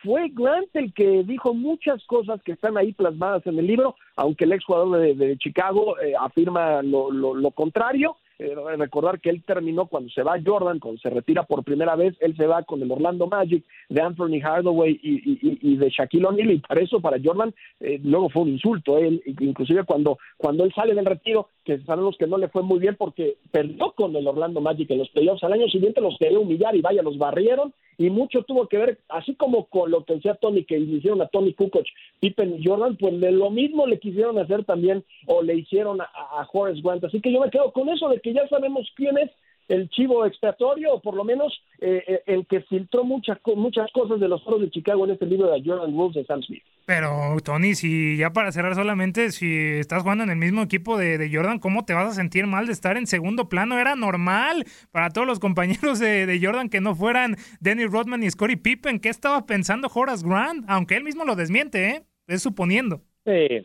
fue 0.04 0.28
Grant 0.32 0.68
el 0.74 0.92
que 0.92 1.24
dijo 1.24 1.54
muchas 1.54 2.04
cosas 2.04 2.40
que 2.42 2.52
están 2.52 2.76
ahí 2.76 2.92
plasmadas 2.92 3.46
en 3.46 3.58
el 3.58 3.66
libro, 3.66 3.96
aunque 4.16 4.44
el 4.44 4.52
exjugador 4.52 5.00
de, 5.00 5.14
de 5.14 5.38
Chicago 5.38 5.98
eh, 5.98 6.12
afirma 6.20 6.82
lo, 6.82 7.10
lo, 7.10 7.50
contrario. 7.52 8.16
Eh, 8.38 8.54
recordar 8.76 9.20
que 9.20 9.30
él 9.30 9.44
terminó 9.44 9.86
cuando 9.86 10.10
se 10.10 10.22
va 10.22 10.40
Jordan, 10.44 10.80
cuando 10.80 11.00
se 11.00 11.10
retira 11.10 11.44
por 11.44 11.62
primera 11.62 11.94
vez, 11.94 12.16
él 12.20 12.36
se 12.36 12.46
va 12.46 12.64
con 12.64 12.82
el 12.82 12.90
Orlando 12.90 13.28
Magic 13.28 13.64
de 13.88 14.00
Anthony 14.00 14.40
Hardaway 14.42 14.98
y, 15.02 15.76
de 15.76 15.88
Shaquille 15.90 16.26
O'Neal 16.26 16.50
y 16.50 16.58
para 16.58 16.80
eso, 16.80 17.00
para 17.00 17.18
Jordan, 17.22 17.54
eh, 17.80 18.00
luego 18.02 18.28
fue 18.30 18.42
un 18.42 18.48
insulto. 18.50 18.98
Él, 18.98 19.22
inclusive 19.40 19.84
cuando, 19.84 20.18
cuando 20.36 20.64
él 20.64 20.72
sale 20.74 20.94
del 20.94 21.04
retiro, 21.04 21.48
que 21.64 21.78
sabemos 21.80 22.16
que 22.18 22.26
no 22.26 22.36
le 22.36 22.48
fue 22.48 22.62
muy 22.62 22.78
bien 22.78 22.96
porque 22.96 23.36
perdió 23.50 23.92
con 23.92 24.14
el 24.16 24.26
Orlando 24.26 24.60
Magic 24.60 24.90
en 24.90 24.98
los 24.98 25.08
playoffs. 25.10 25.44
Al 25.44 25.52
año 25.52 25.68
siguiente 25.68 26.00
los 26.00 26.16
quería 26.18 26.38
humillar 26.38 26.74
y 26.74 26.80
vaya, 26.80 27.02
los 27.02 27.18
barrieron 27.18 27.72
y 27.96 28.10
mucho 28.10 28.42
tuvo 28.42 28.66
que 28.66 28.78
ver, 28.78 28.98
así 29.08 29.34
como 29.34 29.66
con 29.66 29.90
lo 29.90 30.04
que 30.04 30.14
decía 30.14 30.34
Tony, 30.34 30.64
que 30.64 30.78
le 30.78 30.96
hicieron 30.96 31.22
a 31.22 31.28
Tony 31.28 31.54
Kukoc, 31.54 31.86
Pippen 32.20 32.56
y 32.58 32.64
Jordan, 32.64 32.96
pues 32.96 33.20
de 33.20 33.30
lo 33.30 33.50
mismo 33.50 33.86
le 33.86 33.98
quisieron 33.98 34.38
hacer 34.38 34.64
también 34.64 35.04
o 35.26 35.42
le 35.42 35.54
hicieron 35.54 36.00
a, 36.00 36.04
a 36.04 36.48
Horace 36.52 36.80
Grant. 36.82 37.04
Así 37.04 37.20
que 37.20 37.32
yo 37.32 37.40
me 37.40 37.50
quedo 37.50 37.72
con 37.72 37.88
eso 37.88 38.08
de 38.08 38.20
que 38.20 38.33
ya 38.34 38.46
sabemos 38.48 38.86
quién 38.96 39.16
es 39.18 39.30
el 39.68 39.88
chivo 39.90 40.26
expiatorio, 40.26 40.94
o 40.94 41.00
por 41.00 41.14
lo 41.14 41.24
menos 41.24 41.52
eh, 41.80 42.02
eh, 42.06 42.22
el 42.26 42.46
que 42.46 42.60
filtró 42.62 43.04
muchas 43.04 43.38
muchas 43.56 43.90
cosas 43.92 44.20
de 44.20 44.28
los 44.28 44.42
foros 44.44 44.60
de 44.60 44.70
Chicago 44.70 45.04
en 45.04 45.12
este 45.12 45.26
libro 45.26 45.50
de 45.50 45.62
Jordan 45.64 45.94
Wolves 45.94 46.16
de 46.16 46.24
Sam 46.26 46.42
Smith. 46.42 46.62
Pero, 46.86 47.08
Tony, 47.42 47.74
si 47.74 48.18
ya 48.18 48.30
para 48.30 48.52
cerrar 48.52 48.74
solamente, 48.74 49.30
si 49.30 49.78
estás 49.78 50.02
jugando 50.02 50.24
en 50.24 50.30
el 50.30 50.36
mismo 50.36 50.62
equipo 50.62 50.98
de, 50.98 51.16
de 51.16 51.34
Jordan, 51.34 51.58
¿cómo 51.58 51.86
te 51.86 51.94
vas 51.94 52.10
a 52.10 52.14
sentir 52.14 52.46
mal 52.46 52.66
de 52.66 52.72
estar 52.72 52.98
en 52.98 53.06
segundo 53.06 53.48
plano? 53.48 53.78
Era 53.78 53.96
normal 53.96 54.66
para 54.92 55.08
todos 55.08 55.26
los 55.26 55.40
compañeros 55.40 55.98
de, 55.98 56.26
de 56.26 56.44
Jordan 56.44 56.68
que 56.68 56.82
no 56.82 56.94
fueran 56.94 57.36
Danny 57.60 57.86
Rodman 57.86 58.22
y 58.22 58.30
Scottie 58.30 58.58
Pippen. 58.58 59.00
¿Qué 59.00 59.08
estaba 59.08 59.46
pensando 59.46 59.88
Horace 59.92 60.26
Grant? 60.26 60.66
Aunque 60.68 60.96
él 60.96 61.04
mismo 61.04 61.24
lo 61.24 61.36
desmiente, 61.36 61.88
¿eh? 61.88 62.02
Es 62.26 62.42
suponiendo. 62.42 63.00
Sí, 63.24 63.64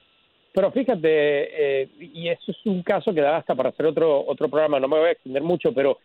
pero 0.53 0.71
fíjate, 0.71 1.81
eh, 1.81 1.89
y 1.99 2.27
eso 2.27 2.51
es 2.51 2.57
un 2.65 2.81
caso 2.83 3.13
que 3.13 3.21
da 3.21 3.37
hasta 3.37 3.55
para 3.55 3.69
hacer 3.69 3.85
otro, 3.85 4.25
otro 4.25 4.49
programa, 4.49 4.79
no 4.79 4.87
me 4.87 4.97
voy 4.97 5.09
a 5.09 5.11
extender 5.11 5.43
mucho, 5.43 5.73
pero 5.73 5.99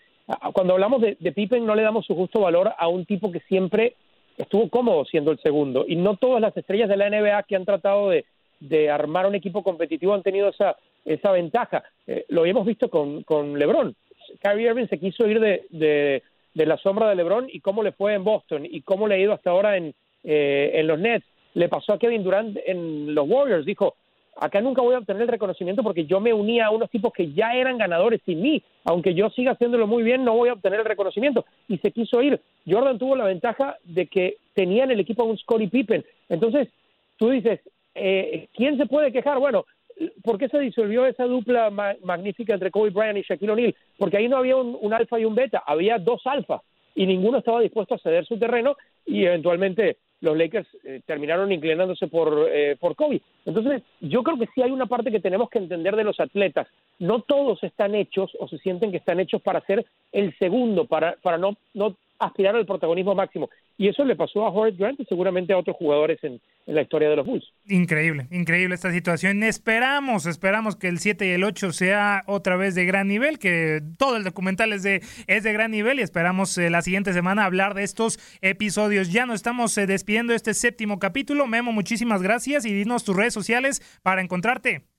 cuando 0.52 0.74
hablamos 0.74 1.02
de, 1.02 1.16
Pippen 1.32 1.66
no 1.66 1.74
le 1.74 1.82
damos 1.82 2.06
su 2.06 2.14
justo 2.14 2.40
valor 2.40 2.72
a 2.76 2.88
un 2.88 3.04
tipo 3.04 3.30
que 3.30 3.40
siempre 3.40 3.94
estuvo 4.38 4.68
cómodo 4.70 5.04
siendo 5.04 5.30
el 5.30 5.38
segundo. 5.38 5.84
Y 5.86 5.96
no 5.96 6.16
todas 6.16 6.40
las 6.40 6.56
estrellas 6.56 6.88
de 6.88 6.96
la 6.96 7.10
NBA 7.10 7.42
que 7.42 7.56
han 7.56 7.66
tratado 7.66 8.10
de, 8.10 8.24
de 8.60 8.90
armar 8.90 9.26
un 9.26 9.34
equipo 9.34 9.62
competitivo 9.62 10.14
han 10.14 10.22
tenido 10.22 10.48
esa, 10.48 10.76
esa 11.04 11.30
ventaja. 11.30 11.84
Eh, 12.06 12.24
lo 12.28 12.46
hemos 12.46 12.64
visto 12.64 12.88
con, 12.88 13.22
con 13.22 13.58
LeBron. 13.58 13.94
Kyrie 14.40 14.68
Irving 14.68 14.86
se 14.86 14.98
quiso 14.98 15.26
ir 15.28 15.40
de, 15.40 15.66
de, 15.70 16.22
de, 16.54 16.66
la 16.66 16.78
sombra 16.78 17.08
de 17.08 17.16
LeBron 17.16 17.48
y 17.52 17.60
cómo 17.60 17.82
le 17.82 17.92
fue 17.92 18.14
en 18.14 18.24
Boston 18.24 18.64
y 18.64 18.80
cómo 18.80 19.06
le 19.06 19.16
ha 19.16 19.18
ido 19.18 19.34
hasta 19.34 19.50
ahora 19.50 19.76
en, 19.76 19.94
eh, 20.24 20.70
en 20.74 20.86
los 20.86 20.98
Nets. 20.98 21.26
Le 21.52 21.68
pasó 21.68 21.92
a 21.92 21.98
Kevin 21.98 22.24
Durant 22.24 22.56
en 22.64 23.14
los 23.14 23.28
Warriors. 23.28 23.66
Dijo, 23.66 23.96
acá 24.40 24.60
nunca 24.60 24.82
voy 24.82 24.94
a 24.94 24.98
obtener 24.98 25.22
el 25.22 25.28
reconocimiento 25.28 25.82
porque 25.82 26.06
yo 26.06 26.20
me 26.20 26.32
unía 26.32 26.66
a 26.66 26.70
unos 26.70 26.90
tipos 26.90 27.12
que 27.12 27.32
ya 27.32 27.54
eran 27.54 27.78
ganadores 27.78 28.20
sin 28.24 28.40
mí. 28.40 28.62
Aunque 28.84 29.14
yo 29.14 29.30
siga 29.30 29.52
haciéndolo 29.52 29.86
muy 29.86 30.02
bien, 30.02 30.24
no 30.24 30.34
voy 30.34 30.48
a 30.48 30.54
obtener 30.54 30.80
el 30.80 30.86
reconocimiento. 30.86 31.44
Y 31.68 31.78
se 31.78 31.92
quiso 31.92 32.22
ir. 32.22 32.40
Jordan 32.68 32.98
tuvo 32.98 33.16
la 33.16 33.24
ventaja 33.24 33.76
de 33.84 34.06
que 34.06 34.36
tenía 34.54 34.84
en 34.84 34.90
el 34.90 35.00
equipo 35.00 35.22
a 35.22 35.26
un 35.26 35.38
Scottie 35.38 35.68
Pippen. 35.68 36.04
Entonces, 36.28 36.68
tú 37.16 37.30
dices, 37.30 37.60
eh, 37.94 38.48
¿quién 38.54 38.76
se 38.76 38.86
puede 38.86 39.12
quejar? 39.12 39.38
Bueno, 39.38 39.64
¿por 40.22 40.38
qué 40.38 40.48
se 40.48 40.58
disolvió 40.58 41.06
esa 41.06 41.24
dupla 41.24 41.70
ma 41.70 41.94
magnífica 42.02 42.54
entre 42.54 42.70
Kobe 42.70 42.90
Bryant 42.90 43.18
y 43.18 43.22
Shaquille 43.22 43.52
O'Neal? 43.52 43.74
Porque 43.98 44.16
ahí 44.16 44.28
no 44.28 44.36
había 44.36 44.56
un, 44.56 44.76
un 44.80 44.92
alfa 44.92 45.18
y 45.18 45.24
un 45.24 45.34
beta, 45.34 45.62
había 45.66 45.98
dos 45.98 46.22
alfas 46.26 46.62
y 46.94 47.06
ninguno 47.06 47.38
estaba 47.38 47.60
dispuesto 47.60 47.94
a 47.94 47.98
ceder 47.98 48.24
su 48.24 48.38
terreno 48.38 48.76
y 49.04 49.24
eventualmente 49.24 49.98
los 50.24 50.36
Lakers 50.36 50.66
eh, 50.84 51.00
terminaron 51.06 51.52
inclinándose 51.52 52.08
por, 52.08 52.48
eh, 52.50 52.76
por 52.80 52.96
Kobe. 52.96 53.20
Entonces, 53.44 53.82
yo 54.00 54.22
creo 54.22 54.38
que 54.38 54.48
sí 54.54 54.62
hay 54.62 54.70
una 54.70 54.86
parte 54.86 55.10
que 55.10 55.20
tenemos 55.20 55.50
que 55.50 55.58
entender 55.58 55.94
de 55.94 56.04
los 56.04 56.18
atletas. 56.18 56.66
No 56.98 57.20
todos 57.20 57.62
están 57.62 57.94
hechos 57.94 58.32
o 58.40 58.48
se 58.48 58.58
sienten 58.58 58.90
que 58.90 58.96
están 58.96 59.20
hechos 59.20 59.42
para 59.42 59.60
ser 59.66 59.84
el 60.12 60.36
segundo, 60.38 60.86
para, 60.86 61.16
para 61.22 61.38
no, 61.38 61.56
no 61.74 61.94
aspirar 62.18 62.54
al 62.56 62.66
protagonismo 62.66 63.14
máximo. 63.14 63.50
Y 63.76 63.88
eso 63.88 64.04
le 64.04 64.16
pasó 64.16 64.44
a 64.44 64.50
Horace 64.50 64.76
Grant 64.76 65.00
y 65.00 65.04
seguramente 65.04 65.52
a 65.52 65.58
otros 65.58 65.76
jugadores 65.76 66.22
en, 66.22 66.40
la 66.66 66.80
historia 66.80 67.10
de 67.10 67.16
los 67.16 67.26
Bulls. 67.26 67.52
Increíble, 67.66 68.26
increíble 68.30 68.74
esta 68.74 68.90
situación. 68.90 69.42
Esperamos, 69.42 70.24
esperamos 70.24 70.76
que 70.76 70.88
el 70.88 70.98
7 70.98 71.26
y 71.26 71.30
el 71.32 71.44
8 71.44 71.72
sea 71.72 72.22
otra 72.26 72.56
vez 72.56 72.74
de 72.74 72.86
gran 72.86 73.06
nivel, 73.06 73.38
que 73.38 73.82
todo 73.98 74.16
el 74.16 74.24
documental 74.24 74.72
es 74.72 74.82
de, 74.82 75.02
es 75.26 75.42
de 75.42 75.52
gran 75.52 75.72
nivel 75.72 75.98
y 75.98 76.02
esperamos 76.02 76.56
eh, 76.56 76.70
la 76.70 76.80
siguiente 76.80 77.12
semana 77.12 77.44
hablar 77.44 77.74
de 77.74 77.82
estos 77.82 78.18
episodios. 78.40 79.12
Ya 79.12 79.26
nos 79.26 79.36
estamos 79.36 79.76
eh, 79.76 79.86
despidiendo 79.86 80.32
este 80.32 80.54
séptimo 80.54 80.98
capítulo. 80.98 81.46
Memo, 81.46 81.70
muchísimas 81.70 82.22
gracias 82.22 82.64
y 82.64 82.72
dinos 82.72 83.04
tus 83.04 83.14
redes 83.14 83.34
sociales 83.34 83.82
para 84.02 84.22
encontrarte. 84.22 84.93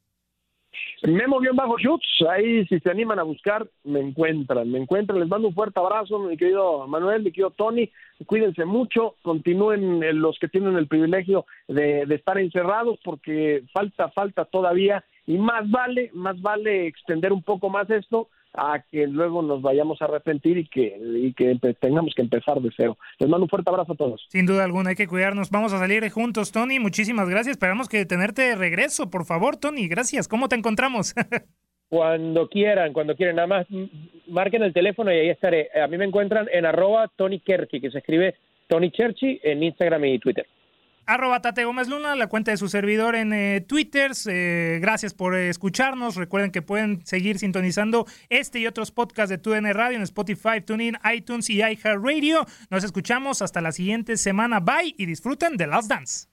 Memo-Shoots, 1.04 2.26
ahí 2.30 2.66
si 2.66 2.80
se 2.80 2.90
animan 2.90 3.20
a 3.20 3.24
buscar, 3.24 3.68
me 3.84 4.00
encuentran, 4.00 4.72
me 4.72 4.80
encuentran, 4.80 5.20
les 5.20 5.30
mando 5.30 5.48
un 5.48 5.54
fuerte 5.54 5.80
abrazo, 5.80 6.20
mi 6.20 6.38
querido 6.38 6.88
Manuel, 6.88 7.24
mi 7.24 7.32
querido 7.32 7.52
Tony, 7.52 7.90
cuídense 8.26 8.66
mucho, 8.66 9.16
continúen 9.22 10.20
los 10.22 10.40
que 10.40 10.48
tienen 10.48 10.76
el 10.76 10.88
privilegio 10.88 11.46
de, 11.68 12.06
de 12.06 12.16
estar 12.16 12.38
encerrados 12.38 13.00
porque 13.04 13.64
falta, 13.74 14.10
falta 14.10 14.46
todavía. 14.46 15.04
Y 15.28 15.38
más 15.38 15.70
vale, 15.72 16.12
más 16.14 16.40
vale 16.40 16.86
extender 16.86 17.34
un 17.34 17.42
poco 17.42 17.70
más 17.70 17.90
esto 17.90 18.30
a 18.58 18.84
que 18.92 19.08
luego 19.08 19.42
nos 19.42 19.62
vayamos 19.62 20.02
a 20.02 20.06
arrepentir 20.06 20.58
y 20.58 20.68
que, 20.68 20.98
y 21.00 21.34
que 21.34 21.58
tengamos 21.80 22.14
que 22.16 22.22
empezar 22.22 22.60
de 22.62 22.72
cero. 22.76 22.98
Les 23.20 23.30
mando 23.30 23.46
un 23.46 23.50
fuerte 23.50 23.70
abrazo 23.70 23.94
a 23.94 23.96
todos. 23.96 24.26
Sin 24.30 24.46
duda 24.46 24.64
alguna, 24.64 24.92
hay 24.92 24.96
que 24.96 25.08
cuidarnos. 25.08 25.50
Vamos 25.50 25.74
a 25.74 25.80
salir 25.80 26.08
juntos, 26.10 26.52
Tony. 26.52 26.80
Muchísimas 26.80 27.30
gracias. 27.30 27.54
Esperamos 27.54 27.90
que 27.90 28.06
tenerte 28.06 28.42
de 28.42 28.56
regreso, 28.56 29.10
por 29.10 29.26
favor, 29.26 29.58
Tony. 29.58 29.88
Gracias. 29.88 30.28
¿Cómo 30.28 30.50
te 30.50 30.56
encontramos? 30.56 31.14
cuando 31.90 32.48
quieran, 32.50 32.94
cuando 32.94 33.16
quieran. 33.16 33.38
Nada 33.38 33.48
más 33.48 33.68
marquen 34.28 34.64
el 34.64 34.74
teléfono 34.74 35.12
y 35.12 35.20
ahí 35.20 35.30
estaré. 35.30 35.70
A 35.82 35.88
mí 35.88 35.98
me 35.98 36.06
encuentran 36.06 36.48
en 36.52 36.66
arroba 36.66 37.10
Tony 37.16 37.40
Kerchi, 37.40 37.80
que 37.80 37.92
se 37.92 38.00
escribe 38.00 38.36
Tony 38.68 38.92
Cherchi 38.92 39.40
en 39.44 39.64
Instagram 39.64 40.06
y 40.06 40.20
Twitter 40.20 40.46
arroba 41.06 41.42
Tate 41.42 41.66
Gómez 41.66 41.88
Luna, 41.88 42.16
la 42.16 42.28
cuenta 42.28 42.52
de 42.52 42.58
su 42.58 42.68
servidor 42.68 43.16
en 43.16 43.34
eh, 43.34 43.62
Twitter. 43.62 44.12
Eh, 44.28 44.80
gracias 44.82 45.14
por 45.14 45.36
escucharnos. 45.36 46.16
Recuerden 46.16 46.52
que 46.52 46.62
pueden 46.62 47.06
seguir 47.06 47.40
sintonizando 47.40 48.06
este 48.30 48.60
y 48.60 48.68
otros 48.68 48.92
podcasts 48.92 49.30
de 49.30 49.38
TUDN 49.38 49.74
Radio 49.74 49.98
en 49.98 50.04
Spotify, 50.04 50.62
TuneIn, 50.66 50.98
iTunes 51.14 51.50
y 51.50 51.58
iHeartRadio. 51.58 52.46
Nos 52.70 52.84
escuchamos 52.84 53.42
hasta 53.42 53.62
la 53.62 53.72
siguiente 53.72 54.18
semana. 54.18 54.60
Bye 54.60 54.96
y 54.98 55.06
disfruten 55.06 55.58
de 55.58 55.68
Last 55.68 55.90
Dance. 55.90 56.28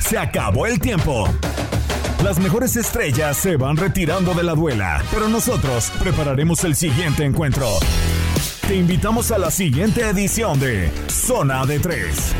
Se 0.00 0.18
acabó 0.18 0.66
el 0.66 0.78
tiempo. 0.78 1.28
Las 2.22 2.38
mejores 2.38 2.76
estrellas 2.76 3.36
se 3.36 3.56
van 3.56 3.76
retirando 3.76 4.32
de 4.32 4.42
la 4.42 4.54
duela, 4.54 5.02
pero 5.10 5.28
nosotros 5.28 5.92
prepararemos 6.00 6.64
el 6.64 6.74
siguiente 6.74 7.24
encuentro. 7.24 7.68
Te 8.66 8.76
invitamos 8.76 9.30
a 9.30 9.36
la 9.36 9.50
siguiente 9.50 10.00
edición 10.08 10.58
de 10.58 10.88
Zona 11.10 11.66
de 11.66 11.78
Tres. 11.78 12.34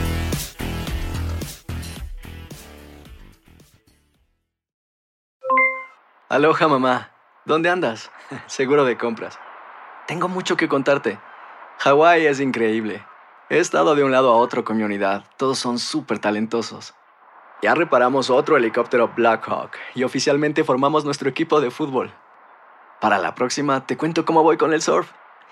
Aloha 6.30 6.66
mamá, 6.66 7.10
¿dónde 7.44 7.68
andas? 7.68 8.10
Seguro 8.46 8.86
de 8.86 8.96
compras. 8.96 9.38
Tengo 10.06 10.28
mucho 10.28 10.56
que 10.56 10.66
contarte. 10.66 11.18
Hawái 11.80 12.24
es 12.24 12.40
increíble. 12.40 13.04
He 13.50 13.58
estado 13.58 13.94
de 13.94 14.02
un 14.02 14.10
lado 14.10 14.32
a 14.32 14.36
otro 14.36 14.64
con 14.64 14.78
mi 14.78 14.82
unidad. 14.82 15.26
Todos 15.36 15.58
son 15.58 15.78
súper 15.78 16.20
talentosos. 16.20 16.94
Ya 17.60 17.74
reparamos 17.74 18.30
otro 18.30 18.56
helicóptero 18.56 19.12
Blackhawk 19.14 19.72
y 19.94 20.04
oficialmente 20.04 20.64
formamos 20.64 21.04
nuestro 21.04 21.28
equipo 21.28 21.60
de 21.60 21.70
fútbol. 21.70 22.14
Para 22.98 23.18
la 23.18 23.34
próxima 23.34 23.84
te 23.86 23.98
cuento 23.98 24.24
cómo 24.24 24.42
voy 24.42 24.56
con 24.56 24.72
el 24.72 24.80
surf 24.80 25.12